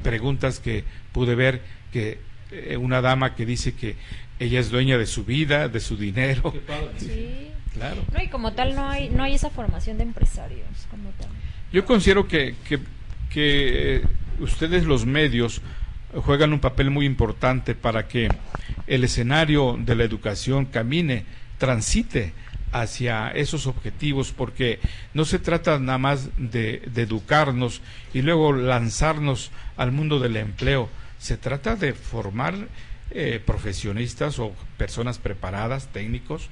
preguntas 0.04 0.60
que 0.60 0.86
pude 1.12 1.36
ver 1.36 1.62
que 1.92 2.20
eh, 2.52 2.78
una 2.78 3.02
dama 3.02 3.36
que 3.36 3.46
dice 3.46 3.74
que 3.74 3.98
ella 4.40 4.62
es 4.62 4.72
dueña 4.72 4.98
de 4.98 5.06
su 5.06 5.26
vida, 5.26 5.68
de 5.68 5.82
su 5.82 5.98
dinero. 5.98 6.54
Sí. 6.98 7.50
Claro. 7.74 8.04
No, 8.14 8.22
y 8.22 8.28
como 8.28 8.54
tal 8.54 8.76
no 8.76 8.90
hay 8.90 9.10
no 9.10 9.24
hay 9.24 9.36
esa 9.36 9.50
formación 9.50 9.98
de 9.98 10.04
empresarios 10.04 10.68
como 10.90 11.10
tal. 11.12 11.30
Yo 11.72 11.86
considero 11.86 12.28
que, 12.28 12.56
que, 12.68 12.80
que 13.30 14.02
ustedes 14.40 14.84
los 14.86 15.06
medios 15.06 15.62
juegan 16.16 16.54
un 16.54 16.60
papel 16.60 16.90
muy 16.90 17.06
importante 17.06 17.76
para 17.76 18.08
que 18.08 18.30
el 18.88 19.04
escenario 19.04 19.78
de 19.80 19.96
la 19.96 20.04
educación 20.04 20.66
camine, 20.66 21.26
transite 21.58 22.34
hacia 22.72 23.30
esos 23.30 23.68
objetivos, 23.68 24.32
porque 24.32 24.80
no 25.14 25.26
se 25.26 25.40
trata 25.40 25.78
nada 25.80 25.98
más 25.98 26.30
de, 26.38 26.90
educarnos 26.96 27.82
y 28.14 28.22
luego 28.22 28.54
lanzarnos 28.54 29.52
al 29.78 29.92
mundo 29.92 30.20
del 30.20 30.38
empleo, 30.38 30.90
se 31.20 31.38
trata 31.38 31.76
de 31.76 31.94
formar 31.94 32.56
eh, 33.12 33.42
profesionistas 33.46 34.40
o 34.40 34.54
personas 34.78 35.18
preparadas, 35.18 35.88
técnicos, 35.92 36.50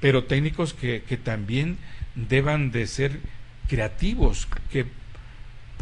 pero 0.00 0.24
técnicos 0.24 0.74
que, 0.74 1.02
que 1.08 1.16
también 1.16 1.78
deban 2.14 2.72
de 2.72 2.86
ser 2.86 3.20
creativos, 3.68 4.48
que 4.70 4.86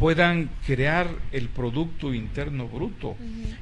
puedan 0.01 0.49
crear 0.65 1.11
el 1.31 1.47
Producto 1.47 2.11
Interno 2.11 2.67
Bruto, 2.67 3.15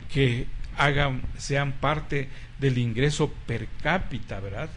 que 0.10 0.48
hagan, 0.78 1.22
sean 1.38 1.74
parte 1.74 2.30
del 2.60 2.78
ingreso 2.78 3.30
per 3.46 3.68
cápita, 3.84 4.40
¿verdad? 4.40 4.70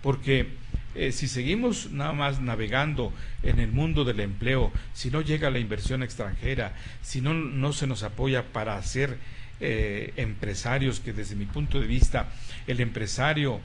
Porque 0.00 0.46
eh, 0.94 1.12
si 1.12 1.28
seguimos 1.28 1.90
nada 1.90 2.14
más 2.14 2.40
navegando 2.40 3.12
en 3.42 3.60
el 3.60 3.70
mundo 3.72 4.04
del 4.04 4.20
empleo, 4.20 4.72
si 4.94 5.10
no 5.10 5.20
llega 5.20 5.50
la 5.50 5.58
inversión 5.58 6.02
extranjera, 6.02 6.72
si 7.02 7.20
no, 7.20 7.34
no 7.34 7.74
se 7.74 7.86
nos 7.86 8.04
apoya 8.04 8.44
para 8.44 8.82
ser 8.82 9.18
eh, 9.60 10.14
empresarios, 10.16 11.00
que 11.00 11.12
desde 11.12 11.36
mi 11.36 11.44
punto 11.44 11.78
de 11.78 11.88
vista 11.88 12.30
el 12.66 12.80
empresario, 12.80 13.60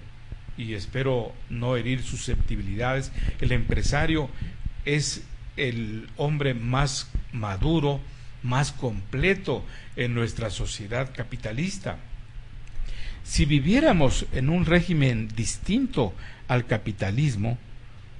y 0.58 0.74
espero 0.74 1.32
no 1.50 1.78
herir 1.78 2.04
susceptibilidades, 2.04 3.14
el 3.39 3.54
empresario 3.54 4.30
es 4.84 5.24
el 5.58 6.08
hombre 6.18 6.53
más 6.53 7.10
maduro, 7.34 7.99
más 8.43 8.72
completo 8.72 9.64
en 9.95 10.14
nuestra 10.14 10.49
sociedad 10.49 11.14
capitalista. 11.16 11.97
Si 13.24 13.45
viviéramos 13.45 14.26
en 14.32 14.49
un 14.49 14.66
régimen 14.66 15.28
distinto 15.36 16.14
al 16.47 16.66
capitalismo, 16.66 17.58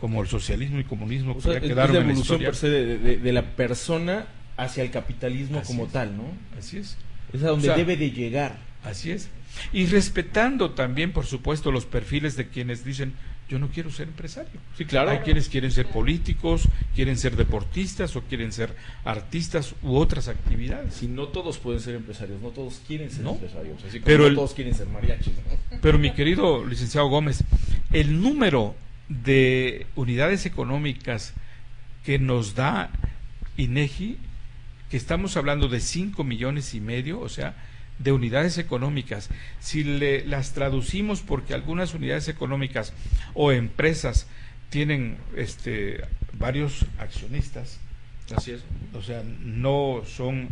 como 0.02 0.22
el 0.22 0.28
socialismo 0.28 0.80
y 0.80 0.84
comunismo, 0.84 1.36
o 1.38 1.42
sea, 1.42 1.60
la 1.60 1.86
evolución 1.86 2.42
de, 2.42 3.32
la 3.32 3.56
persona 3.56 4.28
hacia 4.58 4.84
el 4.84 4.92
capitalismo 4.92 5.62
como 5.64 5.88
tal, 5.88 6.18
¿no? 6.18 6.26
Así 6.58 6.78
es. 6.78 6.98
Es 7.34 7.44
a 7.44 7.48
donde 7.48 7.74
debe 7.74 7.96
de 7.96 8.12
llegar. 8.12 8.58
Así 8.84 9.12
es. 9.12 9.30
Y 9.74 9.86
respetando 9.88 10.72
también, 10.72 11.12
por 11.12 11.26
supuesto, 11.26 11.72
los 11.72 11.86
perfiles 11.86 12.36
de 12.36 12.48
quienes 12.48 12.84
dicen, 12.84 13.14
yo 13.50 13.60
no 13.60 13.70
quiero 13.70 13.90
ser 13.90 14.10
empresario. 14.10 14.60
Sí, 14.78 14.86
claro. 14.86 15.12
Hay 15.12 15.20
quienes 15.20 15.48
quieren 15.48 15.72
ser 15.72 15.88
políticos, 15.88 16.68
quieren 16.94 17.18
ser 17.18 17.36
deportistas 17.36 18.16
o 18.16 18.22
quieren 18.22 18.52
ser 18.52 18.76
artistas 19.06 19.74
u 19.82 19.96
otras 19.96 20.28
actividades. 20.28 20.96
Si 20.96 21.08
no 21.08 21.30
todos 21.30 21.58
pueden 21.58 21.80
ser 21.80 21.96
empresarios, 21.96 22.42
no 22.42 22.50
todos 22.50 22.82
quieren 22.86 23.10
ser 23.10 23.26
empresarios, 23.26 23.84
así 23.86 24.02
pero 24.04 24.30
no 24.30 24.36
todos 24.36 24.54
quieren 24.54 24.76
ser 24.76 24.88
mariachis. 24.88 25.34
Pero 25.82 25.98
mi 25.98 26.14
querido 26.14 26.66
licenciado 26.66 27.08
Gómez, 27.08 27.44
el 27.92 28.22
número 28.22 28.76
de 29.08 29.86
unidades 29.96 30.46
económicas 30.46 31.34
que 32.04 32.20
nos 32.20 32.54
da 32.54 32.90
INEGI, 33.56 34.18
que 34.90 34.98
estamos 34.98 35.38
hablando 35.38 35.70
de 35.70 35.80
5 35.80 36.24
millones 36.24 36.74
y 36.74 36.82
medio, 36.82 37.20
o 37.22 37.30
sea, 37.30 37.56
de 38.00 38.12
unidades 38.12 38.58
económicas, 38.58 39.30
si 39.60 39.84
le, 39.84 40.26
las 40.26 40.54
traducimos 40.54 41.22
porque 41.22 41.54
algunas 41.54 41.94
unidades 41.94 42.28
económicas 42.28 42.94
o 43.34 43.52
empresas 43.52 44.28
tienen 44.70 45.18
este, 45.36 46.02
varios 46.34 46.86
accionistas, 47.00 47.80
así 48.36 48.52
es, 48.52 48.62
o 48.94 49.02
sea, 49.02 49.24
no 49.24 50.04
son 50.06 50.50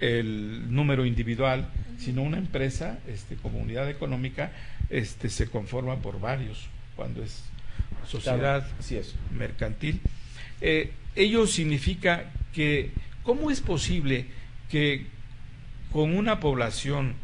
el 0.00 0.72
número 0.74 1.04
individual, 1.04 1.68
sino 1.98 2.22
una 2.22 2.38
empresa 2.38 2.98
este, 3.06 3.36
como 3.36 3.58
unidad 3.58 3.88
económica 3.90 4.52
este, 4.88 5.28
se 5.28 5.48
conforma 5.48 5.96
por 5.96 6.18
varios 6.20 6.68
cuando 6.96 7.22
es 7.22 7.44
sociedad 8.08 8.66
así 8.78 8.96
es. 8.96 9.14
mercantil. 9.36 10.00
Eh, 10.60 10.92
ello 11.14 11.46
significa 11.46 12.30
que, 12.52 12.90
¿cómo 13.22 13.50
es 13.50 13.60
posible 13.60 14.26
que 14.70 15.06
con 15.92 16.16
una 16.16 16.40
población 16.40 17.14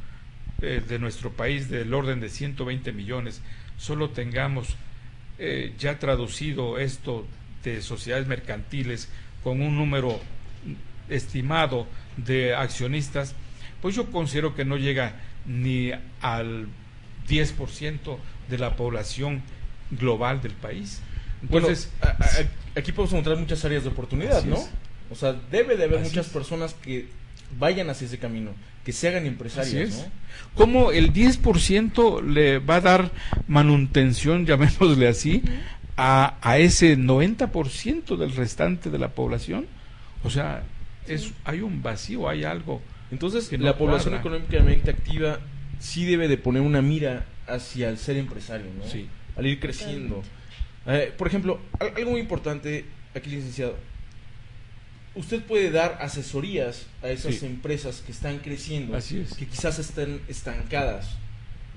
eh, 0.62 0.82
de 0.86 0.98
nuestro 0.98 1.32
país 1.32 1.68
del 1.68 1.92
orden 1.94 2.20
de 2.20 2.28
120 2.28 2.92
millones, 2.92 3.42
solo 3.76 4.10
tengamos 4.10 4.76
eh, 5.38 5.74
ya 5.78 5.98
traducido 5.98 6.78
esto 6.78 7.26
de 7.62 7.82
sociedades 7.82 8.26
mercantiles 8.26 9.08
con 9.42 9.60
un 9.60 9.76
número 9.76 10.18
estimado 11.08 11.86
de 12.16 12.54
accionistas, 12.54 13.34
pues 13.82 13.94
yo 13.94 14.10
considero 14.10 14.54
que 14.54 14.64
no 14.64 14.76
llega 14.76 15.14
ni 15.44 15.92
al 16.20 16.66
10% 17.28 18.18
de 18.48 18.58
la 18.58 18.76
población 18.76 19.42
global 19.90 20.40
del 20.42 20.52
país. 20.52 21.00
Entonces, 21.42 21.92
aquí 22.74 22.92
podemos 22.92 23.12
encontrar 23.12 23.36
muchas 23.36 23.64
áreas 23.64 23.84
de 23.84 23.90
oportunidad, 23.90 24.44
¿no? 24.44 24.58
O 25.10 25.14
sea, 25.14 25.34
debe 25.50 25.76
de 25.76 25.84
haber 25.84 26.00
muchas 26.00 26.28
personas 26.28 26.74
que 26.74 27.08
vayan 27.58 27.90
hacia 27.90 28.06
ese 28.06 28.18
camino, 28.18 28.52
que 28.84 28.92
se 28.92 29.08
hagan 29.08 29.26
empresarios. 29.26 29.90
¿no? 29.90 30.04
¿Cómo 30.54 30.92
el 30.92 31.12
10% 31.12 32.22
le 32.22 32.58
va 32.58 32.76
a 32.76 32.80
dar 32.80 33.10
manutención, 33.48 34.46
llamémosle 34.46 35.08
así, 35.08 35.42
a, 35.96 36.36
a 36.42 36.58
ese 36.58 36.96
90% 36.96 38.16
del 38.16 38.32
restante 38.32 38.90
de 38.90 38.98
la 38.98 39.08
población? 39.08 39.66
O 40.24 40.30
sea, 40.30 40.62
es, 41.06 41.32
hay 41.44 41.60
un 41.60 41.82
vacío, 41.82 42.28
hay 42.28 42.44
algo. 42.44 42.82
Entonces, 43.10 43.50
la 43.58 43.76
población 43.78 44.14
económicamente 44.14 44.90
activa 44.90 45.38
sí 45.78 46.04
debe 46.04 46.28
de 46.28 46.38
poner 46.38 46.62
una 46.62 46.82
mira 46.82 47.26
hacia 47.46 47.88
el 47.88 47.98
ser 47.98 48.16
empresario, 48.16 48.66
¿no? 48.76 48.88
Sí. 48.88 49.06
Al 49.36 49.46
ir 49.46 49.60
creciendo. 49.60 50.22
Eh, 50.86 51.12
por 51.16 51.28
ejemplo, 51.28 51.60
algo 51.78 52.10
muy 52.10 52.20
importante, 52.20 52.84
aquí 53.14 53.30
licenciado, 53.30 53.76
usted 55.16 55.42
puede 55.42 55.70
dar 55.70 55.98
asesorías 56.00 56.86
a 57.02 57.08
esas 57.08 57.42
empresas 57.42 58.02
que 58.04 58.12
están 58.12 58.38
creciendo, 58.38 58.96
que 59.38 59.46
quizás 59.46 59.78
estén 59.78 60.20
estancadas, 60.28 61.16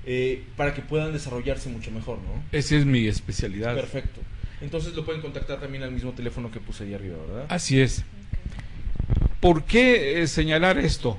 eh, 0.06 0.44
para 0.56 0.74
que 0.74 0.82
puedan 0.82 1.12
desarrollarse 1.12 1.68
mucho 1.68 1.90
mejor, 1.90 2.18
¿no? 2.18 2.42
Esa 2.52 2.76
es 2.76 2.86
mi 2.86 3.06
especialidad. 3.06 3.74
Perfecto. 3.74 4.20
Entonces 4.60 4.94
lo 4.94 5.04
pueden 5.04 5.22
contactar 5.22 5.58
también 5.58 5.82
al 5.82 5.90
mismo 5.90 6.12
teléfono 6.12 6.50
que 6.50 6.60
puse 6.60 6.84
ahí 6.84 6.94
arriba, 6.94 7.16
¿verdad? 7.26 7.46
Así 7.48 7.80
es. 7.80 8.04
¿Por 9.40 9.64
qué 9.64 10.22
eh, 10.22 10.26
señalar 10.26 10.78
esto? 10.78 11.18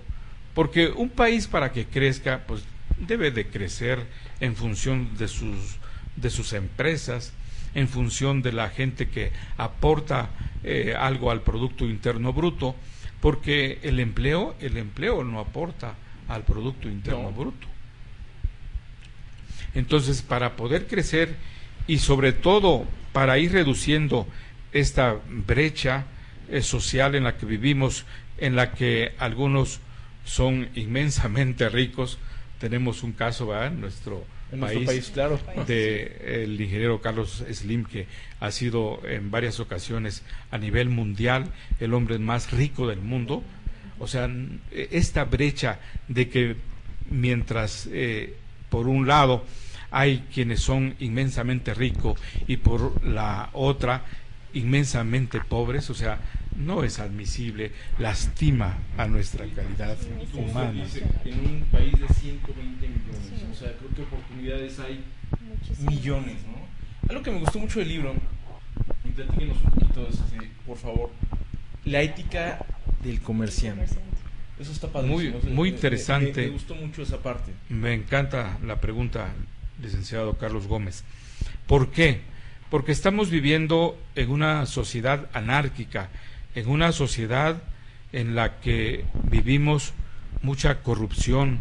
Porque 0.54 0.88
un 0.88 1.10
país 1.10 1.48
para 1.48 1.72
que 1.72 1.86
crezca, 1.86 2.44
pues 2.46 2.64
debe 3.00 3.32
de 3.32 3.48
crecer 3.48 4.00
en 4.40 4.56
función 4.56 5.18
de 5.18 5.28
sus, 5.28 5.78
de 6.16 6.30
sus 6.30 6.54
empresas, 6.54 7.34
en 7.74 7.88
función 7.88 8.42
de 8.42 8.52
la 8.52 8.70
gente 8.70 9.10
que 9.10 9.32
aporta 9.58 10.30
eh, 10.64 10.94
algo 10.98 11.32
al 11.32 11.42
Producto 11.42 11.86
Interno 11.86 12.34
Bruto, 12.34 12.76
porque 13.20 13.80
el 13.84 14.00
empleo, 14.00 14.56
el 14.60 14.78
empleo 14.78 15.24
no 15.24 15.40
aporta 15.40 15.96
al 16.28 16.44
Producto 16.44 16.90
Interno 16.90 17.32
Bruto. 17.32 17.68
Entonces, 19.74 20.22
para 20.22 20.56
poder 20.56 20.88
crecer 20.88 21.36
y 21.88 22.00
sobre 22.00 22.34
todo 22.34 22.86
para 23.14 23.38
ir 23.38 23.52
reduciendo 23.52 24.28
esta 24.74 25.18
brecha 25.30 26.06
eh, 26.50 26.62
social 26.62 27.16
en 27.16 27.24
la 27.24 27.38
que 27.38 27.46
vivimos, 27.46 28.06
en 28.38 28.56
la 28.56 28.72
que 28.72 29.14
algunos 29.18 29.80
son 30.26 30.70
inmensamente 30.76 31.70
ricos, 31.70 32.18
tenemos 32.60 33.04
un 33.04 33.14
caso, 33.14 33.48
¿verdad? 33.48 33.72
Nuestro 33.72 34.26
en 34.52 34.60
país, 34.60 34.86
país 34.86 35.12
claro. 35.14 35.40
de 35.68 36.44
el 36.44 36.60
ingeniero 36.60 37.02
Carlos 37.02 37.44
Slim 37.52 37.86
que 37.86 38.08
ha 38.40 38.52
sido 38.52 39.02
en 39.06 39.32
varias 39.32 39.60
ocasiones 39.60 40.24
a 40.52 40.58
nivel 40.58 40.90
mundial 40.90 41.46
el 41.80 41.94
hombre 41.94 42.20
más 42.20 42.52
rico 42.52 42.88
del 42.88 43.02
mundo 43.02 43.44
o 44.00 44.08
sea 44.08 44.30
esta 44.72 45.26
brecha 45.26 45.80
de 46.08 46.30
que 46.30 46.56
mientras 47.10 47.88
eh, 47.92 48.36
por 48.70 48.88
un 48.88 49.08
lado 49.08 49.46
hay 49.92 50.24
quienes 50.34 50.62
son 50.62 50.96
inmensamente 51.00 51.74
ricos 51.74 52.20
y 52.48 52.58
por 52.58 53.06
la 53.06 53.50
otra 53.54 54.04
inmensamente 54.54 55.40
pobres, 55.42 55.90
o 55.90 55.94
sea, 55.94 56.20
no 56.56 56.84
es 56.84 57.00
admisible, 57.00 57.72
lastima 58.00 58.78
a 58.98 59.08
nuestra 59.08 59.46
calidad 59.48 59.98
humana. 60.34 60.84
En 61.26 61.40
un 61.40 61.66
país 61.72 61.94
de 62.00 62.08
120 62.08 62.88
millones, 62.88 63.44
o 63.52 63.56
sea, 63.56 63.74
creo 63.78 63.90
que 63.96 64.02
oportunidades 64.02 64.80
hay 64.80 65.04
millones, 65.90 66.38
¿no? 66.46 67.10
Algo 67.10 67.24
que 67.24 67.32
me 67.32 67.40
gustó 67.40 67.60
mucho 67.60 67.80
del 67.80 67.90
libro, 67.90 68.14
y 69.04 69.44
un 69.44 69.58
poquito, 69.58 70.08
este, 70.08 70.52
por 70.66 70.78
favor, 70.78 71.10
la 71.86 72.02
ética 72.02 72.66
del 73.04 73.22
comerciante. 73.22 73.86
Eso 74.60 74.72
está 74.72 74.88
padrísimo. 74.88 75.40
Muy, 75.44 75.52
muy 75.54 75.70
interesante. 75.70 76.42
Me, 76.42 76.48
me 76.48 76.54
gustó 76.54 76.76
mucho 76.76 77.02
esa 77.02 77.18
parte. 77.18 77.52
Me 77.70 77.94
encanta 77.94 78.60
la 78.64 78.80
pregunta, 78.80 79.34
licenciado 79.82 80.38
Carlos 80.38 80.68
Gómez. 80.68 81.04
¿Por 81.66 81.92
qué? 81.92 82.22
porque 82.72 82.94
estamos 82.94 83.30
viviendo 83.30 84.00
en 84.16 84.32
una 84.32 84.66
sociedad 84.66 85.28
anárquica, 85.34 86.10
en 86.56 86.70
una 86.70 86.92
sociedad 86.92 87.62
en 88.12 88.36
la 88.36 88.60
que 88.60 89.06
vivimos 89.30 89.94
mucha 90.42 90.82
corrupción, 90.82 91.60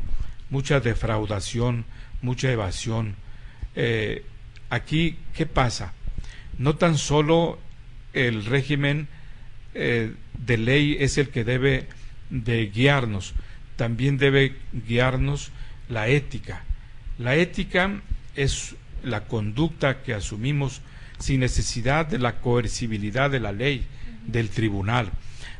mucha 0.48 0.80
defraudación, 0.80 1.84
mucha 2.22 2.50
evasión. 2.50 3.14
Eh, 3.76 4.24
aquí, 4.68 5.16
¿qué 5.34 5.46
pasa? 5.46 5.92
No 6.58 6.76
tan 6.76 6.98
solo 6.98 7.58
el 8.12 8.44
régimen 8.44 9.08
eh, 9.74 10.14
de 10.38 10.58
ley 10.58 10.96
es 10.98 11.18
el 11.18 11.28
que 11.28 11.44
debe 11.44 11.86
de 12.30 12.66
guiarnos, 12.66 13.34
también 13.76 14.18
debe 14.18 14.56
guiarnos 14.72 15.52
la 15.88 16.08
ética. 16.08 16.64
La 17.18 17.36
ética 17.36 18.00
es 18.36 18.74
la 19.02 19.24
conducta 19.24 20.02
que 20.02 20.14
asumimos 20.14 20.80
sin 21.18 21.40
necesidad 21.40 22.06
de 22.06 22.18
la 22.18 22.40
coercibilidad 22.40 23.30
de 23.30 23.40
la 23.40 23.52
ley, 23.52 23.86
del 24.26 24.50
tribunal. 24.50 25.10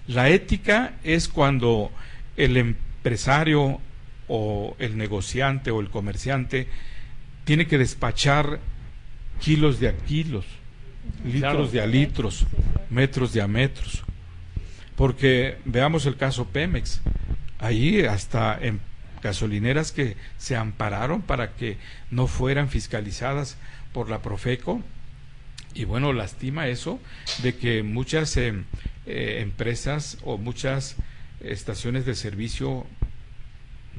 La 0.07 0.29
ética 0.29 0.95
es 1.05 1.29
cuando 1.29 1.91
el 2.37 2.57
empresario 2.57 3.81
o 4.29 4.77
el 4.79 4.97
negociante 4.97 5.71
o 5.71 5.81
el 5.81 5.91
comerciante 5.91 6.69
tiene 7.45 7.67
que 7.67 7.79
despachar 7.79 8.61
kilos 9.41 9.81
de 9.81 9.89
a 9.89 9.97
kilos, 9.97 10.45
litros 11.25 11.73
de 11.73 11.81
a 11.81 11.87
litros, 11.87 12.47
metros 12.91 13.33
de 13.33 13.43
a 13.43 13.49
metros. 13.49 14.05
Porque 14.97 15.59
veamos 15.65 16.07
el 16.07 16.17
caso 16.17 16.47
Pemex. 16.47 17.01
Ahí 17.59 18.03
hasta 18.03 18.59
en 18.61 18.81
gasolineras 19.23 19.93
que 19.93 20.17
se 20.39 20.57
ampararon 20.57 21.23
para 21.23 21.53
que 21.53 21.79
no 22.11 22.27
fueran 22.27 22.69
fiscalizadas 22.69 23.57
por 23.93 24.09
la 24.11 24.23
Profeco. 24.23 24.83
Y 25.75 25.85
bueno, 25.85 26.13
lastima 26.13 26.69
eso 26.69 27.01
de 27.43 27.57
que 27.57 27.83
muchas 27.83 28.37
em, 28.37 28.65
eh, 29.07 29.39
empresas 29.41 30.19
o 30.23 30.37
muchas 30.37 30.97
estaciones 31.41 32.05
de 32.07 32.15
servicio 32.15 32.87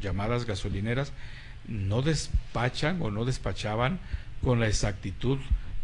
llamadas 0.02 0.46
gasolineras 0.46 1.14
no 1.68 2.02
despachan 2.02 3.02
o 3.02 3.12
no 3.12 3.26
despachaban 3.26 4.00
con 4.44 4.60
la 4.60 4.68
exactitud 4.68 5.38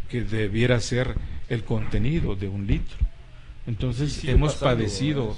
que 0.10 0.22
debiera 0.22 0.80
ser 0.80 1.16
el 1.50 1.64
contenido 1.64 2.36
de 2.36 2.48
un 2.48 2.68
litro. 2.68 2.98
Entonces 3.68 4.24
hemos 4.24 4.56
padecido. 4.56 5.38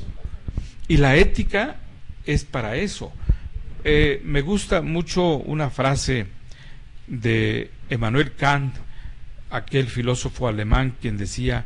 Y 0.88 0.98
la 0.98 1.16
ética 1.16 1.78
es 2.26 2.46
para 2.46 2.76
eso. 2.76 3.12
Eh, 3.84 4.22
me 4.24 4.42
gusta 4.42 4.82
mucho 4.82 5.38
una 5.38 5.70
frase 5.70 6.28
de 7.08 7.72
Emmanuel 7.90 8.34
Kant, 8.34 8.76
aquel 9.50 9.88
filósofo 9.88 10.48
alemán 10.48 10.96
quien 11.02 11.18
decía 11.18 11.66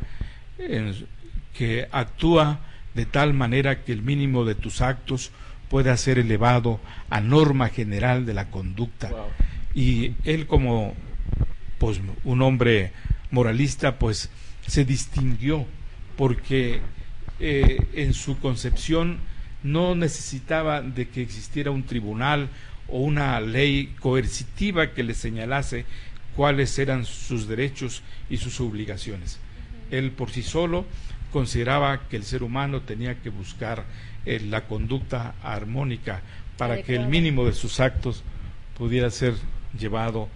que 1.52 1.88
actúa 1.90 2.60
de 2.94 3.06
tal 3.06 3.34
manera 3.34 3.82
que 3.82 3.92
el 3.92 4.02
mínimo 4.02 4.44
de 4.44 4.54
tus 4.54 4.80
actos 4.80 5.32
pueda 5.68 5.96
ser 5.96 6.18
elevado 6.18 6.80
a 7.10 7.20
norma 7.20 7.68
general 7.68 8.26
de 8.26 8.34
la 8.34 8.50
conducta. 8.50 9.10
Y 9.74 10.12
él 10.24 10.46
como 10.46 10.94
pues, 11.78 12.00
un 12.22 12.42
hombre 12.42 12.92
moralista, 13.30 13.98
pues 13.98 14.30
se 14.66 14.84
distinguió 14.84 15.66
porque 16.16 16.80
eh, 17.40 17.86
en 17.94 18.14
su 18.14 18.38
concepción 18.38 19.18
no 19.62 19.94
necesitaba 19.94 20.82
de 20.82 21.08
que 21.08 21.22
existiera 21.22 21.70
un 21.70 21.82
tribunal 21.82 22.48
o 22.86 23.00
una 23.00 23.40
ley 23.40 23.94
coercitiva 23.98 24.92
que 24.92 25.02
le 25.02 25.14
señalase 25.14 25.86
cuáles 26.36 26.78
eran 26.78 27.04
sus 27.04 27.48
derechos 27.48 28.02
y 28.28 28.36
sus 28.36 28.60
obligaciones. 28.60 29.38
Él 29.90 30.10
por 30.10 30.30
sí 30.30 30.42
solo 30.42 30.84
consideraba 31.32 32.08
que 32.08 32.16
el 32.16 32.24
ser 32.24 32.42
humano 32.42 32.82
tenía 32.82 33.16
que 33.16 33.30
buscar 33.30 33.84
eh, 34.24 34.40
la 34.40 34.66
conducta 34.66 35.34
armónica 35.42 36.22
para 36.56 36.82
que 36.82 36.94
el 36.94 37.08
mínimo 37.08 37.44
de 37.44 37.52
sus 37.52 37.80
actos 37.80 38.22
pudiera 38.78 39.10
ser 39.10 39.34
llevado 39.78 40.28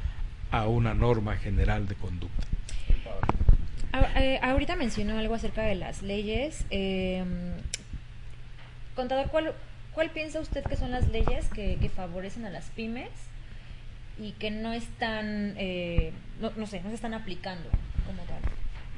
a 0.50 0.66
una 0.66 0.94
norma 0.94 1.36
general 1.36 1.86
de 1.86 1.94
conducta. 1.94 2.46
Eh, 4.16 4.38
ahorita 4.42 4.76
mencionó 4.76 5.18
algo 5.18 5.34
acerca 5.34 5.62
de 5.62 5.74
las 5.74 6.02
leyes. 6.02 6.64
Eh, 6.70 7.24
contador, 8.94 9.28
¿cuál, 9.28 9.54
¿cuál 9.92 10.10
piensa 10.10 10.40
usted 10.40 10.64
que 10.64 10.76
son 10.76 10.90
las 10.90 11.08
leyes 11.08 11.48
que, 11.48 11.90
favorecen 11.94 12.44
a 12.44 12.50
las 12.50 12.66
pymes 12.70 13.10
y 14.18 14.32
que 14.32 14.50
no 14.50 14.72
están, 14.72 15.54
eh, 15.56 16.12
no, 16.40 16.66
sé, 16.66 16.80
no 16.82 16.88
se 16.88 16.94
están 16.94 17.14
aplicando 17.14 17.68
como 18.06 18.22
tal? 18.22 18.40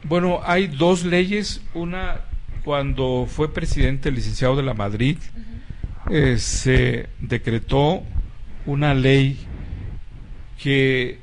Bueno, 0.05 0.41
hay 0.45 0.67
dos 0.67 1.05
leyes. 1.05 1.61
Una, 1.75 2.23
cuando 2.65 3.27
fue 3.29 3.53
presidente 3.53 4.09
el 4.09 4.15
licenciado 4.15 4.57
de 4.57 4.63
la 4.63 4.75
Madrid, 4.75 5.19
eh, 6.11 6.39
se 6.39 7.09
decretó 7.21 8.03
una 8.67 8.95
ley 8.95 9.39
que 10.63 11.19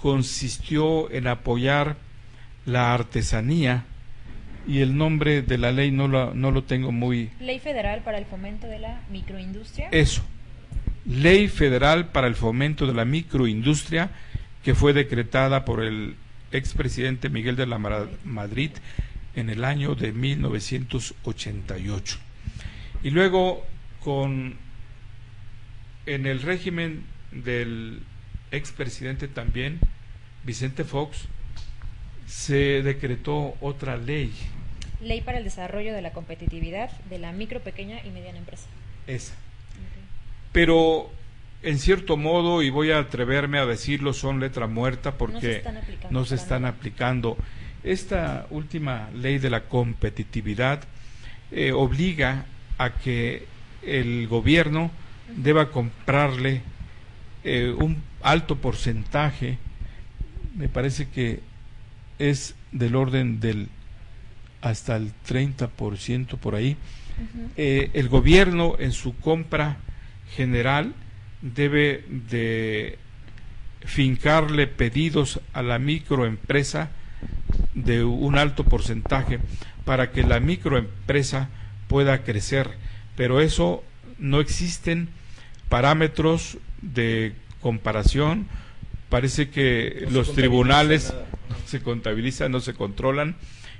consistió 0.00 1.10
en 1.10 1.26
apoyar 1.26 1.96
la 2.64 2.94
artesanía 2.94 3.84
y 4.66 4.80
el 4.80 4.96
nombre 4.96 5.42
de 5.42 5.58
la 5.58 5.70
ley 5.70 5.90
no 5.90 6.08
lo, 6.08 6.34
no 6.34 6.50
lo 6.50 6.64
tengo 6.64 6.90
muy... 6.90 7.30
Ley 7.40 7.60
Federal 7.60 8.02
para 8.02 8.18
el 8.18 8.24
Fomento 8.24 8.66
de 8.66 8.80
la 8.80 9.00
Microindustria. 9.10 9.88
Eso. 9.92 10.22
Ley 11.06 11.48
Federal 11.48 12.08
para 12.08 12.26
el 12.26 12.34
Fomento 12.34 12.86
de 12.86 12.94
la 12.94 13.04
Microindustria 13.04 14.10
que 14.64 14.74
fue 14.74 14.92
decretada 14.92 15.64
por 15.64 15.82
el 15.82 16.16
expresidente 16.50 17.28
Miguel 17.28 17.56
de 17.56 17.66
la 17.66 17.78
Madrid 17.78 18.70
en 19.36 19.50
el 19.50 19.64
año 19.64 19.94
de 19.94 20.12
1988. 20.12 22.18
Y 23.02 23.10
luego 23.10 23.64
con 24.00 24.56
en 26.06 26.26
el 26.26 26.42
régimen 26.42 27.04
del 27.30 28.02
expresidente 28.50 29.28
también 29.28 29.78
Vicente 30.44 30.84
Fox 30.84 31.26
se 32.26 32.82
decretó 32.82 33.56
otra 33.60 33.96
ley. 33.96 34.32
Ley 35.00 35.20
para 35.20 35.38
el 35.38 35.44
desarrollo 35.44 35.92
de 35.92 36.02
la 36.02 36.12
competitividad 36.12 36.90
de 37.10 37.18
la 37.18 37.32
micro, 37.32 37.60
pequeña 37.60 38.00
y 38.04 38.10
mediana 38.10 38.38
empresa. 38.38 38.66
Esa. 39.06 39.34
Pero 40.56 41.10
en 41.62 41.78
cierto 41.78 42.16
modo, 42.16 42.62
y 42.62 42.70
voy 42.70 42.90
a 42.90 42.98
atreverme 42.98 43.58
a 43.58 43.66
decirlo, 43.66 44.14
son 44.14 44.40
letra 44.40 44.66
muerta 44.66 45.18
porque 45.18 45.62
no 46.08 46.24
se 46.24 46.36
están 46.36 46.64
aplicando. 46.64 47.36
Esta 47.84 48.46
última 48.48 49.10
ley 49.14 49.36
de 49.36 49.50
la 49.50 49.64
competitividad 49.64 50.80
eh, 51.50 51.72
obliga 51.72 52.46
a 52.78 52.94
que 52.94 53.44
el 53.82 54.28
gobierno 54.28 54.90
deba 55.36 55.70
comprarle 55.70 56.62
eh, 57.44 57.74
un 57.76 58.02
alto 58.22 58.56
porcentaje, 58.56 59.58
me 60.54 60.70
parece 60.70 61.10
que 61.10 61.40
es 62.18 62.54
del 62.72 62.96
orden 62.96 63.40
del 63.40 63.68
hasta 64.62 64.96
el 64.96 65.12
30% 65.28 66.38
por 66.38 66.54
ahí. 66.54 66.78
Eh, 67.58 67.90
el 67.92 68.08
gobierno 68.08 68.76
en 68.78 68.92
su 68.92 69.14
compra 69.18 69.80
general 70.34 70.94
debe 71.40 72.04
de 72.08 72.98
fincarle 73.84 74.66
pedidos 74.66 75.40
a 75.52 75.62
la 75.62 75.78
microempresa 75.78 76.90
de 77.74 78.04
un 78.04 78.36
alto 78.36 78.64
porcentaje 78.64 79.38
para 79.84 80.10
que 80.10 80.22
la 80.22 80.40
microempresa 80.40 81.48
pueda 81.88 82.24
crecer. 82.24 82.70
Pero 83.16 83.40
eso 83.40 83.84
no 84.18 84.40
existen 84.40 85.08
parámetros 85.68 86.58
de 86.82 87.34
comparación. 87.60 88.48
Parece 89.08 89.50
que 89.50 90.06
los 90.10 90.34
tribunales 90.34 91.14
no 91.48 91.56
se 91.66 91.80
contabilizan, 91.80 92.50
no 92.50 92.60
se 92.60 92.74
controlan 92.74 93.36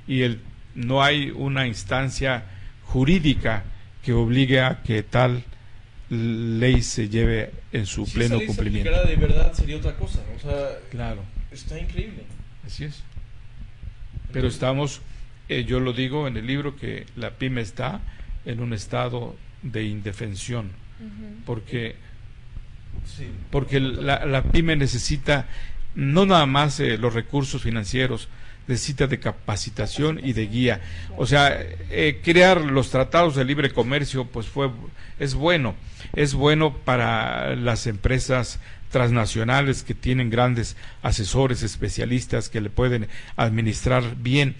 y 0.07 0.23
el, 0.23 0.41
no 0.75 1.03
hay 1.03 1.31
una 1.31 1.67
instancia 1.67 2.45
jurídica 2.85 3.65
que 4.05 4.13
obligue 4.13 4.61
a 4.61 4.83
que 4.85 5.03
tal 5.03 5.43
ley 6.09 6.83
se 6.83 7.09
lleve 7.09 7.51
en 7.73 7.87
su 7.87 8.05
pleno 8.05 8.39
cumplimiento. 8.47 8.91
de 9.07 9.17
verdad 9.17 9.53
sería 9.53 9.77
otra 9.77 9.97
cosa. 9.97 10.21
O 10.37 10.41
sea, 10.41 10.79
claro. 10.91 11.23
Está 11.51 11.79
increíble. 11.79 12.25
Así 12.65 12.85
es. 12.85 13.03
Pero 14.33 14.49
estamos, 14.49 15.01
eh, 15.49 15.65
yo 15.65 15.81
lo 15.81 15.93
digo 15.93 16.27
en 16.29 16.37
el 16.37 16.47
libro, 16.47 16.77
que 16.77 17.07
la 17.17 17.31
pyme 17.31 17.61
está 17.61 18.01
en 18.45 18.61
un 18.61 18.73
estado 18.73 19.37
de 19.63 19.85
indefensión. 19.85 20.71
Porque, 21.45 21.95
porque 23.51 23.81
la, 23.81 24.25
la 24.25 24.43
pyme 24.45 24.77
necesita 24.77 25.47
no 25.97 26.27
nada 26.27 26.47
más 26.47 26.79
eh, 26.81 26.99
los 26.99 27.15
recursos 27.15 27.63
financieros, 27.63 28.29
necesita 28.67 29.07
de 29.07 29.21
capacitación 29.21 30.21
y 30.23 30.33
de 30.33 30.47
guía. 30.47 30.81
O 31.17 31.27
sea, 31.27 31.57
eh, 31.91 32.21
crear 32.23 32.61
los 32.61 32.91
tratados 32.91 33.37
de 33.37 33.45
libre 33.45 33.71
comercio, 33.71 34.27
pues 34.27 34.47
fue, 34.47 34.71
es 35.19 35.35
bueno, 35.35 35.75
es 36.15 36.35
bueno 36.35 36.77
para 36.77 37.57
las 37.57 37.87
empresas 37.87 38.61
transnacionales 38.91 39.83
que 39.83 39.95
tienen 39.95 40.31
grandes 40.31 40.77
asesores, 41.03 41.63
especialistas 41.63 42.49
que 42.49 42.61
le 42.61 42.71
pueden 42.71 43.09
administrar 43.37 44.17
bien, 44.17 44.55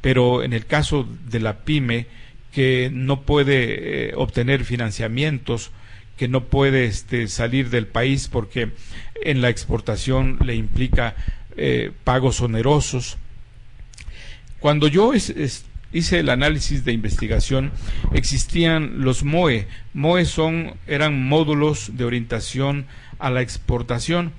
pero 0.00 0.42
en 0.42 0.52
el 0.52 0.66
caso 0.66 1.08
de 1.28 1.40
la 1.40 1.58
pyme, 1.64 2.06
que 2.52 2.90
no 2.92 3.22
puede 3.22 4.10
eh, 4.10 4.12
obtener 4.16 4.64
financiamientos, 4.64 5.70
que 6.16 6.28
no 6.28 6.44
puede 6.44 6.84
este, 6.84 7.28
salir 7.28 7.70
del 7.70 7.86
país 7.86 8.28
porque 8.28 8.72
en 9.22 9.40
la 9.40 9.48
exportación 9.48 10.38
le 10.44 10.54
implica 10.54 11.14
eh, 11.56 11.92
pagos 12.04 12.40
onerosos. 12.40 13.18
Cuando 14.60 14.88
yo 14.88 15.12
hice 15.14 16.18
el 16.18 16.28
análisis 16.28 16.84
de 16.84 16.92
investigación, 16.92 17.72
existían 18.12 19.00
los 19.02 19.24
MOE. 19.24 19.66
MOE 19.94 20.24
son, 20.26 20.74
eran 20.86 21.22
módulos 21.26 21.96
de 21.96 22.04
orientación 22.04 22.86
a 23.18 23.30
la 23.30 23.40
exportación. 23.40 24.32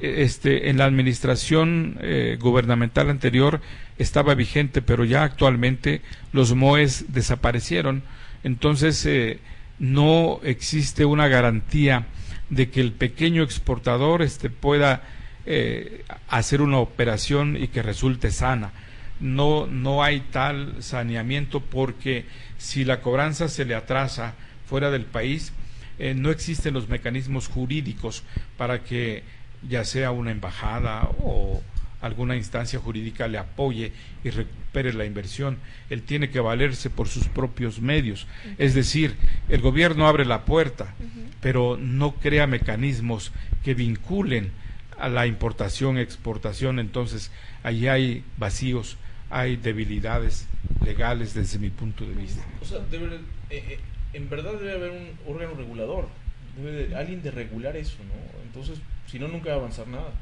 Este, 0.00 0.68
en 0.68 0.76
la 0.76 0.84
administración 0.84 1.96
eh, 2.02 2.36
gubernamental 2.38 3.08
anterior 3.08 3.62
estaba 3.98 4.34
vigente, 4.34 4.82
pero 4.82 5.04
ya 5.04 5.24
actualmente 5.24 6.02
los 6.32 6.54
MOEs 6.54 7.06
desaparecieron. 7.08 8.02
Entonces, 8.44 9.04
eh, 9.06 9.40
no 9.78 10.40
existe 10.44 11.04
una 11.04 11.28
garantía 11.28 12.06
de 12.50 12.70
que 12.70 12.80
el 12.80 12.92
pequeño 12.92 13.42
exportador 13.42 14.22
este, 14.22 14.50
pueda 14.50 15.02
eh, 15.46 16.04
hacer 16.28 16.60
una 16.60 16.78
operación 16.78 17.56
y 17.56 17.68
que 17.68 17.82
resulte 17.82 18.30
sana. 18.30 18.72
No, 19.20 19.66
no 19.66 20.02
hay 20.02 20.20
tal 20.20 20.82
saneamiento 20.82 21.60
porque 21.60 22.26
si 22.58 22.84
la 22.84 23.00
cobranza 23.00 23.48
se 23.48 23.64
le 23.64 23.74
atrasa 23.74 24.34
fuera 24.66 24.90
del 24.90 25.04
país, 25.04 25.52
eh, 25.98 26.14
no 26.14 26.30
existen 26.30 26.74
los 26.74 26.88
mecanismos 26.88 27.48
jurídicos 27.48 28.22
para 28.58 28.84
que 28.84 29.22
ya 29.68 29.84
sea 29.84 30.10
una 30.10 30.30
embajada 30.30 31.08
o 31.22 31.62
alguna 32.02 32.36
instancia 32.36 32.78
jurídica 32.78 33.28
le 33.28 33.38
apoye 33.38 33.92
y 34.24 34.30
recupere 34.30 34.92
la 34.92 35.04
inversión. 35.04 35.58
Él 35.90 36.02
tiene 36.02 36.30
que 36.30 36.40
valerse 36.40 36.90
por 36.90 37.08
sus 37.08 37.28
propios 37.28 37.80
medios. 37.80 38.26
Es 38.58 38.74
decir, 38.74 39.16
el 39.48 39.60
gobierno 39.60 40.06
abre 40.06 40.24
la 40.24 40.44
puerta, 40.44 40.94
pero 41.40 41.76
no 41.80 42.14
crea 42.14 42.46
mecanismos 42.46 43.32
que 43.64 43.74
vinculen 43.74 44.50
a 44.98 45.08
la 45.08 45.26
importación, 45.26 45.98
exportación. 45.98 46.78
Entonces, 46.78 47.30
ahí 47.62 47.88
hay 47.88 48.24
vacíos, 48.36 48.96
hay 49.30 49.56
debilidades 49.56 50.46
legales 50.84 51.34
desde 51.34 51.58
mi 51.58 51.70
punto 51.70 52.04
de 52.04 52.14
vista. 52.14 52.44
O 52.60 52.64
sea, 52.64 52.78
debe, 52.90 53.16
eh, 53.16 53.20
eh, 53.50 53.78
en 54.12 54.28
verdad 54.28 54.54
debe 54.54 54.72
haber 54.72 54.90
un 54.90 55.34
órgano 55.34 55.54
regulador, 55.54 56.08
debe 56.56 56.94
alguien 56.94 57.22
de 57.22 57.30
regular 57.30 57.76
eso, 57.76 57.98
¿no? 58.04 58.42
Entonces, 58.42 58.80
si 59.06 59.18
no, 59.18 59.28
nunca 59.28 59.50
va 59.50 59.56
a 59.56 59.58
avanzar 59.58 59.86
nada. 59.88 60.12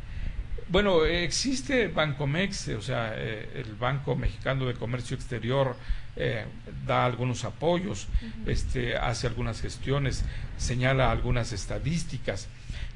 Bueno, 0.69 1.05
existe 1.05 1.89
Bancomex, 1.89 2.69
o 2.69 2.81
sea, 2.81 3.13
eh, 3.17 3.51
el 3.55 3.75
Banco 3.75 4.17
Mexicano 4.17 4.67
de 4.67 4.75
Comercio 4.75 5.15
Exterior 5.15 5.77
eh, 6.17 6.45
da 6.87 7.05
algunos 7.05 7.45
apoyos, 7.45 8.07
este, 8.47 8.97
hace 8.97 9.27
algunas 9.27 9.61
gestiones, 9.61 10.25
señala 10.57 11.11
algunas 11.11 11.53
estadísticas, 11.53 12.49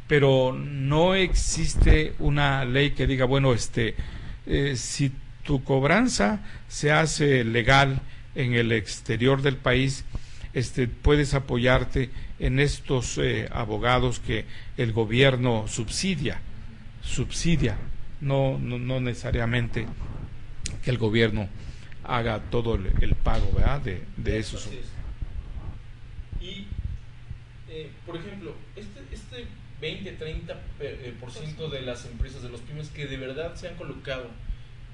pero 0.07 0.53
no 0.53 1.15
existe 1.15 2.15
una 2.21 2.65
ley 2.65 2.93
que 2.93 3.07
diga, 3.07 3.27
bueno, 3.27 3.53
este, 3.53 3.95
eh, 4.47 4.75
si 4.77 5.13
tu 5.49 5.65
cobranza 5.65 6.45
se 6.69 6.93
hace 6.93 7.43
legal 7.43 8.03
en 8.35 8.53
el 8.53 8.71
exterior 8.71 9.41
del 9.41 9.57
país, 9.57 10.05
este, 10.53 10.89
puedes 10.89 11.33
apoyarte 11.33 12.11
en 12.39 12.61
estos 12.61 13.19
abogados 13.51 14.21
que 14.21 14.45
el 14.77 14.93
gobierno 14.93 15.67
subsidia 15.67 16.43
subsidia, 17.09 17.77
no, 18.21 18.59
no, 18.59 19.01
necesariamente 19.01 19.87
que 20.85 20.91
el 20.91 20.99
gobierno 20.99 21.49
haga 22.05 22.41
todo 22.51 22.75
el, 22.75 23.15
pago 23.15 23.51
¿verdad? 23.53 23.81
de, 23.81 24.03
de 24.17 24.39
esos. 24.39 24.69
Y, 26.41 26.67
eh, 27.69 27.91
por 28.07 28.17
ejemplo, 28.17 28.55
este, 28.77 29.01
este 29.11 29.47
20-30% 29.81 30.57
eh, 30.81 31.15
por 31.19 31.31
ciento 31.31 31.69
de 31.69 31.83
las 31.83 32.05
empresas, 32.05 32.43
de 32.43 32.51
los 32.51 32.61
pymes 32.61 32.89
que 32.91 33.07
de 33.07 33.17
verdad 33.17 33.55
se 33.55 33.69
han 33.69 33.77
colocado 33.77 34.29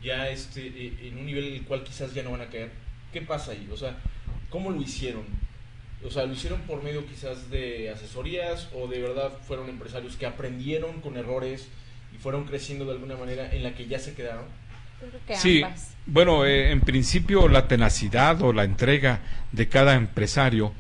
ya 0.05 0.29
este, 0.29 0.67
eh, 0.67 1.09
en 1.09 1.19
un 1.19 1.27
nivel 1.27 1.47
en 1.47 1.55
el 1.55 1.63
cual 1.65 1.83
quizás 1.83 2.15
ya 2.15 2.23
no 2.23 2.33
van 2.33 2.43
a 2.43 2.47
caer, 2.47 2.71
¿qué 3.13 3.23
pasa 3.23 3.53
ahí? 3.53 3.69
O 3.73 3.77
sea, 3.77 3.97
¿cómo 4.51 4.71
lo 4.71 4.81
hicieron? 4.81 5.25
O 6.05 6.11
sea, 6.11 6.27
¿lo 6.27 6.35
hicieron 6.35 6.61
por 6.63 6.83
medio 6.83 7.07
quizás 7.07 7.51
de 7.51 7.91
asesorías 7.91 8.69
o 8.75 8.87
de 8.87 9.01
verdad 9.01 9.33
fueron 9.49 9.69
empresarios 9.71 10.17
que 10.17 10.27
aprendieron 10.27 11.01
con 11.01 11.17
errores? 11.17 11.69
y 12.15 12.19
fueron 12.19 12.45
creciendo 12.45 12.85
de 12.85 12.93
alguna 12.93 13.17
manera 13.17 13.51
en 13.53 13.63
la 13.63 13.75
que 13.75 13.87
ya 13.87 13.99
se 13.99 14.15
quedaron? 14.15 14.45
sí, 15.35 15.63
bueno, 16.07 16.47
eh, 16.47 16.71
en 16.71 16.81
principio 16.81 17.49
la 17.49 17.69
tenacidad 17.69 18.41
o 18.43 18.53
la 18.53 18.65
entrega 18.65 19.21
de 19.53 19.69
cada 19.69 19.97
empresario, 19.97 20.73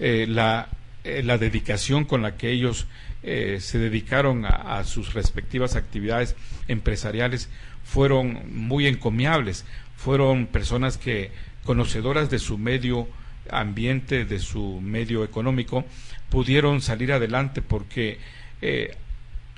eh, 0.00 0.26
la, 0.28 0.68
eh, 1.04 1.22
la, 1.22 1.38
dedicación 1.38 2.04
con 2.04 2.22
la 2.22 2.36
que 2.36 2.50
ellos 2.50 2.86
se 3.22 3.78
dedicaron 3.78 4.44
a, 4.46 4.82
sus 4.84 5.14
respectivas 5.14 5.76
actividades 5.76 6.36
empresariales 6.68 7.48
fueron 7.84 8.42
muy 8.54 8.86
encomiables, 8.86 9.64
fueron 9.96 10.46
personas 10.46 10.98
que 10.98 11.30
conocedoras 11.64 12.30
de 12.30 12.38
su 12.38 12.58
medio 12.58 13.08
ambiente, 13.50 14.24
de 14.24 14.38
su 14.38 14.80
medio 14.80 15.24
económico, 15.24 15.84
pudieron 16.30 16.80
salir 16.80 17.12
adelante 17.12 17.60
porque 17.62 18.18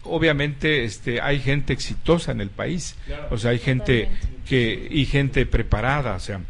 obviamente 0.04 0.84
este 0.84 1.20
hay 1.20 1.40
gente 1.40 1.72
exitosa 1.72 2.32
en 2.32 2.40
el 2.40 2.50
país. 2.50 2.96
O 3.30 3.38
sea 3.38 3.50
hay 3.50 3.58
gente 3.58 4.08
que 4.48 4.88
y 4.90 5.06
gente 5.06 5.46
preparada 5.46 6.14
o 6.14 6.20
sea 6.20 6.40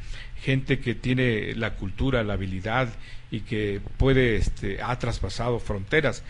gente 0.42 0.78
que 0.78 0.94
tiene 0.94 1.54
la 1.54 1.74
cultura 1.74 2.22
la 2.22 2.34
habilidad 2.34 2.88
y 3.30 3.40
que 3.40 3.80
puede 3.96 4.36
este 4.36 4.82
ha 4.82 4.98
traspasado 4.98 5.58
fronteras 5.58 6.22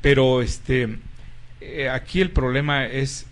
pero 0.00 0.42
este 0.42 0.98
eh, 1.60 1.88
aquí 1.88 2.20
el 2.20 2.30
problema 2.30 2.86
es 2.86 3.26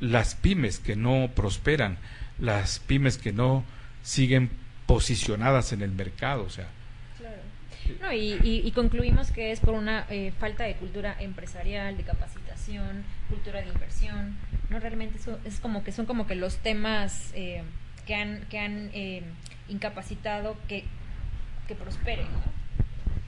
las 0.00 0.34
pymes 0.34 0.78
que 0.78 0.96
no 0.96 1.30
prosperan 1.34 1.98
las 2.38 2.78
pymes 2.80 3.18
que 3.18 3.32
no 3.32 3.64
siguen 4.02 4.50
posicionadas 4.86 5.72
en 5.72 5.82
el 5.82 5.92
mercado 5.92 6.44
o 6.44 6.50
sea 6.50 6.68
no, 8.00 8.12
y, 8.12 8.70
concluimos 8.74 9.30
que 9.30 9.52
es 9.52 9.60
por 9.60 9.74
una 9.74 10.06
eh, 10.08 10.32
falta 10.38 10.64
de 10.64 10.74
cultura 10.76 11.16
empresarial, 11.18 11.96
de 11.96 12.04
capacitación, 12.04 13.04
cultura 13.28 13.60
de 13.60 13.68
inversión. 13.68 14.36
No 14.70 14.78
realmente 14.80 15.18
eso 15.18 15.38
es 15.44 15.58
como 15.60 15.84
que 15.84 15.92
son 15.92 16.06
como 16.06 16.26
que 16.26 16.34
los 16.34 16.56
temas 16.58 17.32
eh, 17.34 17.62
que 18.06 18.14
han 18.14 18.46
que 18.46 18.58
han 18.58 18.90
eh, 18.94 19.22
incapacitado 19.68 20.56
que, 20.68 20.84
que 21.68 21.74
prosperen. 21.74 22.26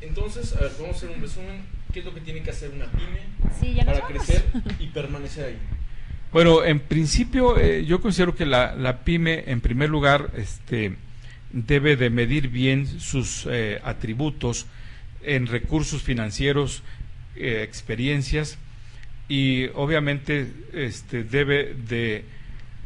Entonces, 0.01 0.55
a 0.57 0.61
ver, 0.61 0.73
vamos 0.79 0.95
a 0.95 0.99
hacer 0.99 1.11
un 1.11 1.21
resumen. 1.21 1.63
¿Qué 1.95 2.01
es 2.01 2.07
lo 2.07 2.13
que 2.13 2.23
tiene 2.23 2.43
que 2.43 2.51
hacer 2.51 2.71
una 2.71 2.87
pyme 2.87 3.85
para 3.85 4.01
crecer 4.09 4.45
y 4.81 4.89
permanecer 4.89 5.45
ahí? 5.47 5.59
Bueno, 6.33 6.65
en 6.65 6.81
principio 6.81 7.57
yo 7.83 8.01
considero 8.01 8.35
que 8.35 8.45
la, 8.45 8.75
la 8.75 9.05
pyme, 9.05 9.45
en 9.47 9.61
primer 9.61 9.91
lugar, 9.91 10.33
este 10.37 10.97
debe 11.53 11.95
de 11.95 12.11
medir 12.11 12.49
bien 12.49 13.01
sus 13.01 13.47
eh, 13.49 13.81
atributos 13.85 14.67
en 15.23 15.47
recursos 15.47 16.03
financieros, 16.03 16.83
eh, 17.37 17.63
experiencias 17.63 18.59
y 19.29 19.67
obviamente 19.75 20.53
este, 20.73 21.23
debe 21.23 21.75
de 21.75 22.25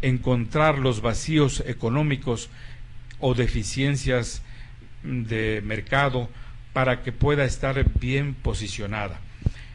encontrar 0.03 0.79
los 0.79 1.01
vacíos 1.01 1.65
económicos 1.67 2.51
o 3.21 3.33
deficiencias 3.33 4.43
de 5.03 5.63
mercado 5.65 6.29
para 6.79 7.03
que 7.03 7.11
pueda 7.11 7.45
estar 7.45 7.85
bien 7.99 8.35
posicionada. 8.35 9.19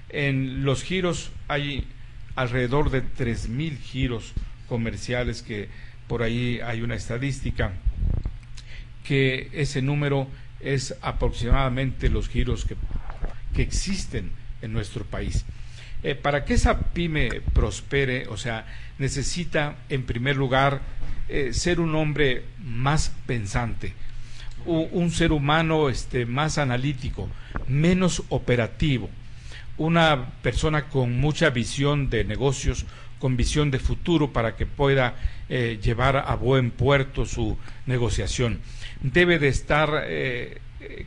En 0.07 0.63
los 0.63 0.83
giros 0.83 1.31
hay 1.49 1.85
alrededor 2.33 2.91
de 2.91 3.01
tres 3.01 3.49
mil 3.49 3.77
giros 3.77 4.31
comerciales 4.69 5.41
que 5.41 5.67
por 6.07 6.23
ahí 6.23 6.61
hay 6.63 6.81
una 6.81 6.95
estadística 6.95 7.73
que 9.03 9.49
ese 9.51 9.81
número 9.81 10.29
es 10.61 10.95
aproximadamente 11.01 12.07
los 12.07 12.29
giros 12.29 12.63
que, 12.63 12.77
que 13.53 13.63
existen 13.63 14.31
en 14.61 14.71
nuestro 14.71 15.03
país. 15.03 15.43
Eh, 16.03 16.15
para 16.15 16.45
que 16.45 16.53
esa 16.53 16.93
pyme 16.93 17.41
prospere, 17.53 18.27
o 18.29 18.37
sea, 18.37 18.65
necesita 18.97 19.75
en 19.89 20.05
primer 20.05 20.37
lugar 20.37 20.79
eh, 21.27 21.51
ser 21.51 21.81
un 21.81 21.95
hombre 21.95 22.45
más 22.63 23.11
pensante, 23.27 23.93
un, 24.65 25.11
ser 25.11 25.31
humano 25.31 25.89
este, 25.89 26.25
más 26.25 26.57
analítico, 26.57 27.29
menos 27.67 28.23
operativo, 28.29 29.09
una 29.77 30.31
persona 30.41 30.85
con 30.89 31.19
mucha 31.19 31.49
visión 31.49 32.09
de 32.09 32.23
negocios, 32.23 32.85
con 33.19 33.37
visión 33.37 33.71
de 33.71 33.79
futuro 33.79 34.33
para 34.33 34.55
que 34.55 34.65
pueda 34.65 35.15
eh, 35.49 35.79
llevar 35.81 36.17
a 36.17 36.35
buen 36.35 36.71
puerto 36.71 37.25
su 37.25 37.57
negociación. 37.85 38.59
Debe 39.01 39.39
de 39.39 39.47
estar 39.47 40.03
eh, 40.05 40.59
eh, 40.81 41.05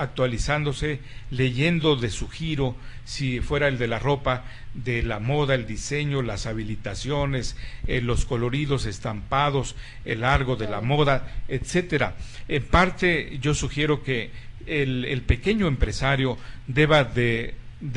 actualizándose, 0.00 1.00
leyendo 1.30 1.96
de 1.96 2.10
su 2.10 2.28
giro, 2.28 2.74
si 3.04 3.40
fuera 3.40 3.68
el 3.68 3.78
de 3.78 3.86
la 3.86 3.98
ropa, 3.98 4.44
de 4.74 5.02
la 5.02 5.18
moda, 5.18 5.54
el 5.54 5.66
diseño, 5.66 6.22
las 6.22 6.46
habilitaciones, 6.46 7.56
eh, 7.86 8.00
los 8.00 8.24
coloridos 8.24 8.86
estampados, 8.86 9.76
el 10.04 10.20
largo 10.20 10.56
de 10.56 10.68
la 10.68 10.80
moda, 10.80 11.28
etcétera. 11.48 12.14
En 12.48 12.64
parte, 12.64 13.38
yo 13.40 13.54
sugiero 13.54 14.02
que 14.02 14.30
el, 14.66 15.22
pequeño 15.26 15.66
empresario 15.66 16.38
deba 16.66 17.04
de, 17.04 17.54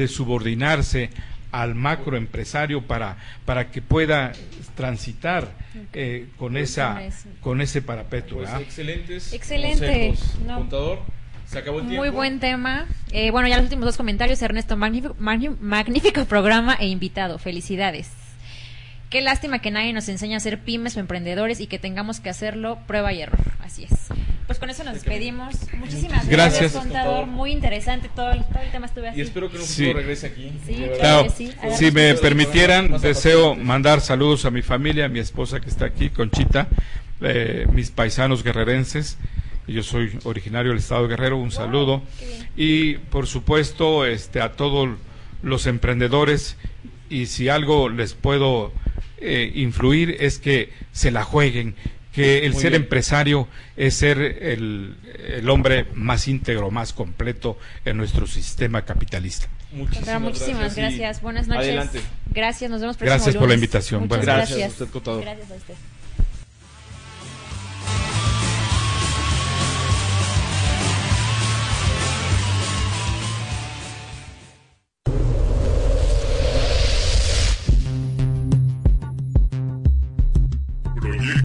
subordinarse 0.07 1.09
al 1.51 1.75
macroempresario 1.75 2.81
para, 2.81 3.17
para 3.45 3.71
que 3.71 3.81
pueda 3.81 4.31
transitar 4.75 5.53
eh, 5.93 6.27
con, 6.37 6.57
esa, 6.57 7.01
con 7.41 7.61
ese 7.61 7.81
parapeto. 7.81 8.37
Pues 8.37 8.49
excelentes. 8.59 9.33
Excelente. 9.33 10.15
Contador. 10.45 11.22
Se 11.53 11.59
acabó 11.59 11.79
el 11.79 11.85
Muy 11.85 12.09
buen 12.09 12.39
tema. 12.39 12.87
Eh, 13.11 13.29
bueno, 13.29 13.47
ya 13.47 13.57
los 13.57 13.65
últimos 13.65 13.85
dos 13.85 13.95
comentarios. 13.95 14.41
Ernesto, 14.41 14.75
magnífico, 14.75 15.15
magnífico 15.19 16.25
programa 16.25 16.75
e 16.79 16.87
invitado. 16.87 17.37
Felicidades. 17.37 18.09
Qué 19.11 19.21
lástima 19.21 19.59
que 19.59 19.69
nadie 19.69 19.93
nos 19.93 20.09
enseña 20.09 20.37
a 20.37 20.39
ser 20.39 20.61
pymes 20.61 20.97
o 20.97 20.99
emprendedores 20.99 21.59
y 21.59 21.67
que 21.67 21.77
tengamos 21.77 22.19
que 22.19 22.31
hacerlo 22.31 22.79
prueba 22.87 23.13
y 23.13 23.21
error. 23.21 23.39
Así 23.63 23.83
es. 23.83 23.91
Pues 24.47 24.57
con 24.57 24.71
eso 24.71 24.83
nos 24.83 24.95
despedimos. 24.95 25.55
Muchísimas 25.77 26.27
gracias, 26.27 26.71
contador. 26.71 27.27
Muy 27.27 27.51
interesante 27.51 28.09
todo 28.15 28.31
el, 28.31 28.43
todo 28.45 28.63
el 28.63 28.71
tema. 28.71 28.87
Estuve 28.87 29.09
así. 29.09 29.19
Y 29.19 29.21
espero 29.21 29.51
que 29.51 29.59
no 29.59 29.93
regrese 29.93 30.25
aquí. 30.25 30.51
Sí, 30.65 30.87
claro. 30.99 31.29
sí. 31.29 31.53
Si 31.77 31.91
me 31.91 32.15
permitieran, 32.15 32.99
deseo 32.99 33.53
mandar 33.53 34.01
saludos 34.01 34.45
a 34.45 34.49
mi 34.49 34.63
familia, 34.63 35.05
a 35.05 35.09
mi 35.09 35.19
esposa 35.19 35.59
que 35.61 35.69
está 35.69 35.85
aquí, 35.85 36.09
Conchita, 36.09 36.67
eh, 37.21 37.67
mis 37.71 37.91
paisanos 37.91 38.43
guerrerenses. 38.43 39.19
Yo 39.68 39.84
soy 39.84 40.20
originario 40.24 40.72
del 40.72 40.80
estado 40.80 41.03
de 41.03 41.09
Guerrero, 41.09 41.38
un 41.38 41.51
saludo. 41.51 42.01
Y 42.55 42.95
por 42.95 43.28
supuesto, 43.28 44.05
este, 44.05 44.41
a 44.41 44.53
todos 44.53 44.89
los 45.41 45.68
emprendedores 45.68 46.57
y 47.09 47.28
si 47.28 47.49
algo 47.49 47.89
les 47.89 48.14
puedo 48.14 48.74
eh, 49.20 49.51
influir 49.55 50.18
es 50.20 50.39
que 50.39 50.72
se 50.91 51.11
la 51.11 51.24
jueguen, 51.24 51.76
que 52.11 52.45
el 52.45 52.55
ser 52.55 52.76
empresario 52.76 53.47
es 53.76 53.95
ser 53.95 54.20
el, 54.20 54.95
el, 55.30 55.49
hombre 55.49 55.86
más 55.95 56.28
íntegro, 56.28 56.72
más 56.72 56.93
completo 56.93 57.57
en 57.86 57.97
nuestro 57.97 58.28
sistema 58.28 58.84
capitalista. 58.84 59.47
Muchísimas, 59.72 60.22
muchísimas 60.22 60.76
gracias. 60.76 61.22
Buenas 61.22 61.47
noches. 61.47 61.64
Adelante. 61.64 62.01
Gracias, 62.32 62.70
nos 62.70 62.82
vemos 62.82 62.97
Gracias 62.97 63.36
por 63.36 63.47
la 63.47 63.55
invitación. 63.55 64.03
Muchas 64.03 64.26
gracias. 64.26 64.59
Gracias 64.59 64.82
a 64.82 64.84
usted, 64.84 65.22
Gracias 65.22 65.51
a 65.51 65.55
usted. 65.55 65.74